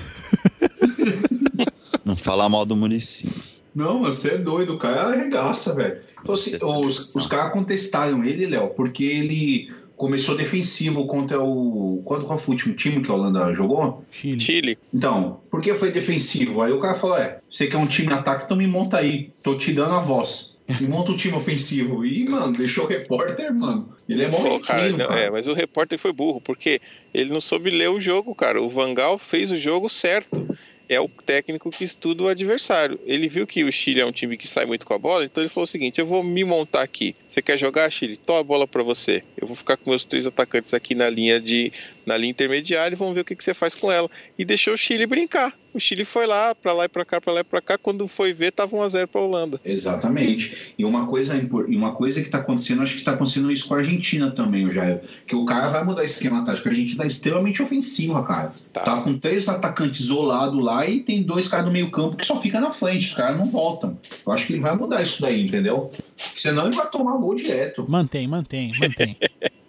Não 2.04 2.16
falar 2.16 2.48
mal 2.48 2.64
do 2.64 2.76
Muricy. 2.76 3.28
Não, 3.74 4.00
mas 4.00 4.16
você 4.16 4.32
é 4.32 4.38
doido, 4.38 4.74
o 4.74 4.78
cara 4.78 5.04
arregaça, 5.04 5.74
velho. 5.74 6.00
Então, 6.20 6.34
assim, 6.34 6.56
os, 6.60 7.14
os 7.14 7.26
caras 7.26 7.52
contestaram 7.52 8.22
ele, 8.22 8.46
Léo, 8.46 8.68
porque 8.70 9.04
ele 9.04 9.70
começou 9.96 10.36
defensivo 10.36 11.06
contra 11.06 11.40
o. 11.40 12.02
Quando, 12.04 12.24
qual 12.24 12.38
foi 12.38 12.54
o 12.54 12.56
último 12.56 12.74
time 12.74 13.02
que 13.02 13.10
a 13.10 13.14
Holanda 13.14 13.54
jogou? 13.54 14.04
Chile. 14.10 14.40
Chile. 14.40 14.78
Então, 14.92 15.40
por 15.50 15.60
que 15.60 15.72
foi 15.74 15.92
defensivo? 15.92 16.60
Aí 16.60 16.72
o 16.72 16.80
cara 16.80 16.94
falou: 16.94 17.16
é, 17.16 17.38
você 17.48 17.66
quer 17.66 17.76
um 17.76 17.86
time 17.86 18.12
ataque, 18.12 18.44
então 18.44 18.56
me 18.56 18.66
monta 18.66 18.98
aí. 18.98 19.30
Tô 19.42 19.54
te 19.54 19.72
dando 19.72 19.94
a 19.94 20.00
voz. 20.00 20.58
Me 20.80 20.88
monta 20.88 21.12
um 21.12 21.16
time 21.16 21.36
ofensivo. 21.36 22.04
E, 22.04 22.28
mano, 22.28 22.56
deixou 22.56 22.84
o 22.84 22.88
repórter, 22.88 23.52
mano. 23.54 23.90
Ele 24.08 24.24
é 24.24 24.28
bom 24.28 24.42
Pô, 24.42 24.60
cara, 24.60 24.88
não, 24.90 25.06
cara. 25.06 25.20
é, 25.20 25.30
mas 25.30 25.46
o 25.46 25.54
repórter 25.54 25.98
foi 25.98 26.12
burro, 26.12 26.40
porque 26.40 26.80
ele 27.12 27.32
não 27.32 27.40
soube 27.40 27.70
ler 27.70 27.90
o 27.90 28.00
jogo, 28.00 28.34
cara. 28.34 28.60
O 28.62 28.70
Vangal 28.70 29.18
fez 29.18 29.50
o 29.50 29.56
jogo 29.56 29.88
certo. 29.88 30.48
É 30.88 31.00
o 31.00 31.08
técnico 31.08 31.70
que 31.70 31.84
estuda 31.84 32.24
o 32.24 32.28
adversário. 32.28 33.00
Ele 33.04 33.28
viu 33.28 33.46
que 33.46 33.64
o 33.64 33.72
Chile 33.72 34.00
é 34.00 34.06
um 34.06 34.12
time 34.12 34.36
que 34.36 34.48
sai 34.48 34.66
muito 34.66 34.84
com 34.84 34.94
a 34.94 34.98
bola, 34.98 35.24
então 35.24 35.42
ele 35.42 35.50
falou 35.50 35.64
o 35.64 35.66
seguinte: 35.66 36.00
eu 36.00 36.06
vou 36.06 36.22
me 36.22 36.44
montar 36.44 36.82
aqui. 36.82 37.14
Você 37.28 37.40
quer 37.40 37.58
jogar, 37.58 37.90
Chile? 37.90 38.16
Toma 38.16 38.40
a 38.40 38.44
bola 38.44 38.66
pra 38.66 38.82
você. 38.82 39.22
Eu 39.36 39.46
vou 39.46 39.56
ficar 39.56 39.76
com 39.76 39.90
meus 39.90 40.04
três 40.04 40.26
atacantes 40.26 40.74
aqui 40.74 40.94
na 40.94 41.08
linha 41.08 41.40
de 41.40 41.72
na 42.06 42.16
linha 42.16 42.30
intermediária 42.30 42.94
e 42.94 42.98
vamos 42.98 43.14
ver 43.14 43.20
o 43.20 43.24
que, 43.24 43.36
que 43.36 43.44
você 43.44 43.54
faz 43.54 43.74
com 43.74 43.90
ela. 43.90 44.10
E 44.38 44.44
deixou 44.44 44.74
o 44.74 44.78
Chile 44.78 45.06
brincar. 45.06 45.52
O 45.74 45.80
Chile 45.80 46.04
foi 46.04 46.26
lá, 46.26 46.54
pra 46.54 46.72
lá 46.72 46.84
e 46.84 46.88
pra 46.88 47.04
cá, 47.04 47.18
pra 47.18 47.32
lá 47.32 47.40
e 47.40 47.44
pra 47.44 47.60
cá. 47.62 47.78
Quando 47.78 48.06
foi 48.06 48.32
ver, 48.34 48.52
tava 48.52 48.76
1x0 48.76 49.06
pra 49.06 49.20
Holanda. 49.20 49.60
Exatamente. 49.64 50.74
E 50.78 50.84
uma 50.84 51.06
coisa, 51.06 51.36
e 51.36 51.76
uma 51.76 51.92
coisa 51.92 52.22
que 52.22 52.28
tá 52.28 52.38
acontecendo, 52.38 52.82
acho 52.82 52.98
que 52.98 53.04
tá 53.04 53.12
acontecendo 53.12 53.50
isso 53.50 53.66
com 53.66 53.74
a 53.74 53.78
Argentina 53.78 54.30
também, 54.30 54.66
o 54.66 54.70
Jair. 54.70 55.00
Que 55.26 55.34
o 55.34 55.46
cara 55.46 55.68
vai 55.68 55.82
mudar 55.82 56.04
esquema 56.04 56.44
tático. 56.44 56.68
A 56.68 56.70
Argentina 56.70 57.02
tá 57.02 57.06
extremamente 57.06 57.62
ofensiva, 57.62 58.22
cara. 58.22 58.52
Tá. 58.72 58.82
Tá. 58.82 59.00
com 59.00 59.18
três 59.18 59.48
atacantes 59.48 60.00
isolados 60.00 60.62
lá 60.62 60.86
e 60.86 61.00
tem 61.00 61.22
dois 61.22 61.48
caras 61.48 61.66
do 61.66 61.72
meio 61.72 61.90
campo 61.90 62.16
que 62.16 62.26
só 62.26 62.38
fica 62.38 62.60
na 62.60 62.70
frente. 62.70 63.06
Os 63.06 63.14
caras 63.14 63.36
não 63.36 63.46
voltam. 63.46 63.98
Eu 64.26 64.32
acho 64.32 64.46
que 64.46 64.52
ele 64.52 64.60
vai 64.60 64.76
mudar 64.76 65.02
isso 65.02 65.22
daí, 65.22 65.42
entendeu? 65.42 65.90
Porque 66.16 66.40
senão 66.40 66.66
ele 66.66 66.76
vai 66.76 66.88
tomar 66.90 67.16
gol 67.16 67.34
direto. 67.34 67.86
Mantém, 67.88 68.28
mantém, 68.28 68.70
mantém. 68.78 69.16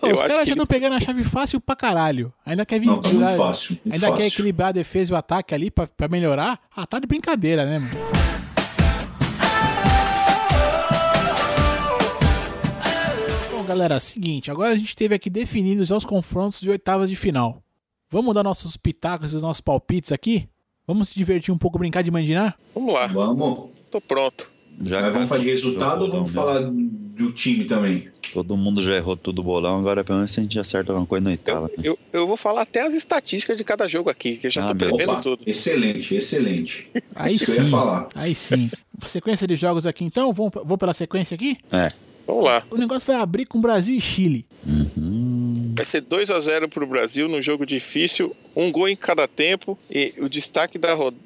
Pô, 0.00 0.08
os 0.08 0.20
caras 0.20 0.46
já 0.48 0.52
estão 0.54 0.66
pegando 0.66 0.94
a 0.96 1.00
chave 1.00 1.22
fácil 1.24 1.60
pra 1.60 1.76
caralho. 1.76 2.32
Ainda 2.44 2.66
quer 2.66 2.80
vir. 2.80 2.86
Não, 2.86 3.00
tá 3.00 3.08
muito 3.10 3.36
fácil. 3.36 3.70
Muito 3.84 3.86
ainda 3.94 4.06
fácil. 4.08 4.16
quer 4.16 4.26
equilibrar 4.26 4.68
a 4.70 4.72
defesa 4.72 5.12
e 5.12 5.14
o 5.14 5.16
ataque 5.16 5.54
ali 5.54 5.70
pra, 5.70 5.86
pra 5.86 6.08
melhorar. 6.08 6.58
Ah, 6.74 6.86
tá 6.86 6.98
de 6.98 7.06
brincadeira, 7.06 7.64
né, 7.64 7.78
mano? 7.78 7.90
Bom, 13.50 13.64
galera, 13.64 14.00
seguinte, 14.00 14.50
agora 14.50 14.72
a 14.72 14.76
gente 14.76 14.96
teve 14.96 15.14
aqui 15.14 15.30
definidos 15.30 15.90
os 15.90 16.04
confrontos 16.04 16.60
de 16.60 16.70
oitavas 16.70 17.08
de 17.08 17.16
final. 17.16 17.62
Vamos 18.10 18.34
dar 18.34 18.42
nossos 18.42 18.76
pitacos 18.76 19.32
e 19.32 19.36
os 19.36 19.42
nossos 19.42 19.60
palpites 19.60 20.12
aqui? 20.12 20.48
Vamos 20.86 21.10
se 21.10 21.14
divertir 21.14 21.52
um 21.54 21.58
pouco, 21.58 21.78
brincar 21.78 22.02
de 22.02 22.10
mandinar? 22.10 22.58
Vamos 22.74 22.92
lá, 22.92 23.06
Vamos. 23.06 23.70
tô 23.90 24.00
pronto. 24.00 24.50
Já 24.80 25.00
Mas 25.00 25.12
vamos 25.12 25.28
falar 25.28 25.40
de 25.40 25.50
resultado 25.50 26.02
ou 26.04 26.10
vamos 26.10 26.30
né? 26.30 26.34
falar 26.34 26.60
do 26.62 27.32
time 27.32 27.64
também? 27.64 28.08
Todo 28.32 28.56
mundo 28.56 28.82
já 28.82 28.96
errou 28.96 29.16
tudo 29.16 29.40
o 29.40 29.42
bolão, 29.44 29.78
agora 29.78 30.02
pelo 30.02 30.18
menos 30.18 30.36
a 30.36 30.40
gente 30.40 30.58
acerta 30.58 30.92
alguma 30.92 31.06
coisa 31.06 31.22
na 31.24 31.30
oitava. 31.30 31.66
né? 31.68 31.74
Eu, 31.84 31.98
eu 32.12 32.26
vou 32.26 32.36
falar 32.36 32.62
até 32.62 32.80
as 32.80 32.94
estatísticas 32.94 33.56
de 33.58 33.64
cada 33.64 33.86
jogo 33.86 34.08
aqui, 34.08 34.36
que 34.38 34.46
eu 34.46 34.50
já 34.50 34.70
Ah, 34.70 34.74
tô 34.74 34.94
Opa, 34.94 35.20
tudo. 35.20 35.42
excelente, 35.46 36.14
excelente. 36.14 36.88
Aí 37.14 37.38
sim. 37.38 37.66
falar. 37.66 38.08
Aí 38.14 38.34
sim. 38.34 38.70
Sequência 39.06 39.46
de 39.46 39.56
jogos 39.56 39.86
aqui 39.86 40.04
então, 40.04 40.32
vamos, 40.32 40.52
vou 40.64 40.78
pela 40.78 40.94
sequência 40.94 41.34
aqui? 41.34 41.58
É. 41.70 41.88
Vamos 42.26 42.44
lá. 42.44 42.62
O 42.70 42.76
negócio 42.76 43.06
vai 43.06 43.16
abrir 43.20 43.46
com 43.46 43.60
Brasil 43.60 43.94
e 43.96 44.00
Chile. 44.00 44.46
Uhum. 44.66 45.31
Vai 45.74 45.84
ser 45.84 46.00
2 46.02 46.30
a 46.30 46.38
0 46.38 46.68
pro 46.68 46.86
Brasil 46.86 47.28
num 47.28 47.40
jogo 47.40 47.64
difícil, 47.64 48.36
um 48.54 48.70
gol 48.70 48.88
em 48.88 48.96
cada 48.96 49.26
tempo 49.26 49.78
e 49.90 50.12
o 50.18 50.28
destaque 50.28 50.78
da 50.78 50.92
rodada 50.94 51.22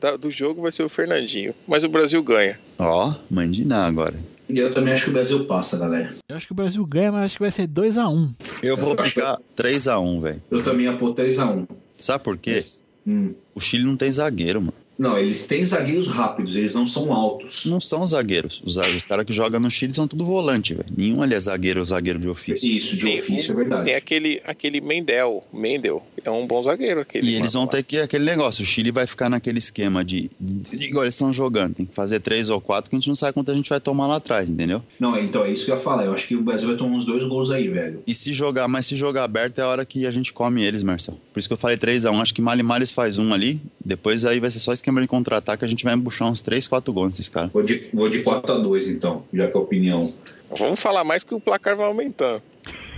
da- 0.00 0.16
do 0.16 0.30
jogo 0.30 0.62
vai 0.62 0.72
ser 0.72 0.82
o 0.84 0.88
Fernandinho. 0.88 1.54
Mas 1.66 1.84
o 1.84 1.88
Brasil 1.88 2.22
ganha. 2.22 2.58
Ó, 2.78 3.14
mandinar 3.30 3.86
agora. 3.88 4.14
E 4.48 4.58
eu 4.58 4.70
também 4.70 4.92
acho 4.94 5.04
que 5.04 5.10
o 5.10 5.12
Brasil 5.12 5.44
passa, 5.44 5.76
galera. 5.78 6.14
Eu 6.28 6.36
acho 6.36 6.46
que 6.46 6.52
o 6.52 6.56
Brasil 6.56 6.84
ganha, 6.86 7.12
mas 7.12 7.24
acho 7.26 7.34
que 7.36 7.42
vai 7.42 7.50
ser 7.50 7.68
2x1. 7.68 8.34
Eu 8.62 8.76
vou 8.76 8.96
ficar 9.04 9.38
3x1, 9.56 10.20
velho. 10.20 10.42
Eu 10.50 10.62
também 10.62 10.86
ia 10.86 10.96
pôr 10.96 11.14
3x1. 11.14 11.66
Sabe 11.98 12.24
por 12.24 12.36
quê? 12.38 12.62
Hum. 13.06 13.32
O 13.54 13.60
Chile 13.60 13.84
não 13.84 13.96
tem 13.96 14.10
zagueiro, 14.10 14.60
mano. 14.60 14.74
Não, 15.00 15.16
eles 15.16 15.46
têm 15.46 15.64
zagueiros 15.64 16.08
rápidos, 16.08 16.54
eles 16.54 16.74
não 16.74 16.84
são 16.84 17.10
altos. 17.10 17.64
Não 17.64 17.80
são 17.80 18.06
zagueiros. 18.06 18.60
Os, 18.62 18.76
os 18.76 19.06
caras 19.06 19.24
que 19.24 19.32
jogam 19.32 19.58
no 19.58 19.70
Chile 19.70 19.94
são 19.94 20.06
tudo 20.06 20.26
volante, 20.26 20.74
velho. 20.74 20.90
Nenhum 20.94 21.22
ali 21.22 21.32
é 21.32 21.40
zagueiro 21.40 21.80
ou 21.80 21.86
zagueiro 21.86 22.18
de 22.18 22.28
ofício. 22.28 22.70
Isso, 22.70 22.98
de 22.98 23.04
Tem 23.06 23.18
ofício, 23.18 23.52
é 23.52 23.56
verdade. 23.56 23.84
Tem 23.86 23.94
aquele, 23.94 24.42
aquele 24.44 24.78
Mendel. 24.78 25.42
Mendel 25.50 26.02
é 26.22 26.30
um 26.30 26.46
bom 26.46 26.60
zagueiro 26.60 27.00
aquele. 27.00 27.26
E 27.26 27.36
eles 27.36 27.54
vão 27.54 27.62
lá. 27.62 27.68
ter 27.68 27.82
que 27.82 27.98
aquele 27.98 28.26
negócio. 28.26 28.62
O 28.62 28.66
Chile 28.66 28.90
vai 28.90 29.06
ficar 29.06 29.30
naquele 29.30 29.58
esquema 29.58 30.04
de, 30.04 30.30
de 30.38 30.88
igual 30.88 31.04
eles 31.04 31.14
estão 31.14 31.32
jogando. 31.32 31.76
Tem 31.76 31.86
que 31.86 31.94
fazer 31.94 32.20
três 32.20 32.50
ou 32.50 32.60
quatro 32.60 32.90
que 32.90 32.96
a 32.96 32.98
gente 32.98 33.08
não 33.08 33.16
sabe 33.16 33.32
quanto 33.32 33.50
a 33.50 33.54
gente 33.54 33.70
vai 33.70 33.80
tomar 33.80 34.06
lá 34.06 34.18
atrás, 34.18 34.50
entendeu? 34.50 34.82
Não, 34.98 35.18
então 35.18 35.46
é 35.46 35.50
isso 35.50 35.64
que 35.64 35.70
eu 35.70 35.76
ia 35.76 35.80
falar. 35.80 36.04
Eu 36.04 36.12
acho 36.12 36.28
que 36.28 36.36
o 36.36 36.42
Brasil 36.42 36.68
vai 36.68 36.76
tomar 36.76 36.94
uns 36.94 37.06
dois 37.06 37.24
gols 37.24 37.50
aí, 37.50 37.68
velho. 37.68 38.02
E 38.06 38.12
se 38.12 38.34
jogar, 38.34 38.68
mas 38.68 38.84
se 38.84 38.96
jogar 38.96 39.24
aberto 39.24 39.60
é 39.60 39.62
a 39.62 39.66
hora 39.68 39.86
que 39.86 40.04
a 40.04 40.10
gente 40.10 40.30
come 40.30 40.62
eles, 40.62 40.82
Marcelo. 40.82 41.18
Por 41.32 41.38
isso 41.38 41.48
que 41.48 41.54
eu 41.54 41.58
falei 41.58 41.78
3x1. 41.78 42.20
Acho 42.20 42.34
que 42.34 42.42
Mali 42.42 42.62
Males 42.62 42.90
faz 42.90 43.16
um 43.16 43.32
ali. 43.32 43.62
Depois 43.90 44.24
aí 44.24 44.38
vai 44.38 44.48
ser 44.48 44.60
só 44.60 44.72
esquema 44.72 45.00
de 45.00 45.08
contra-ataque. 45.08 45.64
A 45.64 45.68
gente 45.68 45.82
vai 45.82 45.92
embuchar 45.94 46.30
uns 46.30 46.40
3, 46.40 46.68
4 46.68 46.92
gols 46.92 47.08
nesses 47.08 47.28
caras. 47.28 47.50
Vou 47.50 47.60
de, 47.60 47.88
vou 47.92 48.08
de 48.08 48.22
4x2, 48.22 48.86
então, 48.86 49.24
já 49.34 49.48
que 49.48 49.56
é 49.56 49.58
a 49.58 49.60
opinião. 49.60 50.14
Vamos 50.56 50.78
falar 50.78 51.02
mais 51.02 51.24
que 51.24 51.34
o 51.34 51.40
placar 51.40 51.76
vai 51.76 51.86
aumentando. 51.86 52.40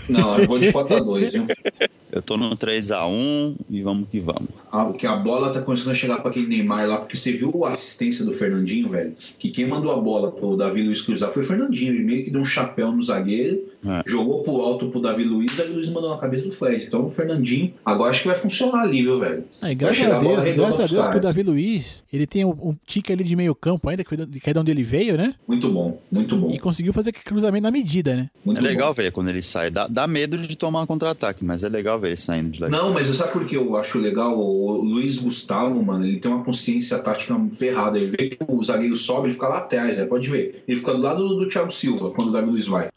Não, 0.07 0.39
eu 0.39 0.47
vou 0.47 0.59
de 0.59 0.71
4x2, 0.71 1.31
viu? 1.33 1.47
Eu 2.13 2.21
tô 2.21 2.37
no 2.37 2.55
3x1 2.55 3.57
e 3.71 3.83
vamos 3.83 4.07
que 4.11 4.21
vamos. 4.21 4.49
Ah, 4.71 4.85
porque 4.85 5.07
a 5.07 5.17
bola 5.17 5.51
tá 5.51 5.61
começando 5.63 5.91
a 5.93 5.95
chegar 5.95 6.19
pra 6.21 6.31
aquele 6.31 6.47
Neymar 6.47 6.87
lá, 6.87 6.99
porque 6.99 7.17
você 7.17 7.33
viu 7.33 7.65
a 7.65 7.71
assistência 7.73 8.25
do 8.25 8.33
Fernandinho, 8.35 8.91
velho? 8.91 9.13
Que 9.39 9.51
quem 9.51 9.67
mandou 9.67 9.93
a 9.93 10.01
bola 10.01 10.31
pro 10.31 10.57
Davi 10.57 10.83
Luiz 10.83 11.01
cruzar 11.01 11.31
foi 11.31 11.43
o 11.43 11.47
Fernandinho. 11.47 11.95
Ele 11.95 12.05
meio 12.05 12.25
que 12.25 12.31
deu 12.31 12.41
um 12.41 12.45
chapéu 12.45 12.93
no 12.93 13.03
zagueiro, 13.03 13.63
É. 13.87 14.03
jogou 14.07 14.43
pro 14.43 14.61
alto 14.61 14.89
pro 14.89 15.01
Davi 15.01 15.25
Luiz, 15.25 15.57
Davi 15.57 15.73
Luiz 15.73 15.89
mandou 15.89 16.11
na 16.11 16.19
cabeça 16.19 16.45
do 16.45 16.53
Fred. 16.53 16.85
Então 16.87 17.07
o 17.07 17.11
Fernandinho, 17.11 17.73
agora 17.85 18.11
acho 18.11 18.23
que 18.23 18.29
vai 18.29 18.37
funcionar 18.37 18.83
ali, 18.83 19.03
viu, 19.03 19.17
velho? 19.17 19.45
Aí, 19.61 19.75
graças 19.75 20.07
a 20.07 20.17
a 20.17 20.21
Deus, 20.21 20.45
redonda 20.47 20.69
graças 20.69 20.91
a 20.91 20.95
Deus 20.95 21.09
que 21.09 21.17
o. 21.17 21.21
Davi 21.21 21.43
Luiz, 21.43 22.05
ele 22.13 22.27
tem 22.27 22.45
um, 22.45 22.51
um 22.51 22.77
tique 22.87 23.13
ali 23.13 23.25
de 23.25 23.35
meio 23.35 23.55
campo 23.55 23.89
ainda, 23.89 24.05
que 24.05 24.17
que 24.17 24.51
é 24.51 24.53
de 24.53 24.59
onde 24.59 24.71
ele 24.71 24.83
veio, 24.83 25.17
né? 25.17 25.35
Muito 25.49 25.69
bom, 25.71 25.99
muito 26.11 26.37
bom. 26.37 26.51
E 26.51 26.59
conseguiu 26.59 26.93
fazer 26.93 27.11
aquele 27.11 27.25
cruzamento 27.25 27.63
na 27.63 27.71
medida, 27.71 28.15
né? 28.15 28.31
Muito 28.45 28.59
é 28.59 28.63
legal 28.63 28.89
bom. 28.89 28.95
ver 29.03 29.11
quando 29.13 29.29
ele 29.31 29.43
sai. 29.43 29.71
Dá, 29.71 29.87
dá 29.89 30.07
medo 30.07 30.37
de 30.39 30.55
tomar 30.57 30.83
um 30.83 30.87
contra-ataque, 30.87 31.45
mas 31.45 31.65
é 31.65 31.69
legal 31.69 31.99
ver 32.03 32.09
ele 32.09 32.17
saindo 32.17 32.51
de 32.51 32.61
lá. 32.61 32.69
Não, 32.69 32.93
mas 32.93 33.07
sabe 33.07 33.33
por 33.33 33.47
que 33.47 33.57
eu 33.57 33.77
acho 33.77 33.99
legal? 33.99 34.39
O 34.39 34.83
Luiz 34.83 35.19
Gustavo, 35.19 35.83
mano, 35.83 36.05
ele 36.05 36.19
tem 36.19 36.31
uma 36.31 36.45
consciência 36.45 36.99
tática 36.99 37.35
ferrada. 37.53 37.97
Ele 37.97 38.07
vê 38.07 38.29
que 38.31 38.39
o 38.47 38.63
zagueiro 38.63 38.95
sobe, 38.95 39.29
ele 39.29 39.35
fica 39.35 39.49
lá 39.49 39.59
atrás, 39.59 39.97
né? 39.97 40.05
pode 40.05 40.29
ver. 40.29 40.65
Ele 40.67 40.77
fica 40.77 40.93
do 40.93 41.03
lado 41.03 41.27
do, 41.27 41.37
do 41.37 41.49
Thiago 41.49 41.71
Silva 41.71 42.11
quando 42.11 42.29
o 42.29 42.33
Davi 42.33 42.51
Luiz 42.51 42.67
vai. 42.67 42.89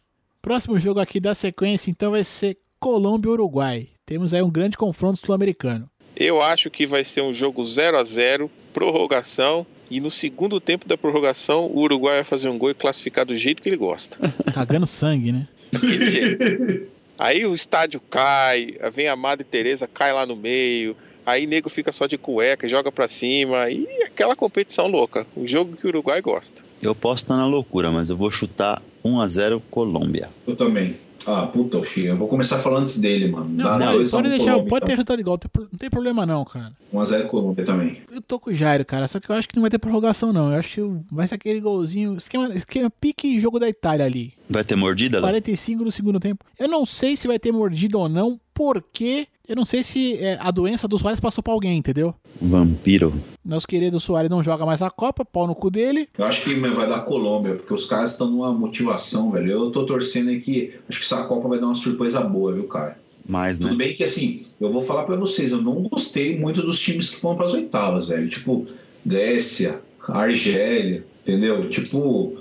Próximo 0.41 0.79
jogo 0.79 0.99
aqui 0.99 1.19
da 1.19 1.33
sequência, 1.33 1.89
então, 1.89 2.11
vai 2.11 2.23
ser 2.23 2.57
Colômbia 2.79 3.29
e 3.29 3.31
Uruguai. 3.31 3.87
Temos 4.05 4.33
aí 4.33 4.41
um 4.41 4.49
grande 4.49 4.77
confronto 4.77 5.19
sul-americano. 5.25 5.89
Eu 6.15 6.41
acho 6.41 6.69
que 6.69 6.85
vai 6.85 7.03
ser 7.03 7.21
um 7.21 7.33
jogo 7.33 7.63
0 7.63 7.97
a 7.97 8.03
0 8.03 8.49
prorrogação. 8.73 9.65
E 9.89 9.99
no 9.99 10.09
segundo 10.09 10.59
tempo 10.59 10.87
da 10.87 10.97
prorrogação, 10.97 11.65
o 11.67 11.79
Uruguai 11.81 12.15
vai 12.15 12.23
fazer 12.23 12.49
um 12.49 12.57
gol 12.57 12.71
e 12.71 12.73
classificar 12.73 13.25
do 13.25 13.35
jeito 13.35 13.61
que 13.61 13.69
ele 13.69 13.77
gosta. 13.77 14.17
Cagando 14.53 14.87
sangue, 14.87 15.31
né? 15.31 15.47
Aí 17.17 17.45
o 17.45 17.55
estádio 17.55 18.01
cai, 18.09 18.75
vem 18.93 19.07
a 19.07 19.15
Madre 19.15 19.43
Teresa, 19.43 19.87
cai 19.87 20.13
lá 20.13 20.25
no 20.25 20.35
meio. 20.35 20.95
Aí 21.25 21.47
nego 21.47 21.69
fica 21.69 21.91
só 21.91 22.05
de 22.05 22.17
cueca, 22.17 22.67
joga 22.67 22.91
pra 22.91 23.07
cima. 23.07 23.69
E 23.69 23.87
aquela 24.03 24.35
competição 24.35 24.87
louca. 24.87 25.25
O 25.35 25.47
jogo 25.47 25.75
que 25.75 25.85
o 25.85 25.89
Uruguai 25.89 26.21
gosta. 26.21 26.61
Eu 26.81 26.93
posso 26.93 27.23
estar 27.23 27.35
na 27.35 27.47
loucura, 27.47 27.91
mas 27.91 28.09
eu 28.09 28.17
vou 28.17 28.29
chutar 28.29 28.81
1x0 29.03 29.61
Colômbia. 29.71 30.29
Eu 30.45 30.55
também. 30.55 30.97
Ah, 31.27 31.47
puta, 31.47 31.77
Oxi, 31.79 32.05
eu 32.05 32.15
vou 32.17 32.27
começar 32.27 32.59
falando 32.59 32.83
antes 32.83 32.99
dele, 32.99 33.29
mano. 33.31 33.45
Não, 33.49 33.63
Dá 33.63 33.85
pode, 33.85 33.93
dois 33.93 34.13
a 34.13 34.17
pode 34.17 34.29
deixar, 34.29 34.45
Colômbia, 34.51 34.69
pode 34.69 34.85
ter 34.85 34.91
resultado 34.91 35.19
igual, 35.19 35.33
não 35.35 35.39
tem 35.39 35.49
pro- 35.51 35.67
não 35.71 35.79
tem 35.79 35.89
problema 35.89 36.25
não, 36.25 36.45
cara. 36.45 36.71
1x0 36.93 37.25
Colômbia 37.27 37.65
também. 37.65 37.97
Eu 38.11 38.21
tô 38.21 38.39
com 38.39 38.49
o 38.49 38.53
Jairo, 38.53 38.85
cara, 38.85 39.07
só 39.07 39.19
que 39.19 39.29
eu 39.29 39.35
acho 39.35 39.47
que 39.49 39.55
não 39.55 39.61
vai 39.61 39.71
ter 39.71 39.79
prorrogação 39.79 40.31
não. 40.31 40.51
Eu 40.51 40.59
acho 40.59 40.75
que 40.75 41.15
vai 41.15 41.27
ser 41.27 41.35
aquele 41.35 41.59
golzinho, 41.59 42.15
esquema, 42.15 42.53
esquema 42.55 42.89
pique 42.89 43.39
jogo 43.39 43.59
da 43.59 43.67
Itália 43.67 44.05
ali. 44.05 44.33
Vai 44.49 44.63
ter 44.63 44.75
mordida 44.75 45.17
lá? 45.19 45.27
45 45.27 45.83
no 45.83 45.91
segundo 45.91 46.19
tempo. 46.19 46.45
Eu 46.59 46.67
não 46.67 46.85
sei 46.85 47.17
se 47.17 47.27
vai 47.27 47.39
ter 47.39 47.51
mordida 47.51 47.97
ou 47.97 48.07
não, 48.07 48.39
porque 48.53 49.27
eu 49.47 49.55
não 49.55 49.65
sei 49.65 49.83
se 49.83 50.17
é, 50.17 50.37
a 50.39 50.51
doença 50.51 50.87
do 50.87 50.97
Soares 50.97 51.19
passou 51.19 51.43
pra 51.43 51.53
alguém, 51.53 51.77
entendeu? 51.77 52.13
Vampiro. 52.41 53.13
Nosso 53.43 53.67
querido 53.67 53.99
Soares 53.99 54.29
não 54.29 54.43
joga 54.43 54.65
mais 54.65 54.81
a 54.81 54.89
Copa, 54.89 55.23
pau 55.23 55.47
no 55.47 55.55
cu 55.55 55.69
dele. 55.69 56.07
Eu 56.17 56.25
acho 56.25 56.43
que 56.43 56.55
meu, 56.55 56.75
vai 56.75 56.87
dar 56.87 57.01
Colômbia, 57.01 57.55
porque 57.55 57.73
os 57.73 57.85
caras 57.85 58.11
estão 58.11 58.29
numa 58.29 58.53
motivação, 58.53 59.31
velho. 59.31 59.51
Eu 59.51 59.71
tô 59.71 59.85
torcendo 59.85 60.29
aí 60.29 60.39
que 60.39 60.73
acho 60.89 60.99
que 60.99 61.05
essa 61.05 61.23
Copa 61.25 61.47
vai 61.47 61.59
dar 61.59 61.67
uma 61.67 61.75
surpresa 61.75 62.21
boa, 62.21 62.53
viu, 62.53 62.65
cara? 62.65 62.97
Mais, 63.27 63.57
né? 63.57 63.67
Tudo 63.67 63.77
bem 63.77 63.93
que 63.93 64.03
assim, 64.03 64.45
eu 64.59 64.71
vou 64.71 64.81
falar 64.81 65.03
pra 65.03 65.15
vocês, 65.15 65.51
eu 65.51 65.61
não 65.61 65.81
gostei 65.83 66.37
muito 66.37 66.61
dos 66.61 66.79
times 66.79 67.09
que 67.09 67.17
foram 67.17 67.37
pras 67.37 67.53
oitavas, 67.53 68.07
velho. 68.07 68.29
Tipo, 68.29 68.65
Grécia, 69.05 69.81
Argélia, 70.07 71.05
entendeu? 71.23 71.67
Tipo, 71.67 72.33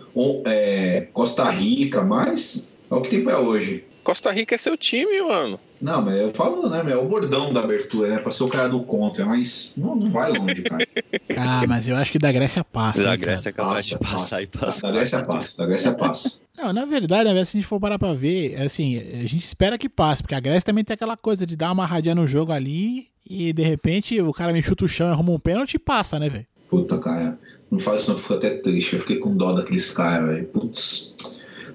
é, 0.45 1.09
Costa 1.13 1.49
Rica, 1.51 2.03
mas 2.03 2.73
é 2.91 2.95
o 2.95 3.01
que 3.01 3.11
tem 3.11 3.25
pra 3.25 3.41
hoje. 3.41 3.85
Costa 4.05 4.31
Rica 4.31 4.55
é 4.55 4.59
seu 4.59 4.77
time, 4.77 5.21
mano. 5.23 5.59
Não, 5.81 6.03
mas 6.03 6.19
eu 6.21 6.31
falo, 6.33 6.69
né, 6.69 6.83
meu? 6.83 7.01
É 7.01 7.03
o 7.03 7.09
bordão 7.09 7.53
da 7.53 7.61
abertura, 7.61 8.09
né? 8.09 8.19
Pra 8.19 8.31
ser 8.31 8.45
o 8.45 8.49
cara 8.49 8.69
do 8.69 8.81
contra, 8.81 9.25
mas 9.25 9.75
não, 9.77 9.97
não 9.97 10.11
vai 10.11 10.31
longe, 10.33 10.63
cara. 10.63 10.87
Ah, 11.37 11.65
mas 11.67 11.89
eu 11.89 11.97
acho 11.97 12.13
que 12.13 12.19
da 12.19 12.31
Grécia 12.31 12.63
passa. 12.63 13.03
Da 13.03 13.13
hein, 13.13 13.19
cara. 13.19 13.31
Grécia 13.31 13.49
é 13.49 13.53
capaz 13.53 13.87
de 13.87 13.99
passar 13.99 14.43
e 14.43 14.47
passar. 14.47 14.87
Da 14.87 14.93
Grécia 14.93 15.23
passa, 15.23 15.59
da 15.59 15.67
Grécia 15.67 15.93
passa. 15.95 16.41
Não, 16.57 16.73
na 16.73 16.85
verdade, 16.85 17.33
né, 17.33 17.45
se 17.45 17.57
a 17.57 17.61
gente 17.61 17.67
for 17.67 17.81
parar 17.81 17.99
pra 17.99 18.13
ver, 18.13 18.61
assim, 18.61 18.99
a 18.99 19.27
gente 19.27 19.39
espera 19.39 19.77
que 19.77 19.89
passe, 19.89 20.23
porque 20.23 20.35
a 20.35 20.41
Grécia 20.41 20.67
também 20.67 20.85
tem 20.85 20.95
aquela 20.95 21.17
coisa 21.17 21.45
de 21.45 21.57
dar 21.57 21.67
uma 21.67 21.85
amarradinha 21.85 22.15
no 22.15 22.27
jogo 22.27 22.53
ali 22.53 23.09
e 23.29 23.53
de 23.53 23.63
repente 23.63 24.21
o 24.21 24.33
cara 24.33 24.53
me 24.53 24.63
chuta 24.63 24.85
o 24.85 24.89
chão 24.89 25.09
e 25.09 25.11
arruma 25.11 25.33
um 25.33 25.39
pênalti 25.39 25.75
e 25.75 25.79
passa, 25.79 26.19
né, 26.19 26.29
velho? 26.29 26.47
Puta, 26.69 26.99
cara. 26.99 27.39
Não 27.71 27.79
faz 27.79 28.03
isso 28.03 28.11
não, 28.11 28.17
eu 28.17 28.23
fico 28.23 28.35
até 28.35 28.51
triste. 28.51 28.95
Eu 28.95 29.01
fiquei 29.01 29.19
com 29.19 29.37
dó 29.37 29.53
daqueles 29.53 29.91
caras, 29.91 30.29
velho. 30.29 30.47
Putz. 30.47 31.34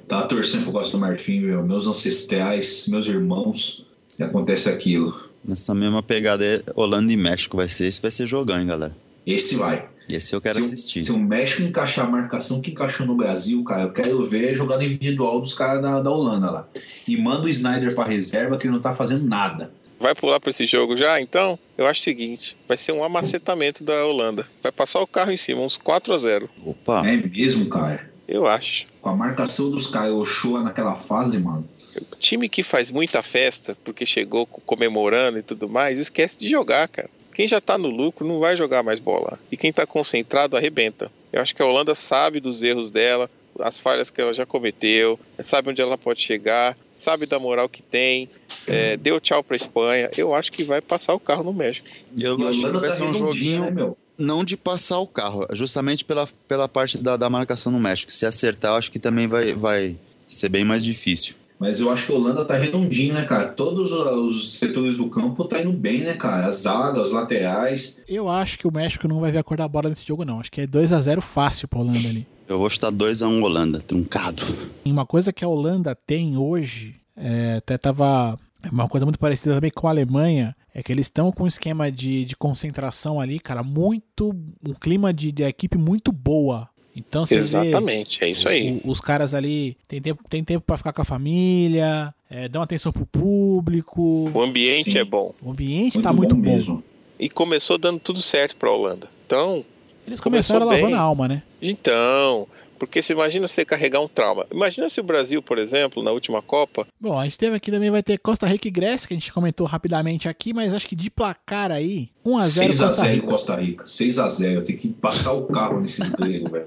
Tava 0.09 0.27
torcendo 0.27 0.63
pro 0.63 0.71
Costa 0.73 0.97
do 0.97 0.99
Marfim, 0.99 1.39
meu. 1.41 1.63
Meus 1.65 1.85
ancestrais, 1.87 2.87
meus 2.87 3.07
irmãos. 3.07 3.85
E 4.17 4.23
acontece 4.23 4.67
aquilo. 4.67 5.17
Nessa 5.45 5.73
mesma 5.73 6.03
pegada 6.03 6.43
é 6.43 6.61
Holanda 6.75 7.13
e 7.13 7.15
México. 7.15 7.55
Vai 7.55 7.69
ser 7.69 7.85
esse, 7.85 8.01
vai 8.01 8.11
ser 8.11 8.25
jogão, 8.27 8.59
hein, 8.59 8.65
galera. 8.67 8.95
Esse 9.25 9.55
vai. 9.55 9.87
Esse 10.09 10.33
eu 10.35 10.41
quero 10.41 10.55
se, 10.55 10.61
o- 10.61 10.65
assistir. 10.65 11.03
se 11.05 11.11
o 11.11 11.19
México 11.19 11.61
encaixar 11.61 12.05
a 12.05 12.09
marcação 12.09 12.59
que 12.59 12.71
encaixou 12.71 13.05
no 13.05 13.15
Brasil, 13.15 13.63
cara, 13.63 13.83
eu 13.83 13.93
quero 13.93 14.23
ver 14.25 14.49
a 14.49 14.53
jogada 14.55 14.83
individual 14.83 15.39
dos 15.39 15.53
caras 15.53 15.81
da, 15.83 16.01
da 16.01 16.09
Holanda 16.09 16.49
lá. 16.49 16.67
E 17.07 17.15
manda 17.15 17.43
o 17.45 17.49
Snyder 17.49 17.93
pra 17.93 18.03
reserva 18.05 18.57
que 18.57 18.65
ele 18.65 18.73
não 18.73 18.81
tá 18.81 18.95
fazendo 18.95 19.23
nada. 19.27 19.71
Vai 19.99 20.15
pular 20.15 20.39
pra 20.39 20.49
esse 20.49 20.65
jogo 20.65 20.97
já? 20.97 21.21
Então, 21.21 21.59
eu 21.77 21.85
acho 21.85 22.01
o 22.01 22.03
seguinte: 22.03 22.57
vai 22.67 22.75
ser 22.75 22.91
um 22.93 23.03
amacetamento 23.03 23.83
da 23.83 24.03
Holanda. 24.05 24.47
Vai 24.63 24.71
passar 24.71 24.99
o 24.99 25.05
carro 25.07 25.31
em 25.31 25.37
cima, 25.37 25.61
uns 25.61 25.77
4 25.77 26.13
a 26.13 26.17
0 26.17 26.49
Opa, 26.65 27.07
É 27.07 27.15
mesmo, 27.15 27.67
cara. 27.67 28.09
Eu 28.29 28.45
acho. 28.45 28.85
Com 29.01 29.09
a 29.09 29.15
marcação 29.15 29.71
dos 29.71 29.91
Ochoa 29.93 30.61
naquela 30.61 30.95
fase, 30.95 31.39
mano. 31.39 31.67
O 32.11 32.15
time 32.15 32.47
que 32.47 32.61
faz 32.61 32.91
muita 32.91 33.23
festa, 33.23 33.75
porque 33.83 34.05
chegou 34.05 34.45
co- 34.45 34.61
comemorando 34.65 35.39
e 35.39 35.41
tudo 35.41 35.67
mais, 35.67 35.97
esquece 35.97 36.37
de 36.37 36.47
jogar, 36.47 36.87
cara. 36.87 37.09
Quem 37.33 37.47
já 37.47 37.59
tá 37.59 37.75
no 37.77 37.89
lucro 37.89 38.27
não 38.27 38.39
vai 38.39 38.55
jogar 38.55 38.83
mais 38.83 38.99
bola. 38.99 39.39
E 39.51 39.57
quem 39.57 39.73
tá 39.73 39.85
concentrado 39.87 40.55
arrebenta. 40.55 41.11
Eu 41.33 41.41
acho 41.41 41.55
que 41.55 41.61
a 41.61 41.65
Holanda 41.65 41.95
sabe 41.95 42.39
dos 42.39 42.61
erros 42.61 42.91
dela, 42.91 43.27
as 43.59 43.79
falhas 43.79 44.11
que 44.11 44.21
ela 44.21 44.33
já 44.33 44.45
cometeu, 44.45 45.19
sabe 45.41 45.71
onde 45.71 45.81
ela 45.81 45.97
pode 45.97 46.21
chegar, 46.21 46.77
sabe 46.93 47.25
da 47.25 47.39
moral 47.39 47.67
que 47.67 47.81
tem, 47.81 48.29
é, 48.67 48.95
deu 48.95 49.19
tchau 49.19 49.43
pra 49.43 49.55
Espanha. 49.55 50.11
Eu 50.15 50.35
acho 50.35 50.51
que 50.51 50.63
vai 50.63 50.81
passar 50.81 51.15
o 51.15 51.19
carro 51.19 51.43
no 51.43 51.51
México. 51.53 51.87
eu 52.15 52.37
E 52.39 52.43
a 52.45 52.49
acho 52.49 52.61
que 52.61 52.71
vai 52.71 52.81
tá 52.89 52.91
ser 52.91 53.03
um 53.03 53.13
joguinho 53.13 53.61
né, 53.65 53.71
meu? 53.71 53.97
Não 54.19 54.43
de 54.43 54.57
passar 54.57 54.99
o 54.99 55.07
carro, 55.07 55.47
justamente 55.53 56.03
pela, 56.03 56.27
pela 56.47 56.67
parte 56.67 56.97
da, 56.97 57.15
da 57.17 57.29
marcação 57.29 57.71
no 57.71 57.79
México. 57.79 58.11
Se 58.11 58.25
acertar, 58.25 58.71
eu 58.71 58.75
acho 58.77 58.91
que 58.91 58.99
também 58.99 59.27
vai, 59.27 59.53
vai 59.53 59.97
ser 60.27 60.49
bem 60.49 60.65
mais 60.65 60.83
difícil. 60.83 61.35
Mas 61.59 61.81
eu 61.81 61.91
acho 61.91 62.05
que 62.05 62.11
a 62.13 62.15
Holanda 62.15 62.45
tá 62.45 62.55
redondinho, 62.55 63.13
né, 63.13 63.25
cara? 63.25 63.47
Todos 63.49 63.91
os 63.91 64.53
setores 64.53 64.95
do 64.95 65.09
campo 65.09 65.43
tá 65.43 65.61
indo 65.61 65.73
bem, 65.73 65.99
né, 65.99 66.13
cara? 66.13 66.47
As 66.47 66.61
zagas, 66.61 67.07
as 67.07 67.11
laterais. 67.11 67.99
Eu 68.07 68.29
acho 68.29 68.57
que 68.57 68.65
o 68.65 68.71
México 68.71 69.09
não 69.09 69.19
vai 69.19 69.29
ver 69.29 69.39
a 69.39 69.43
cor 69.43 69.57
da 69.57 69.67
bola 69.67 69.89
nesse 69.89 70.07
jogo, 70.07 70.23
não. 70.23 70.39
Acho 70.39 70.49
que 70.49 70.61
é 70.61 70.67
2 70.67 70.93
a 70.93 71.01
0 71.01 71.21
fácil 71.21 71.67
pra 71.67 71.79
Holanda 71.79 72.07
ali. 72.07 72.25
Eu 72.47 72.57
vou 72.57 72.69
chutar 72.69 72.93
2x1 72.93 73.43
Holanda, 73.43 73.79
truncado. 73.79 74.41
E 74.85 74.91
uma 74.91 75.05
coisa 75.05 75.33
que 75.33 75.43
a 75.43 75.49
Holanda 75.49 75.93
tem 75.93 76.37
hoje, 76.37 76.95
é, 77.15 77.55
até 77.57 77.77
tava. 77.77 78.39
Uma 78.71 78.87
coisa 78.87 79.05
muito 79.05 79.19
parecida 79.19 79.55
também 79.55 79.71
com 79.71 79.87
a 79.87 79.91
Alemanha, 79.91 80.55
é 80.73 80.83
que 80.83 80.91
eles 80.91 81.07
estão 81.07 81.31
com 81.31 81.43
um 81.43 81.47
esquema 81.47 81.91
de, 81.91 82.25
de 82.25 82.35
concentração 82.35 83.19
ali, 83.19 83.39
cara, 83.39 83.63
muito. 83.63 84.29
Um 84.67 84.73
clima 84.73 85.11
de, 85.13 85.31
de 85.31 85.43
equipe 85.43 85.77
muito 85.77 86.11
boa. 86.11 86.67
Então 86.95 87.25
você 87.25 87.35
vê. 87.35 87.41
Exatamente, 87.41 88.23
é 88.23 88.29
isso 88.29 88.49
aí. 88.49 88.81
o- 88.83 88.89
os 88.91 88.99
caras 88.99 89.33
ali 89.33 89.77
tem 89.87 90.01
tempo, 90.01 90.23
tem 90.29 90.43
tempo 90.43 90.65
para 90.65 90.77
ficar 90.77 90.91
com 90.91 91.01
a 91.01 91.05
família, 91.05 92.13
é, 92.29 92.47
dão 92.49 92.61
atenção 92.61 92.91
pro 92.91 93.05
público. 93.05 94.29
O 94.33 94.41
ambiente 94.41 94.91
Sim. 94.91 94.97
é 94.97 95.03
bom. 95.03 95.33
O 95.41 95.51
ambiente 95.51 96.01
tá 96.01 96.11
muito 96.13 96.35
bom. 96.35 96.41
mesmo. 96.41 96.83
E 97.19 97.29
começou 97.29 97.77
dando 97.77 97.99
tudo 97.99 98.21
certo 98.21 98.55
pra 98.55 98.71
Holanda. 98.71 99.07
Então, 99.25 99.63
Eles 100.07 100.19
começaram 100.19 100.61
Começou 100.61 100.73
lavando 100.81 100.87
bem. 100.87 100.95
a 100.95 100.99
alma, 101.01 101.27
né? 101.27 101.43
Então, 101.61 102.47
porque 102.79 103.01
você 103.01 103.13
imagina 103.13 103.47
você 103.47 103.65
carregar 103.65 103.99
um 103.99 104.07
trauma. 104.07 104.47
Imagina 104.51 104.89
se 104.89 104.99
o 104.99 105.03
Brasil, 105.03 105.41
por 105.41 105.57
exemplo, 105.57 106.01
na 106.01 106.11
última 106.11 106.41
Copa, 106.41 106.87
Bom, 107.01 107.17
a 107.17 107.23
gente 107.23 107.37
teve 107.37 107.55
aqui 107.55 107.71
também, 107.71 107.89
vai 107.89 108.03
ter 108.03 108.17
Costa 108.17 108.45
Rica 108.45 108.67
e 108.67 108.71
Grécia, 108.71 109.07
que 109.07 109.13
a 109.13 109.17
gente 109.17 109.31
comentou 109.31 109.65
rapidamente 109.65 110.27
aqui, 110.27 110.53
mas 110.53 110.73
acho 110.73 110.85
que 110.85 110.95
de 110.95 111.09
placar 111.09 111.71
aí, 111.71 112.09
1x0 112.25 112.67
Costa 112.67 113.03
6x0 113.03 113.13
Rica. 113.13 113.27
Costa 113.27 113.55
Rica. 113.55 113.85
6x0. 113.85 114.51
Eu 114.51 114.63
tenho 114.63 114.79
que 114.79 114.89
passar 114.89 115.31
o 115.31 115.47
carro 115.47 115.79
nesses 115.79 116.11
gregos, 116.11 116.51
velho. 116.51 116.65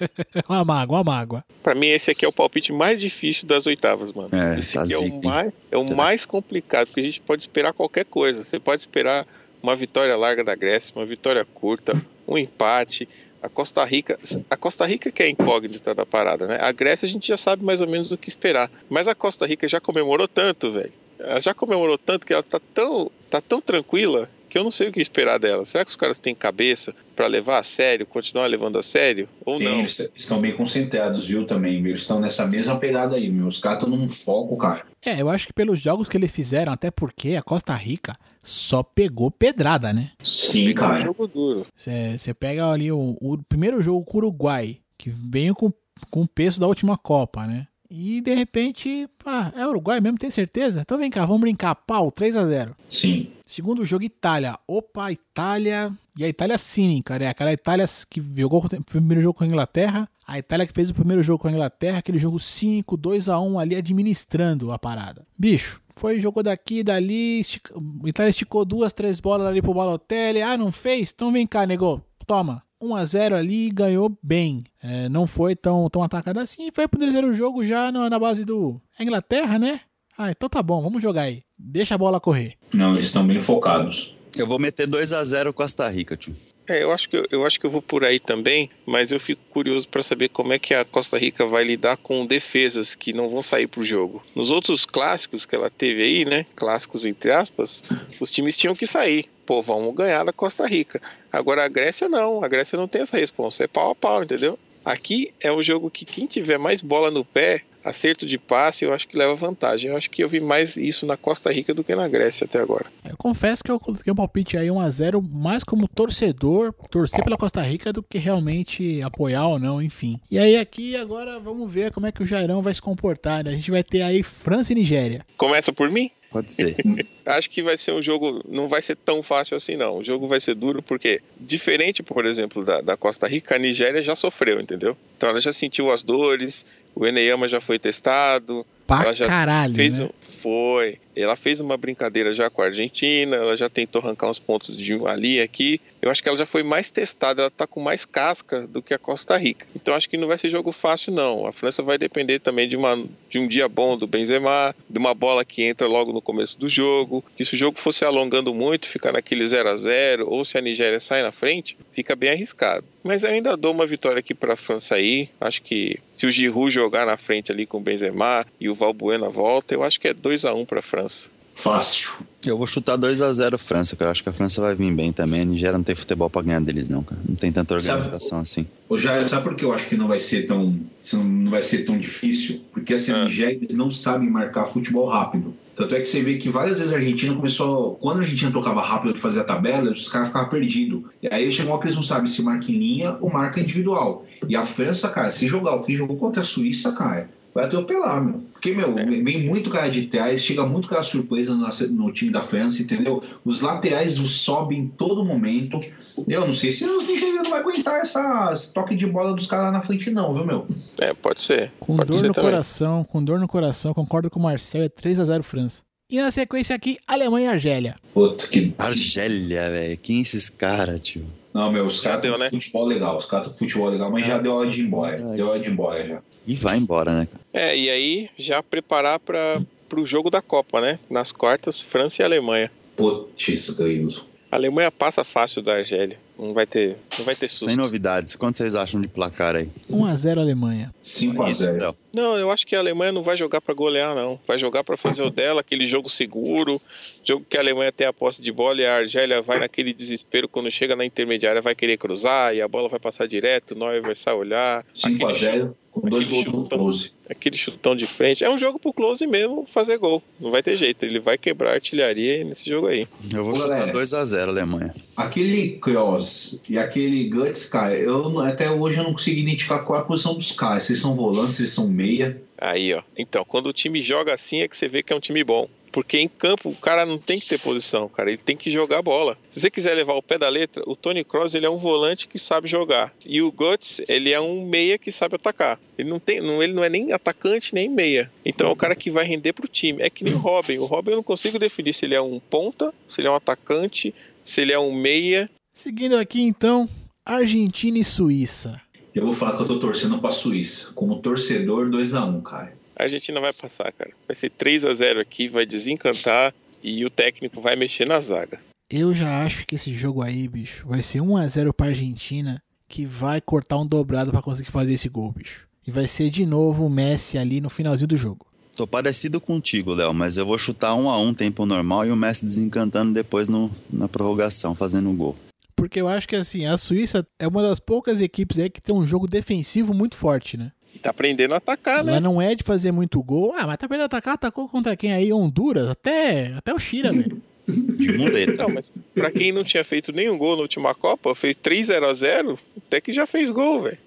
Uma 0.48 0.64
mágoa, 0.64 0.96
uma 0.98 1.04
mágoa. 1.04 1.44
pra 1.62 1.74
mim 1.74 1.86
esse 1.88 2.10
aqui 2.10 2.24
é 2.24 2.28
o 2.28 2.32
palpite 2.32 2.72
mais 2.72 3.00
difícil 3.00 3.46
das 3.46 3.66
oitavas, 3.66 4.12
mano. 4.12 4.30
É, 4.32 4.58
esse 4.58 4.74
tá 4.74 4.82
aqui 4.82 4.94
é 4.94 4.96
zica, 4.96 5.16
o, 5.16 5.24
mais, 5.24 5.52
é 5.70 5.76
o 5.76 5.96
mais 5.96 6.24
complicado, 6.26 6.86
porque 6.86 7.00
a 7.00 7.04
gente 7.04 7.20
pode 7.20 7.42
esperar 7.42 7.72
qualquer 7.72 8.04
coisa. 8.04 8.44
Você 8.44 8.58
pode 8.58 8.82
esperar 8.82 9.26
uma 9.62 9.74
vitória 9.74 10.16
larga 10.16 10.44
da 10.44 10.54
Grécia, 10.54 10.92
uma 10.96 11.04
vitória 11.04 11.44
curta, 11.44 12.00
um 12.26 12.38
empate. 12.38 13.08
A 13.46 13.48
Costa 13.48 13.84
Rica, 13.84 14.18
a 14.50 14.56
Costa 14.56 14.84
Rica 14.84 15.08
que 15.12 15.22
é 15.22 15.26
a 15.26 15.30
incógnita 15.30 15.94
da 15.94 16.04
parada, 16.04 16.48
né? 16.48 16.58
A 16.60 16.72
Grécia 16.72 17.06
a 17.06 17.08
gente 17.08 17.28
já 17.28 17.38
sabe 17.38 17.64
mais 17.64 17.80
ou 17.80 17.86
menos 17.86 18.10
o 18.10 18.18
que 18.18 18.28
esperar. 18.28 18.68
Mas 18.90 19.06
a 19.06 19.14
Costa 19.14 19.46
Rica 19.46 19.68
já 19.68 19.80
comemorou 19.80 20.26
tanto, 20.26 20.72
velho. 20.72 20.92
Ela 21.16 21.40
já 21.40 21.54
comemorou 21.54 21.96
tanto 21.96 22.26
que 22.26 22.32
ela 22.32 22.42
tá 22.42 22.60
tão, 22.74 23.08
tá 23.30 23.40
tão 23.40 23.60
tranquila 23.60 24.28
que 24.56 24.60
eu 24.60 24.64
não 24.64 24.70
sei 24.70 24.88
o 24.88 24.92
que 24.92 25.02
esperar 25.02 25.38
dela. 25.38 25.66
Será 25.66 25.84
que 25.84 25.90
os 25.90 25.96
caras 25.96 26.18
têm 26.18 26.34
cabeça 26.34 26.94
pra 27.14 27.26
levar 27.26 27.58
a 27.58 27.62
sério, 27.62 28.06
continuar 28.06 28.46
levando 28.46 28.78
a 28.78 28.82
sério? 28.82 29.28
Ou 29.44 29.58
Tem, 29.58 29.68
não? 29.68 29.78
eles 29.80 30.10
estão 30.16 30.40
bem 30.40 30.56
concentrados, 30.56 31.26
viu, 31.26 31.46
também. 31.46 31.76
Eles 31.86 32.00
estão 32.00 32.18
nessa 32.20 32.46
mesma 32.46 32.78
pegada 32.78 33.16
aí, 33.16 33.28
meu. 33.30 33.46
Os 33.48 33.58
caras 33.60 33.82
estão 33.82 33.94
num 33.94 34.08
foco, 34.08 34.56
cara. 34.56 34.86
É, 35.04 35.20
eu 35.20 35.28
acho 35.28 35.46
que 35.46 35.52
pelos 35.52 35.78
jogos 35.78 36.08
que 36.08 36.16
eles 36.16 36.30
fizeram, 36.30 36.72
até 36.72 36.90
porque 36.90 37.36
a 37.36 37.42
Costa 37.42 37.74
Rica 37.74 38.16
só 38.42 38.82
pegou 38.82 39.30
pedrada, 39.30 39.92
né? 39.92 40.12
Sim, 40.24 40.68
É 40.68 40.70
um 40.70 40.74
cara. 40.74 41.00
jogo 41.00 41.26
duro. 41.26 41.66
Você 41.76 42.32
pega 42.32 42.66
ali 42.70 42.90
o, 42.90 43.16
o 43.20 43.36
primeiro 43.46 43.82
jogo 43.82 44.04
com 44.06 44.16
o 44.16 44.20
Uruguai, 44.22 44.78
que 44.96 45.10
veio 45.10 45.54
com, 45.54 45.70
com 46.10 46.22
o 46.22 46.28
peso 46.28 46.58
da 46.58 46.66
última 46.66 46.96
Copa, 46.96 47.46
né? 47.46 47.66
E 47.90 48.20
de 48.20 48.34
repente, 48.34 49.08
ah, 49.24 49.52
é 49.54 49.66
Uruguai 49.66 50.00
mesmo, 50.00 50.18
tem 50.18 50.30
certeza? 50.30 50.80
Então 50.80 50.98
vem 50.98 51.10
cá, 51.10 51.24
vamos 51.24 51.40
brincar, 51.40 51.74
pau, 51.74 52.10
3 52.10 52.36
a 52.36 52.44
0 52.46 52.76
Sim. 52.88 53.30
Segundo 53.46 53.84
jogo, 53.84 54.02
Itália. 54.02 54.58
Opa, 54.66 55.12
Itália. 55.12 55.92
E 56.18 56.24
a 56.24 56.28
Itália 56.28 56.58
sim, 56.58 57.00
cara. 57.00 57.26
É 57.26 57.28
aquela 57.28 57.52
Itália 57.52 57.86
que 58.10 58.20
jogou 58.34 58.64
o 58.64 58.84
primeiro 58.84 59.22
jogo 59.22 59.38
com 59.38 59.44
a 59.44 59.46
Inglaterra. 59.46 60.08
A 60.26 60.38
Itália 60.38 60.66
que 60.66 60.72
fez 60.72 60.90
o 60.90 60.94
primeiro 60.94 61.22
jogo 61.22 61.40
com 61.40 61.46
a 61.46 61.52
Inglaterra, 61.52 61.98
aquele 61.98 62.18
jogo 62.18 62.40
5, 62.40 62.96
2 62.96 63.28
a 63.28 63.38
1 63.38 63.58
ali 63.60 63.76
administrando 63.76 64.72
a 64.72 64.78
parada. 64.78 65.24
Bicho, 65.38 65.80
foi, 65.94 66.20
jogou 66.20 66.42
daqui, 66.42 66.82
dali. 66.82 67.38
Estica... 67.38 67.72
A 67.74 68.08
Itália 68.08 68.30
esticou 68.30 68.64
duas, 68.64 68.92
três 68.92 69.20
bolas 69.20 69.46
ali 69.46 69.62
pro 69.62 69.72
Balotelli. 69.72 70.42
Ah, 70.42 70.56
não 70.56 70.72
fez? 70.72 71.12
Então 71.14 71.30
vem 71.30 71.46
cá, 71.46 71.64
nego. 71.64 72.02
Toma. 72.26 72.65
1 72.80 72.94
a 72.94 73.04
0 73.04 73.36
ali 73.36 73.70
ganhou 73.70 74.16
bem. 74.22 74.64
É, 74.82 75.08
não 75.08 75.26
foi 75.26 75.56
tão, 75.56 75.88
tão 75.88 76.02
atacado 76.02 76.40
assim. 76.40 76.68
E 76.68 76.72
foi 76.72 76.86
pro 76.86 77.00
terceiro 77.00 77.32
jogo 77.32 77.64
já 77.64 77.90
na, 77.90 78.10
na 78.10 78.18
base 78.18 78.44
do. 78.44 78.80
É 78.98 79.02
Inglaterra, 79.02 79.58
né? 79.58 79.80
Ah, 80.16 80.30
então 80.30 80.48
tá 80.48 80.62
bom, 80.62 80.80
vamos 80.80 81.02
jogar 81.02 81.22
aí. 81.22 81.42
Deixa 81.58 81.94
a 81.94 81.98
bola 81.98 82.20
correr. 82.20 82.54
Não, 82.72 82.94
eles 82.94 83.06
estão 83.06 83.26
bem 83.26 83.40
focados. 83.40 84.16
Eu 84.36 84.46
vou 84.46 84.58
meter 84.58 84.88
2x0 84.88 85.52
Costa 85.52 85.88
Rica, 85.88 86.16
tio. 86.16 86.36
É, 86.68 86.82
eu 86.82 86.90
acho 86.92 87.08
que 87.08 87.16
eu, 87.16 87.26
eu 87.30 87.46
acho 87.46 87.60
que 87.60 87.66
eu 87.66 87.70
vou 87.70 87.80
por 87.80 88.04
aí 88.04 88.18
também, 88.18 88.68
mas 88.84 89.12
eu 89.12 89.20
fico 89.20 89.40
curioso 89.48 89.88
para 89.88 90.02
saber 90.02 90.28
como 90.28 90.52
é 90.52 90.58
que 90.58 90.74
a 90.74 90.84
Costa 90.84 91.16
Rica 91.16 91.46
vai 91.46 91.64
lidar 91.64 91.96
com 91.96 92.26
defesas 92.26 92.94
que 92.94 93.12
não 93.12 93.28
vão 93.28 93.42
sair 93.42 93.66
pro 93.66 93.84
jogo. 93.84 94.22
Nos 94.34 94.50
outros 94.50 94.84
clássicos 94.84 95.46
que 95.46 95.54
ela 95.54 95.70
teve 95.70 96.02
aí, 96.02 96.24
né, 96.24 96.44
clássicos 96.56 97.06
entre 97.06 97.30
aspas, 97.30 97.82
os 98.20 98.30
times 98.30 98.56
tinham 98.56 98.74
que 98.74 98.86
sair. 98.86 99.26
Pô, 99.46 99.62
vamos 99.62 99.94
ganhar 99.94 100.24
da 100.24 100.32
Costa 100.32 100.66
Rica. 100.66 101.00
Agora 101.32 101.64
a 101.64 101.68
Grécia 101.68 102.08
não, 102.08 102.42
a 102.44 102.48
Grécia 102.48 102.76
não 102.76 102.88
tem 102.88 103.02
essa 103.02 103.16
resposta, 103.16 103.62
é 103.64 103.68
pau 103.68 103.92
a 103.92 103.94
pau, 103.94 104.22
entendeu? 104.22 104.58
Aqui 104.84 105.32
é 105.40 105.52
um 105.52 105.62
jogo 105.62 105.90
que 105.90 106.04
quem 106.04 106.26
tiver 106.26 106.58
mais 106.58 106.80
bola 106.80 107.10
no 107.10 107.24
pé 107.24 107.62
acerto 107.86 108.26
de 108.26 108.36
passe, 108.36 108.84
eu 108.84 108.92
acho 108.92 109.06
que 109.06 109.16
leva 109.16 109.34
vantagem. 109.36 109.90
Eu 109.90 109.96
acho 109.96 110.10
que 110.10 110.22
eu 110.22 110.28
vi 110.28 110.40
mais 110.40 110.76
isso 110.76 111.06
na 111.06 111.16
Costa 111.16 111.52
Rica 111.52 111.72
do 111.72 111.84
que 111.84 111.94
na 111.94 112.08
Grécia 112.08 112.44
até 112.44 112.58
agora. 112.58 112.86
Eu 113.04 113.16
confesso 113.16 113.62
que 113.62 113.70
eu 113.70 113.78
coloquei 113.78 114.12
um 114.12 114.16
palpite 114.16 114.56
aí 114.56 114.66
1x0 114.66 115.24
mais 115.32 115.62
como 115.62 115.86
torcedor, 115.86 116.72
torcer 116.90 117.22
pela 117.22 117.36
Costa 117.36 117.62
Rica 117.62 117.92
do 117.92 118.02
que 118.02 118.18
realmente 118.18 119.00
apoiar 119.02 119.46
ou 119.46 119.58
não, 119.58 119.80
enfim. 119.80 120.20
E 120.30 120.38
aí 120.38 120.56
aqui 120.56 120.96
agora 120.96 121.38
vamos 121.38 121.72
ver 121.72 121.92
como 121.92 122.06
é 122.06 122.12
que 122.12 122.22
o 122.22 122.26
Jairão 122.26 122.60
vai 122.60 122.74
se 122.74 122.82
comportar. 122.82 123.44
Né? 123.44 123.50
A 123.50 123.54
gente 123.54 123.70
vai 123.70 123.84
ter 123.84 124.02
aí 124.02 124.22
França 124.22 124.72
e 124.72 124.76
Nigéria. 124.76 125.24
Começa 125.36 125.72
por 125.72 125.88
mim? 125.88 126.10
Pode 126.36 126.52
ser. 126.52 126.76
Acho 127.24 127.50
que 127.50 127.62
vai 127.62 127.76
ser 127.76 127.92
um 127.92 128.02
jogo, 128.02 128.42
não 128.48 128.68
vai 128.68 128.80
ser 128.82 128.94
tão 128.96 129.22
fácil 129.22 129.56
assim, 129.56 129.74
não. 129.76 129.98
O 129.98 130.04
jogo 130.04 130.28
vai 130.28 130.40
ser 130.40 130.54
duro 130.54 130.82
porque, 130.82 131.20
diferente, 131.40 132.02
por 132.02 132.24
exemplo, 132.26 132.64
da, 132.64 132.80
da 132.80 132.96
Costa 132.96 133.26
Rica, 133.26 133.56
a 133.56 133.58
Nigéria 133.58 134.02
já 134.02 134.14
sofreu, 134.14 134.60
entendeu? 134.60 134.96
Então 135.16 135.28
ela 135.30 135.40
já 135.40 135.52
sentiu 135.52 135.90
as 135.90 136.02
dores, 136.02 136.64
o 136.94 137.06
Eneyama 137.06 137.48
já 137.48 137.60
foi 137.60 137.78
testado. 137.78 138.64
Pra 138.86 139.02
ela 139.02 139.14
já 139.14 139.26
caralho, 139.26 139.74
fez 139.74 139.98
né? 139.98 140.04
um- 140.04 140.10
Foi. 140.20 140.98
Ela 141.16 141.34
fez 141.34 141.60
uma 141.60 141.76
brincadeira 141.76 142.32
já 142.32 142.50
com 142.50 142.62
a 142.62 142.66
Argentina, 142.66 143.36
ela 143.36 143.56
já 143.56 143.68
tentou 143.68 144.02
arrancar 144.02 144.30
uns 144.30 144.38
pontos 144.38 144.76
de 144.76 144.94
ali 145.06 145.40
aqui. 145.40 145.80
Eu 146.00 146.10
acho 146.10 146.22
que 146.22 146.28
ela 146.28 146.38
já 146.38 146.46
foi 146.46 146.62
mais 146.62 146.90
testada, 146.90 147.42
ela 147.42 147.50
tá 147.50 147.66
com 147.66 147.80
mais 147.80 148.04
casca 148.04 148.66
do 148.66 148.80
que 148.80 148.94
a 148.94 148.98
Costa 148.98 149.36
Rica. 149.36 149.66
Então 149.74 149.94
acho 149.94 150.08
que 150.08 150.16
não 150.16 150.28
vai 150.28 150.38
ser 150.38 150.50
jogo 150.50 150.70
fácil, 150.70 151.12
não. 151.12 151.46
A 151.46 151.52
França 151.52 151.82
vai 151.82 151.98
depender 151.98 152.38
também 152.38 152.68
de, 152.68 152.76
uma, 152.76 152.96
de 153.28 153.38
um 153.38 153.48
dia 153.48 153.68
bom 153.68 153.96
do 153.96 154.06
Benzema, 154.06 154.74
de 154.88 154.98
uma 154.98 155.14
bola 155.14 155.44
que 155.44 155.64
entra 155.64 155.86
logo 155.86 156.12
no 156.12 156.22
começo 156.22 156.58
do 156.58 156.68
jogo. 156.68 157.24
Que 157.36 157.44
se 157.44 157.54
o 157.54 157.58
jogo 157.58 157.78
fosse 157.78 158.04
alongando 158.04 158.54
muito, 158.54 158.86
ficar 158.86 159.12
naquele 159.12 159.46
0 159.46 159.68
a 159.68 159.76
0 159.76 160.28
ou 160.28 160.44
se 160.44 160.56
a 160.56 160.60
Nigéria 160.60 161.00
sai 161.00 161.22
na 161.22 161.32
frente, 161.32 161.76
fica 161.92 162.14
bem 162.14 162.30
arriscado. 162.30 162.86
Mas 163.02 163.22
eu 163.22 163.30
ainda 163.30 163.56
dou 163.56 163.72
uma 163.72 163.86
vitória 163.86 164.18
aqui 164.18 164.34
para 164.34 164.54
a 164.54 164.56
França 164.56 164.96
aí. 164.96 165.28
Acho 165.40 165.62
que 165.62 165.98
se 166.12 166.26
o 166.26 166.30
Giroud 166.30 166.72
jogar 166.72 167.06
na 167.06 167.16
frente 167.16 167.52
ali 167.52 167.64
com 167.64 167.78
o 167.78 167.80
Benzema 167.80 168.44
e 168.60 168.68
o 168.68 168.74
Valbuena 168.74 169.26
na 169.26 169.28
volta, 169.28 169.74
eu 169.74 169.82
acho 169.82 170.00
que 170.00 170.08
é 170.08 170.14
2 170.14 170.44
a 170.44 170.54
1 170.54 170.64
para 170.64 170.80
a 170.80 170.82
França. 170.82 171.05
Fácil. 171.52 172.10
Eu 172.44 172.58
vou 172.58 172.66
chutar 172.66 172.98
2x0 172.98 173.56
França, 173.56 173.96
cara. 173.96 174.10
Acho 174.10 174.22
que 174.22 174.28
a 174.28 174.32
França 174.32 174.60
vai 174.60 174.74
vir 174.74 174.92
bem 174.92 175.10
também. 175.10 175.40
A 175.40 175.44
Nigéria 175.44 175.78
não 175.78 175.82
tem 175.82 175.94
futebol 175.94 176.28
pra 176.28 176.42
ganhar 176.42 176.60
deles, 176.60 176.90
não, 176.90 177.02
cara. 177.02 177.18
Não 177.26 177.34
tem 177.34 177.50
tanta 177.50 177.72
organização 177.74 178.40
assim. 178.40 178.66
Ô, 178.86 178.98
Jair, 178.98 179.26
sabe 179.26 179.42
por 179.44 179.54
que 179.56 179.64
eu 179.64 179.72
acho 179.72 179.88
que 179.88 179.96
não 179.96 180.06
vai 180.06 180.18
ser 180.18 180.46
tão, 180.46 180.78
não- 181.14 181.50
vai 181.50 181.62
ser 181.62 181.86
tão 181.86 181.96
difícil? 181.98 182.60
Porque 182.72 182.92
assim, 182.92 183.10
a 183.10 183.22
Ah. 183.22 183.24
Nigéria 183.24 183.54
eles 183.60 183.74
não 183.74 183.90
sabem 183.90 184.28
marcar 184.28 184.66
futebol 184.66 185.06
rápido. 185.08 185.54
Tanto 185.74 185.94
é 185.94 186.00
que 186.00 186.06
você 186.06 186.22
vê 186.22 186.36
que 186.36 186.50
várias 186.50 186.78
vezes 186.78 186.92
a 186.92 186.96
Argentina 186.96 187.34
começou. 187.34 187.96
Quando 187.96 188.18
a 188.18 188.20
Argentina 188.20 188.50
tocava 188.50 188.82
rápido 188.82 189.14
de 189.14 189.20
fazer 189.20 189.40
a 189.40 189.44
tabela, 189.44 189.90
os 189.90 190.08
caras 190.08 190.28
ficavam 190.28 190.50
perdidos. 190.50 191.04
E 191.22 191.28
aí 191.32 191.50
chegou 191.50 191.72
uma 191.72 191.78
que 191.80 191.86
eles 191.86 191.96
não 191.96 192.02
sabem 192.02 192.26
se 192.30 192.42
marca 192.42 192.70
em 192.70 192.78
linha 192.78 193.16
ou 193.20 193.30
marca 193.32 193.58
individual. 193.60 194.26
E 194.46 194.54
a 194.54 194.64
França, 194.66 195.08
cara, 195.08 195.30
se 195.30 195.46
jogar 195.46 195.74
o 195.74 195.80
que 195.82 195.96
jogou 195.96 196.16
contra 196.18 196.42
a 196.42 196.44
Suíça, 196.44 196.92
cara, 196.92 197.28
vai 197.56 197.64
atropelar, 197.64 198.22
meu. 198.22 198.42
Porque, 198.52 198.72
meu, 198.72 198.94
vem 198.94 199.46
muito 199.46 199.70
cara 199.70 199.88
de 199.88 200.06
trás, 200.06 200.42
chega 200.42 200.66
muito 200.66 200.88
cara 200.88 201.02
surpresa 201.02 201.54
no, 201.54 201.66
no 201.90 202.12
time 202.12 202.30
da 202.30 202.42
França, 202.42 202.82
entendeu? 202.82 203.22
Os 203.44 203.62
laterais 203.62 204.14
sobem 204.14 204.80
em 204.80 204.88
todo 204.88 205.24
momento. 205.24 205.80
Eu 206.28 206.46
não 206.46 206.52
sei 206.52 206.70
se 206.70 206.84
os 206.84 207.06
nigerianos 207.06 207.44
não 207.44 207.50
vai 207.50 207.60
aguentar 207.60 208.00
essa, 208.00 208.50
esse 208.52 208.72
toque 208.72 208.94
de 208.94 209.06
bola 209.06 209.32
dos 209.32 209.46
caras 209.46 209.66
lá 209.66 209.72
na 209.72 209.82
frente, 209.82 210.10
não, 210.10 210.32
viu, 210.34 210.44
meu? 210.44 210.66
É, 210.98 211.14
pode 211.14 211.40
ser. 211.40 211.72
Com 211.80 211.96
pode 211.96 212.08
dor 212.08 212.20
ser 212.20 212.28
no 212.28 212.34
também. 212.34 212.50
coração, 212.50 213.04
com 213.04 213.24
dor 213.24 213.40
no 213.40 213.48
coração, 213.48 213.94
concordo 213.94 214.28
com 214.28 214.38
o 214.38 214.42
Marcel, 214.42 214.82
é 214.82 214.88
3x0 214.88 215.42
França. 215.42 215.82
E 216.10 216.20
na 216.20 216.30
sequência 216.30 216.76
aqui, 216.76 216.98
Alemanha 217.08 217.46
e 217.46 217.52
Argélia. 217.52 217.96
Puta 218.12 218.46
que. 218.46 218.74
Argélia, 218.78 219.70
velho. 219.70 219.98
Quem 219.98 220.18
é 220.18 220.22
esses 220.22 220.48
caras, 220.50 221.00
tio? 221.00 221.24
Não, 221.52 221.72
meu, 221.72 221.86
os 221.86 222.00
caras 222.00 222.20
têm 222.20 222.38
né? 222.38 222.50
futebol 222.50 222.84
legal. 222.84 223.16
Os 223.16 223.24
caras 223.24 223.48
têm 223.48 223.56
futebol 223.56 223.88
legal, 223.88 224.12
mas 224.12 224.26
já 224.26 224.38
deu 224.38 224.52
hora 224.52 224.68
de 224.68 224.80
ir 224.80 224.86
embora. 224.86 225.16
Deu 225.34 225.48
hora 225.48 225.58
de 225.58 225.68
ir 225.68 225.72
embora 225.72 226.06
já. 226.06 226.22
E 226.46 226.54
vai 226.54 226.76
embora, 226.78 227.12
né, 227.12 227.26
cara? 227.26 227.44
É, 227.52 227.76
e 227.76 227.90
aí 227.90 228.30
já 228.38 228.62
preparar 228.62 229.18
para 229.18 229.60
o 229.96 230.06
jogo 230.06 230.30
da 230.30 230.40
Copa, 230.40 230.80
né? 230.80 230.98
Nas 231.10 231.32
quartas, 231.32 231.80
França 231.80 232.22
e 232.22 232.24
Alemanha. 232.24 232.70
Putz, 232.96 233.70
grilo. 233.70 234.24
A 234.50 234.56
Alemanha 234.56 234.90
passa 234.90 235.24
fácil 235.24 235.60
da 235.60 235.74
Argélia. 235.74 236.18
Não 236.38 236.54
vai 236.54 236.66
ter, 236.66 236.96
não 237.18 237.24
vai 237.24 237.34
ter 237.34 237.48
susto. 237.48 237.64
Sem 237.66 237.76
novidades. 237.76 238.36
Quanto 238.36 238.56
vocês 238.56 238.74
acham 238.74 239.00
de 239.00 239.08
placar 239.08 239.56
aí? 239.56 239.70
1x0 239.90 240.38
Alemanha. 240.38 240.94
5x0. 241.02 241.94
Não, 242.16 242.38
eu 242.38 242.50
acho 242.50 242.66
que 242.66 242.74
a 242.74 242.78
Alemanha 242.78 243.12
não 243.12 243.22
vai 243.22 243.36
jogar 243.36 243.60
para 243.60 243.74
golear, 243.74 244.14
não. 244.14 244.40
Vai 244.46 244.58
jogar 244.58 244.82
para 244.82 244.96
fazer 244.96 245.20
o 245.20 245.28
dela, 245.28 245.60
aquele 245.60 245.86
jogo 245.86 246.08
seguro, 246.08 246.80
jogo 247.22 247.44
que 247.46 247.58
a 247.58 247.60
Alemanha 247.60 247.92
tem 247.92 248.06
a 248.06 248.12
posse 248.12 248.40
de 248.40 248.50
bola 248.50 248.80
e 248.80 248.86
a 248.86 248.96
Argélia 248.96 249.42
vai 249.42 249.58
naquele 249.58 249.92
desespero 249.92 250.48
quando 250.48 250.70
chega 250.70 250.96
na 250.96 251.04
intermediária, 251.04 251.60
vai 251.60 251.74
querer 251.74 251.98
cruzar 251.98 252.54
e 252.54 252.62
a 252.62 252.66
bola 252.66 252.88
vai 252.88 252.98
passar 252.98 253.28
direto, 253.28 253.72
o 253.72 253.78
Neuer 253.78 254.00
vai 254.00 254.14
sair 254.14 254.32
olhar. 254.34 254.82
Aquele 254.96 255.18
5x0 255.18 255.74
com 256.00 256.10
dois 256.10 256.28
gols 256.28 256.44
do. 256.44 256.64
Close. 256.64 257.12
aquele 257.28 257.56
chutão 257.56 257.96
de 257.96 258.06
frente. 258.06 258.44
É 258.44 258.50
um 258.50 258.58
jogo 258.58 258.78
pro 258.78 258.92
Close 258.92 259.26
mesmo 259.26 259.66
fazer 259.66 259.96
gol. 259.96 260.22
Não 260.38 260.50
vai 260.50 260.62
ter 260.62 260.76
jeito. 260.76 261.02
Ele 261.04 261.18
vai 261.18 261.38
quebrar 261.38 261.70
a 261.70 261.74
artilharia 261.74 262.44
nesse 262.44 262.68
jogo 262.68 262.88
aí. 262.88 263.08
Eu 263.32 263.44
vou 263.44 263.52
Ô, 263.52 263.56
chutar 263.56 263.68
galera. 263.68 263.92
2x0 263.92 264.48
Alemanha. 264.48 264.94
Aquele 265.16 265.78
Kroos 265.78 266.60
e 266.68 266.76
aquele 266.76 267.28
Guts, 267.30 267.64
cara, 267.66 267.96
eu 267.96 268.38
até 268.40 268.70
hoje 268.70 268.98
eu 268.98 269.04
não 269.04 269.12
consigo 269.12 269.40
identificar 269.40 269.78
qual 269.80 269.98
é 269.98 270.02
a 270.02 270.04
posição 270.04 270.34
dos 270.34 270.52
caras. 270.52 270.82
Se 270.82 270.92
eles 270.92 271.00
são 271.00 271.14
volantes, 271.14 271.54
se 271.54 271.62
eles 271.62 271.72
são 271.72 271.88
meia. 272.06 272.42
Aí, 272.58 272.94
ó. 272.94 273.02
Então, 273.16 273.44
quando 273.44 273.66
o 273.66 273.72
time 273.72 274.02
joga 274.02 274.32
assim 274.32 274.60
é 274.60 274.68
que 274.68 274.76
você 274.76 274.88
vê 274.88 275.02
que 275.02 275.12
é 275.12 275.16
um 275.16 275.20
time 275.20 275.42
bom. 275.42 275.68
Porque 275.96 276.18
em 276.18 276.28
campo 276.28 276.68
o 276.68 276.76
cara 276.76 277.06
não 277.06 277.16
tem 277.16 277.38
que 277.40 277.48
ter 277.48 277.58
posição, 277.58 278.06
cara. 278.06 278.30
Ele 278.30 278.42
tem 278.42 278.54
que 278.54 278.70
jogar 278.70 279.00
bola. 279.00 279.38
Se 279.50 279.60
você 279.60 279.70
quiser 279.70 279.94
levar 279.94 280.12
o 280.12 280.22
pé 280.22 280.36
da 280.36 280.46
letra, 280.46 280.82
o 280.86 280.94
Tony 280.94 281.24
Kroos 281.24 281.54
ele 281.54 281.64
é 281.64 281.70
um 281.70 281.78
volante 281.78 282.28
que 282.28 282.38
sabe 282.38 282.68
jogar. 282.68 283.14
E 283.24 283.40
o 283.40 283.50
Guts, 283.50 284.02
ele 284.06 284.30
é 284.30 284.38
um 284.38 284.66
meia 284.66 284.98
que 284.98 285.10
sabe 285.10 285.36
atacar. 285.36 285.80
Ele 285.96 286.10
não, 286.10 286.18
tem, 286.18 286.38
não, 286.42 286.62
ele 286.62 286.74
não 286.74 286.84
é 286.84 286.90
nem 286.90 287.12
atacante 287.12 287.74
nem 287.74 287.88
meia. 287.88 288.30
Então 288.44 288.68
é 288.68 288.70
o 288.70 288.76
cara 288.76 288.94
que 288.94 289.10
vai 289.10 289.24
render 289.24 289.54
pro 289.54 289.66
time. 289.66 290.02
É 290.02 290.10
que 290.10 290.22
nem 290.22 290.34
o 290.34 290.38
Robin. 290.38 290.76
O 290.76 290.84
Robin 290.84 291.12
eu 291.12 291.16
não 291.16 291.22
consigo 291.22 291.58
definir 291.58 291.94
se 291.94 292.04
ele 292.04 292.14
é 292.14 292.20
um 292.20 292.38
ponta, 292.38 292.92
se 293.08 293.22
ele 293.22 293.28
é 293.28 293.30
um 293.30 293.36
atacante, 293.36 294.14
se 294.44 294.60
ele 294.60 294.72
é 294.72 294.78
um 294.78 294.92
meia. 294.92 295.48
Seguindo 295.72 296.16
aqui 296.18 296.42
então, 296.42 296.86
Argentina 297.24 297.98
e 297.98 298.04
Suíça. 298.04 298.82
Eu 299.16 299.24
vou 299.24 299.32
falar 299.32 299.56
que 299.56 299.62
eu 299.62 299.66
tô 299.66 299.78
torcendo 299.78 300.18
pra 300.18 300.30
Suíça. 300.30 300.92
Como 300.94 301.20
torcedor, 301.20 301.88
2x1, 301.88 302.42
cara. 302.42 302.76
A 302.94 303.04
Argentina 303.04 303.40
vai 303.40 303.50
passar, 303.50 303.90
cara. 303.90 304.10
Vai 304.28 304.36
ser 304.36 304.50
3 304.50 304.84
a 304.84 304.94
0 304.94 305.20
aqui, 305.20 305.48
vai 305.48 305.64
desencantar 305.64 306.52
e 306.84 307.02
o 307.02 307.08
técnico 307.08 307.58
vai 307.58 307.76
mexer 307.76 308.06
na 308.06 308.20
zaga. 308.20 308.60
Eu 308.90 309.14
já 309.14 309.42
acho 309.42 309.66
que 309.66 309.74
esse 309.74 309.94
jogo 309.94 310.20
aí, 310.20 310.46
bicho, 310.46 310.86
vai 310.86 311.02
ser 311.02 311.20
1x0 311.20 311.72
pra 311.72 311.86
Argentina, 311.86 312.62
que 312.86 313.06
vai 313.06 313.40
cortar 313.40 313.78
um 313.78 313.86
dobrado 313.86 314.30
pra 314.30 314.42
conseguir 314.42 314.70
fazer 314.70 314.92
esse 314.92 315.08
gol, 315.08 315.32
bicho. 315.32 315.66
E 315.86 315.90
vai 315.90 316.06
ser 316.06 316.28
de 316.28 316.44
novo 316.44 316.84
o 316.84 316.90
Messi 316.90 317.38
ali 317.38 317.58
no 317.58 317.70
finalzinho 317.70 318.08
do 318.08 318.18
jogo. 318.18 318.44
Tô 318.76 318.86
parecido 318.86 319.40
contigo, 319.40 319.94
Léo, 319.94 320.12
mas 320.12 320.36
eu 320.36 320.44
vou 320.44 320.58
chutar 320.58 320.90
1x1 320.90 321.34
tempo 321.34 321.64
normal 321.64 322.04
e 322.04 322.10
o 322.10 322.16
Messi 322.16 322.44
desencantando 322.44 323.14
depois 323.14 323.48
no, 323.48 323.70
na 323.90 324.08
prorrogação, 324.08 324.74
fazendo 324.74 325.08
o 325.08 325.14
gol. 325.14 325.36
Porque 325.76 326.00
eu 326.00 326.08
acho 326.08 326.26
que 326.26 326.34
assim, 326.34 326.64
a 326.64 326.76
Suíça 326.76 327.26
é 327.38 327.46
uma 327.46 327.62
das 327.62 327.78
poucas 327.78 328.20
equipes 328.20 328.58
aí 328.58 328.70
que 328.70 328.80
tem 328.80 328.94
um 328.94 329.06
jogo 329.06 329.28
defensivo 329.28 329.92
muito 329.92 330.16
forte, 330.16 330.56
né? 330.56 330.72
E 330.94 330.98
tá 330.98 331.10
aprendendo 331.10 331.52
a 331.52 331.58
atacar, 331.58 332.02
né? 332.02 332.12
Ela 332.12 332.20
não 332.20 332.40
é 332.40 332.54
de 332.54 332.64
fazer 332.64 332.90
muito 332.90 333.22
gol. 333.22 333.54
Ah, 333.54 333.66
mas 333.66 333.76
tá 333.76 333.84
aprendendo 333.84 334.04
a 334.04 334.06
atacar, 334.06 334.34
atacou 334.34 334.66
contra 334.66 334.96
quem 334.96 335.12
aí? 335.12 335.30
Honduras? 335.30 335.88
Até, 335.88 336.54
até 336.54 336.72
o 336.72 336.78
Chira, 336.78 337.12
velho. 337.12 337.42
De 337.68 338.16
muleta. 338.16 338.62
Não, 338.62 338.74
mas 338.74 338.90
pra 339.14 339.30
quem 339.30 339.52
não 339.52 339.62
tinha 339.62 339.84
feito 339.84 340.10
nenhum 340.12 340.38
gol 340.38 340.56
na 340.56 340.62
última 340.62 340.94
Copa, 340.94 341.34
fez 341.34 341.54
3 341.54 341.88
0 341.88 342.06
a 342.06 342.14
0 342.14 342.58
até 342.78 343.00
que 343.00 343.12
já 343.12 343.26
fez 343.26 343.50
gol, 343.50 343.82
velho. 343.82 343.98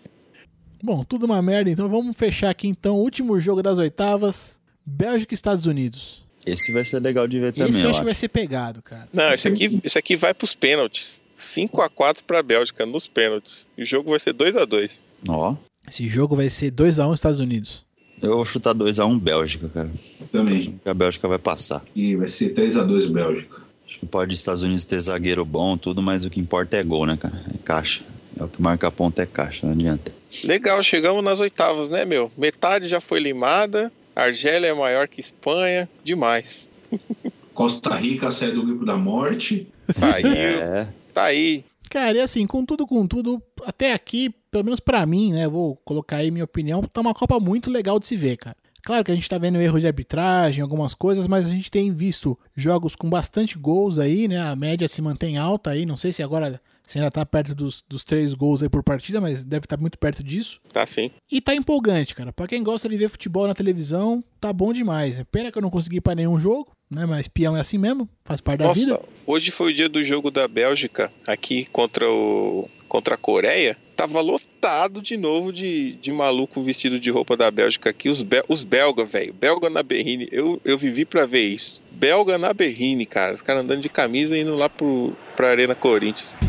Bom, 0.81 1.03
tudo 1.03 1.25
uma 1.25 1.41
merda, 1.41 1.69
então 1.69 1.87
vamos 1.87 2.17
fechar 2.17 2.49
aqui 2.49 2.67
então 2.67 2.95
o 2.95 3.01
último 3.01 3.39
jogo 3.39 3.61
das 3.61 3.77
oitavas. 3.77 4.57
Bélgica 4.83 5.33
e 5.33 5.35
Estados 5.35 5.67
Unidos. 5.67 6.25
Esse 6.45 6.71
vai 6.71 6.83
ser 6.83 6.99
legal 6.99 7.27
de 7.27 7.39
ver 7.39 7.53
também, 7.53 7.69
Esse 7.69 7.83
eu 7.83 7.91
acho 7.91 7.99
que 7.99 8.05
vai 8.05 8.15
ser 8.15 8.29
pegado, 8.29 8.81
cara. 8.81 9.07
Não, 9.13 9.31
esse 9.31 9.47
aqui, 9.47 9.79
esse 9.83 9.97
aqui 9.99 10.15
vai 10.15 10.33
pros 10.33 10.55
pênaltis. 10.55 11.19
5 11.39 11.81
a 11.81 11.89
4 11.89 12.23
pra 12.23 12.43
Bélgica 12.43 12.85
nos 12.85 13.07
pênaltis. 13.07 13.65
E 13.77 13.83
o 13.83 13.85
jogo 13.85 14.09
vai 14.11 14.19
ser 14.19 14.33
2 14.33 14.55
a 14.55 14.65
2 14.65 14.91
Ó, 15.27 15.55
Esse 15.87 16.07
jogo 16.07 16.35
vai 16.35 16.49
ser 16.49 16.71
2x1 16.71 17.13
Estados 17.13 17.39
Unidos. 17.39 17.85
eu 18.21 18.35
vou 18.35 18.45
chutar 18.45 18.73
2x1 18.75 19.19
Bélgica, 19.19 19.69
cara. 19.69 19.89
Também. 20.31 20.77
Que 20.83 20.89
a 20.89 20.93
Bélgica 20.93 21.27
vai 21.27 21.39
passar. 21.39 21.83
E 21.95 22.15
vai 22.15 22.27
ser 22.27 22.53
3x2 22.53 23.09
Bélgica. 23.11 23.61
Acho 23.87 23.99
que 23.99 24.05
pode 24.05 24.35
Estados 24.35 24.61
Unidos 24.61 24.85
ter 24.85 24.99
zagueiro 24.99 25.43
bom, 25.43 25.75
tudo, 25.77 26.01
mas 26.01 26.23
o 26.25 26.29
que 26.29 26.39
importa 26.39 26.77
é 26.77 26.83
gol, 26.83 27.05
né, 27.07 27.17
cara? 27.17 27.41
É 27.53 27.57
caixa. 27.63 28.03
É 28.39 28.43
o 28.43 28.47
que 28.47 28.61
marca 28.61 28.91
ponto 28.91 29.19
é 29.19 29.25
caixa, 29.25 29.65
não 29.65 29.73
adianta. 29.73 30.11
Legal, 30.43 30.81
chegamos 30.83 31.23
nas 31.23 31.39
oitavas, 31.39 31.89
né, 31.89 32.05
meu? 32.05 32.31
Metade 32.37 32.87
já 32.87 33.01
foi 33.01 33.19
limada. 33.19 33.91
Argélia 34.15 34.67
é 34.67 34.73
maior 34.73 35.07
que 35.07 35.19
Espanha. 35.19 35.89
Demais. 36.03 36.69
Costa 37.53 37.95
Rica 37.95 38.29
sai 38.31 38.51
do 38.51 38.63
grupo 38.63 38.85
da 38.85 38.95
morte. 38.95 39.67
Saiu. 39.89 40.29
É, 40.37 40.87
Tá 41.13 41.25
aí. 41.25 41.63
Cara, 41.89 42.17
e 42.17 42.21
assim, 42.21 42.45
com 42.45 42.63
tudo, 42.63 42.85
com 42.85 43.07
tudo, 43.07 43.41
até 43.65 43.93
aqui, 43.93 44.29
pelo 44.51 44.63
menos 44.63 44.79
pra 44.79 45.05
mim, 45.05 45.33
né, 45.33 45.47
vou 45.47 45.75
colocar 45.83 46.17
aí 46.17 46.29
minha 46.29 46.45
opinião, 46.45 46.83
tá 46.83 47.01
uma 47.01 47.15
Copa 47.15 47.39
muito 47.39 47.71
legal 47.71 47.99
de 47.99 48.05
se 48.05 48.15
ver, 48.15 48.37
cara. 48.37 48.55
Claro 48.83 49.03
que 49.03 49.11
a 49.11 49.15
gente 49.15 49.27
tá 49.27 49.37
vendo 49.37 49.59
erro 49.59 49.79
de 49.79 49.87
arbitragem, 49.87 50.61
algumas 50.61 50.93
coisas, 50.93 51.27
mas 51.27 51.47
a 51.47 51.49
gente 51.49 51.69
tem 51.69 51.91
visto 51.91 52.37
jogos 52.55 52.95
com 52.95 53.09
bastante 53.09 53.57
gols 53.57 53.97
aí, 53.97 54.27
né, 54.27 54.39
a 54.39 54.55
média 54.55 54.87
se 54.87 55.01
mantém 55.01 55.37
alta 55.37 55.71
aí, 55.71 55.85
não 55.85 55.97
sei 55.97 56.11
se 56.11 56.21
agora 56.21 56.61
se 56.89 56.97
ainda 56.97 57.11
tá 57.11 57.23
perto 57.23 57.53
dos, 57.53 57.83
dos 57.87 58.03
três 58.03 58.33
gols 58.33 58.63
aí 58.63 58.69
por 58.69 58.81
partida, 58.81 59.21
mas 59.21 59.43
deve 59.43 59.65
estar 59.65 59.77
muito 59.77 59.99
perto 59.99 60.23
disso. 60.23 60.59
Tá 60.73 60.87
sim. 60.87 61.11
E 61.31 61.39
tá 61.39 61.53
empolgante, 61.53 62.15
cara. 62.15 62.33
Pra 62.33 62.47
quem 62.47 62.63
gosta 62.63 62.89
de 62.89 62.97
ver 62.97 63.09
futebol 63.09 63.47
na 63.47 63.53
televisão, 63.53 64.23
tá 64.41 64.51
bom 64.51 64.73
demais. 64.73 65.19
É 65.19 65.23
Pena 65.23 65.51
que 65.51 65.57
eu 65.59 65.61
não 65.61 65.69
consegui 65.69 65.97
ir 65.97 66.01
pra 66.01 66.15
nenhum 66.15 66.39
jogo, 66.39 66.71
né? 66.89 67.05
Mas 67.05 67.27
peão 67.27 67.55
é 67.55 67.59
assim 67.59 67.77
mesmo, 67.77 68.09
faz 68.25 68.41
parte 68.41 68.61
da 68.61 68.73
vida. 68.73 68.93
Nossa, 68.93 69.05
hoje 69.27 69.51
foi 69.51 69.71
o 69.71 69.73
dia 69.73 69.87
do 69.87 70.03
jogo 70.03 70.31
da 70.31 70.47
Bélgica 70.47 71.13
aqui 71.27 71.65
contra 71.65 72.09
o 72.09 72.67
contra 72.87 73.13
a 73.13 73.17
Coreia. 73.19 73.77
Tava 73.95 74.19
lotado 74.19 74.99
de 74.99 75.15
novo 75.15 75.53
de, 75.53 75.93
de 76.01 76.11
maluco 76.11 76.59
vestido 76.63 76.99
de 76.99 77.11
roupa 77.11 77.37
da 77.37 77.51
Bélgica 77.51 77.91
aqui. 77.91 78.09
Os, 78.09 78.23
bel, 78.23 78.43
os 78.47 78.63
belga, 78.63 79.05
velho. 79.05 79.31
Belga 79.31 79.69
na 79.69 79.83
Berrine. 79.83 80.27
Eu, 80.31 80.59
eu 80.65 80.75
vivi 80.75 81.05
pra 81.05 81.27
ver 81.27 81.43
isso. 81.43 81.79
Belga 81.91 82.39
na 82.39 82.51
Berrine, 82.51 83.05
cara. 83.05 83.35
Os 83.35 83.43
caras 83.43 83.61
andando 83.61 83.81
de 83.81 83.89
camisa 83.89 84.35
e 84.35 84.41
indo 84.41 84.55
lá 84.55 84.67
pro, 84.67 85.13
pra 85.35 85.51
Arena 85.51 85.75
Corinthians. 85.75 86.48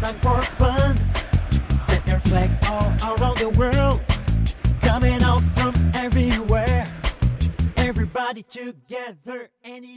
Time 0.00 0.14
for 0.20 0.42
fun. 0.42 0.94
Your 2.06 2.20
flag 2.20 2.50
all 2.66 2.92
around 3.02 3.36
the 3.38 3.50
world. 3.58 4.00
Coming 4.80 5.22
out 5.24 5.42
from 5.56 5.74
everywhere. 5.92 6.86
Everybody 7.76 8.44
together. 8.44 9.50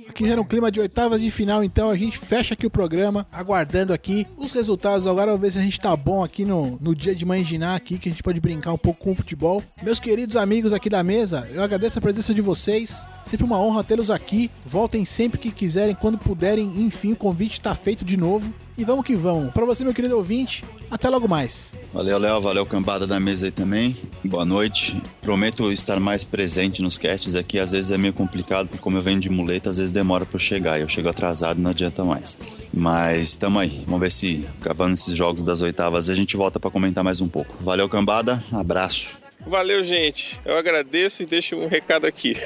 Aqui 0.10 0.28
já 0.28 0.36
no 0.36 0.43
clima 0.43 0.72
de 0.72 0.80
oitavas 0.80 1.22
de 1.22 1.30
final, 1.30 1.64
então 1.64 1.89
a 1.89 1.95
gente 1.95 2.18
fecha 2.18 2.54
aqui 2.54 2.66
o 2.66 2.70
programa, 2.70 3.28
aguardando 3.32 3.93
aqui 3.93 4.26
os 4.38 4.52
resultados. 4.52 5.06
Agora 5.06 5.28
vamos 5.28 5.41
ver 5.41 5.52
se 5.52 5.60
a 5.60 5.62
gente 5.62 5.80
tá 5.80 5.95
bom 5.95 6.24
aqui 6.24 6.45
no, 6.45 6.78
no 6.82 6.95
dia 6.95 7.14
de 7.14 7.26
manginar 7.26 7.76
aqui, 7.76 7.99
que 7.99 8.10
a 8.10 8.12
gente 8.12 8.24
pode 8.24 8.39
brincar 8.39 8.74
um 8.74 8.78
pouco 8.78 9.04
com 9.04 9.12
o 9.12 9.16
futebol. 9.16 9.64
Meus 9.84 9.99
queridos 9.99 10.36
amigos 10.36 10.74
aqui 10.74 10.89
da 10.89 11.04
mesa, 11.04 11.47
eu 11.52 11.62
agradeço 11.64 11.99
a 11.99 12.02
presença 12.02 12.34
de 12.34 12.41
vocês. 12.41 13.06
Sempre 13.24 13.45
uma 13.45 13.60
honra 13.60 13.84
tê-los 13.84 14.10
aqui. 14.10 14.49
Voltem 14.66 15.06
sempre 15.06 15.38
que 15.38 15.52
quiserem, 15.52 15.95
quando 15.95 16.18
puderem. 16.18 16.66
Enfim, 16.82 17.14
o 17.14 17.16
convite 17.16 17.62
tá 17.62 17.76
feito 17.76 18.04
de 18.04 18.18
novo. 18.18 18.52
E 18.82 18.84
vamos 18.84 19.06
que 19.06 19.16
vamos. 19.16 19.54
Pra 19.54 19.64
você, 19.64 19.84
meu 19.84 19.94
querido 19.94 20.18
ouvinte, 20.18 20.66
até 20.90 21.08
logo 21.08 21.28
mais. 21.28 21.76
Valeu, 21.94 22.18
Léo. 22.18 22.42
Valeu, 22.42 22.66
cambada 22.66 23.06
da 23.06 23.20
mesa 23.20 23.46
aí 23.46 23.52
também. 23.52 23.96
Boa 24.26 24.44
noite. 24.44 25.00
Prometo 25.22 25.72
estar 25.72 26.00
mais 26.00 26.24
presente 26.24 26.82
nos 26.82 26.98
casts 26.98 27.36
aqui. 27.36 27.60
Às 27.60 27.74
vezes 27.74 27.92
é 27.92 27.98
meio 28.00 28.12
complicado, 28.12 28.70
porque 28.70 28.82
como 28.82 28.98
eu 28.98 29.02
venho 29.04 29.20
de 29.20 29.30
muleta, 29.30 29.70
às 29.70 29.78
vezes 29.78 29.92
demora 29.92 30.26
pra 30.26 30.38
eu 30.38 30.40
chegar. 30.40 30.82
Eu 30.82 30.90
chego 30.90 31.08
atrasado, 31.10 31.62
não 31.62 31.70
adianta 31.70 32.04
mais. 32.04 32.40
Mas 32.74 33.36
tamo 33.36 33.60
aí. 33.60 33.84
Vamos 33.86 34.00
ver 34.00 34.12
se, 34.12 34.48
acabando 34.60 34.96
esses 34.96 35.16
jogos 35.16 35.44
das 35.44 35.62
oitavas, 35.62 36.10
a 36.10 36.16
gente 36.16 36.36
volta 36.36 36.60
pra 36.60 36.72
comentar 36.72 37.04
mais 37.04 37.22
um 37.22 37.28
pouco. 37.28 37.56
Valeu, 37.60 37.88
cambada. 37.88 38.44
Abraço. 38.52 39.20
Valeu, 39.46 39.84
gente. 39.84 40.39
Eu 40.46 40.58
agradeço 40.58 41.24
e 41.24 41.26
deixo 41.26 41.56
um 41.56 41.68
recado 41.68 42.06
aqui. 42.06 42.38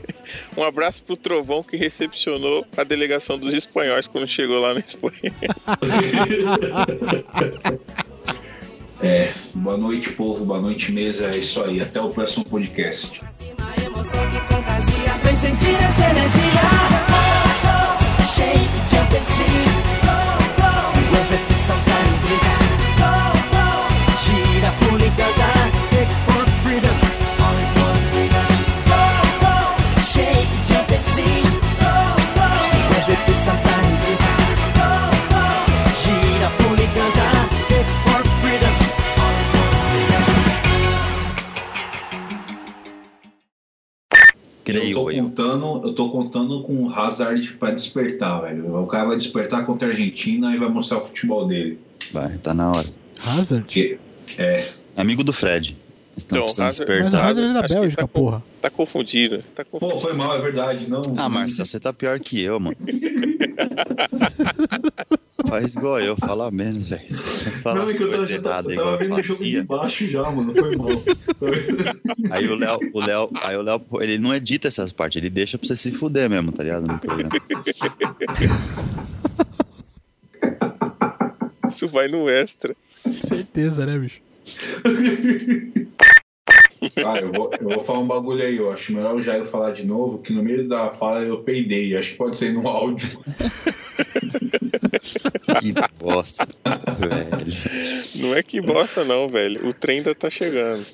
um 0.56 0.62
abraço 0.62 1.02
pro 1.02 1.16
Trovão 1.16 1.62
que 1.62 1.76
recepcionou 1.76 2.66
a 2.76 2.84
delegação 2.84 3.38
dos 3.38 3.52
espanhóis 3.52 4.06
quando 4.06 4.26
chegou 4.26 4.58
lá 4.58 4.74
na 4.74 4.80
Espanha. 4.80 5.32
É, 9.00 9.32
boa 9.54 9.76
noite, 9.76 10.10
povo. 10.10 10.44
Boa 10.44 10.60
noite, 10.60 10.90
mesa. 10.90 11.26
É 11.26 11.36
isso 11.36 11.62
aí. 11.62 11.80
Até 11.80 12.00
o 12.00 12.10
próximo 12.10 12.44
podcast. 12.44 13.22
Eu 44.68 44.74
tô 44.74 44.80
Creio 45.06 45.10
eu. 45.10 45.24
contando, 45.24 45.86
eu 45.86 45.92
tô 45.94 46.10
contando 46.10 46.62
com 46.62 46.84
o 46.84 46.92
Hazard 46.94 47.52
pra 47.54 47.70
despertar, 47.70 48.42
velho. 48.42 48.76
O 48.82 48.86
cara 48.86 49.06
vai 49.06 49.16
despertar 49.16 49.64
contra 49.64 49.88
a 49.88 49.92
Argentina 49.92 50.54
e 50.54 50.58
vai 50.58 50.68
mostrar 50.68 50.98
o 50.98 51.06
futebol 51.06 51.46
dele. 51.46 51.78
Vai, 52.12 52.36
tá 52.38 52.52
na 52.52 52.70
hora. 52.70 52.86
Hazard? 53.24 53.66
Que 53.68 53.98
é, 54.36 54.68
Amigo 54.96 55.22
do 55.24 55.32
Fred. 55.32 55.76
Estão 56.16 56.36
Então, 56.38 56.44
precisando 56.46 56.66
Hazard- 56.68 56.90
Mas 56.90 56.98
o 56.98 57.02
despertar. 57.04 57.30
Hazard 57.30 57.48
é 57.48 57.52
da 57.62 57.68
Bélgica, 57.80 58.02
tá 58.02 58.08
com- 58.08 58.20
porra. 58.20 58.42
Tá 58.60 58.70
confundido. 58.70 59.44
Tá 59.54 59.64
pô, 59.64 59.78
confundido. 59.78 60.00
foi 60.00 60.12
mal, 60.14 60.36
é 60.36 60.40
verdade. 60.40 60.90
Não, 60.90 61.00
Ah, 61.16 61.28
Marcia, 61.28 61.64
você 61.64 61.78
tá 61.78 61.92
pior 61.92 62.18
que 62.20 62.42
eu, 62.42 62.58
mano. 62.58 62.76
Faz 65.48 65.74
igual 65.74 66.00
eu, 66.00 66.16
fala 66.16 66.50
menos, 66.50 66.88
velho. 66.88 67.02
Você 67.08 67.50
fala 67.62 67.80
Não, 67.80 67.86
as 67.86 67.94
é 67.94 67.96
que 67.98 68.02
eu 68.04 68.10
tava, 68.10 68.18
coisas 68.26 68.44
erradas 68.44 68.72
eu 68.76 68.84
tava 68.84 69.04
igual 69.04 69.18
eu 69.18 69.24
fazia. 69.24 69.64
baixo 69.64 70.08
já, 70.08 70.30
mano. 70.30 70.54
Foi 70.54 70.76
mal. 70.76 70.88
Aí 72.30 72.48
o 72.48 72.54
Léo, 72.54 72.78
o 72.92 73.00
Léo, 73.00 73.30
aí 73.42 73.56
o 73.56 73.62
Léo, 73.62 73.80
ele 74.00 74.18
não 74.18 74.34
edita 74.34 74.68
essas 74.68 74.92
partes, 74.92 75.16
ele 75.16 75.30
deixa 75.30 75.56
pra 75.58 75.66
você 75.66 75.76
se 75.76 75.90
fuder 75.90 76.28
mesmo, 76.28 76.52
tá 76.52 76.62
ligado? 76.62 76.86
No 76.86 76.98
programa. 76.98 77.30
Isso 81.68 81.88
vai 81.88 82.08
no 82.08 82.28
extra. 82.28 82.74
Certeza, 83.22 83.86
né, 83.86 83.98
bicho? 83.98 84.20
Ah, 87.04 87.18
eu 87.20 87.32
vou, 87.32 87.50
eu 87.60 87.68
vou 87.68 87.80
falar 87.80 87.98
um 88.00 88.06
bagulho 88.06 88.42
aí. 88.42 88.56
Eu 88.56 88.72
acho 88.72 88.92
melhor 88.92 89.14
o 89.14 89.20
Jair 89.20 89.46
falar 89.46 89.72
de 89.72 89.84
novo, 89.86 90.18
que 90.18 90.32
no 90.32 90.42
meio 90.42 90.68
da 90.68 90.90
fala 90.90 91.20
eu 91.20 91.38
peidei. 91.42 91.96
Acho 91.96 92.12
que 92.12 92.16
pode 92.16 92.36
ser 92.36 92.52
no 92.52 92.66
áudio. 92.68 93.08
Que 95.60 95.72
bosta, 95.98 96.46
velho. 96.98 97.46
Não 98.16 98.34
é 98.34 98.42
que 98.42 98.60
bosta, 98.60 99.04
não, 99.04 99.28
velho. 99.28 99.68
O 99.68 99.72
trem 99.74 99.98
ainda 99.98 100.14
tá 100.14 100.28
chegando. 100.28 100.84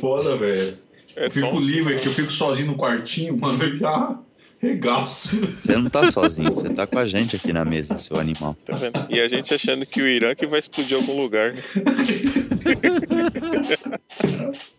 Foda, 0.00 0.36
velho. 0.36 0.78
É 1.16 1.26
Eu 1.26 1.30
fico 1.30 1.50
só 1.50 1.58
livre, 1.60 1.98
que 1.98 2.08
eu 2.08 2.12
fico 2.12 2.32
sozinho 2.32 2.68
no 2.68 2.76
quartinho, 2.76 3.36
mano, 3.36 3.62
eu 3.62 3.76
já 3.76 4.18
regaço. 4.60 5.28
Você 5.62 5.76
não 5.76 5.90
tá 5.90 6.10
sozinho, 6.10 6.54
você 6.54 6.70
tá 6.70 6.86
com 6.86 6.98
a 6.98 7.06
gente 7.06 7.36
aqui 7.36 7.52
na 7.52 7.64
mesa, 7.64 7.98
seu 7.98 8.18
animal. 8.18 8.56
Tá 8.64 8.74
vendo? 8.74 9.06
E 9.10 9.20
a 9.20 9.28
gente 9.28 9.52
achando 9.52 9.84
que 9.84 10.00
o 10.00 10.06
Irã 10.06 10.34
que 10.34 10.46
vai 10.46 10.60
explodir 10.60 10.96
algum 10.96 11.20
lugar, 11.20 11.52
né? 11.52 11.62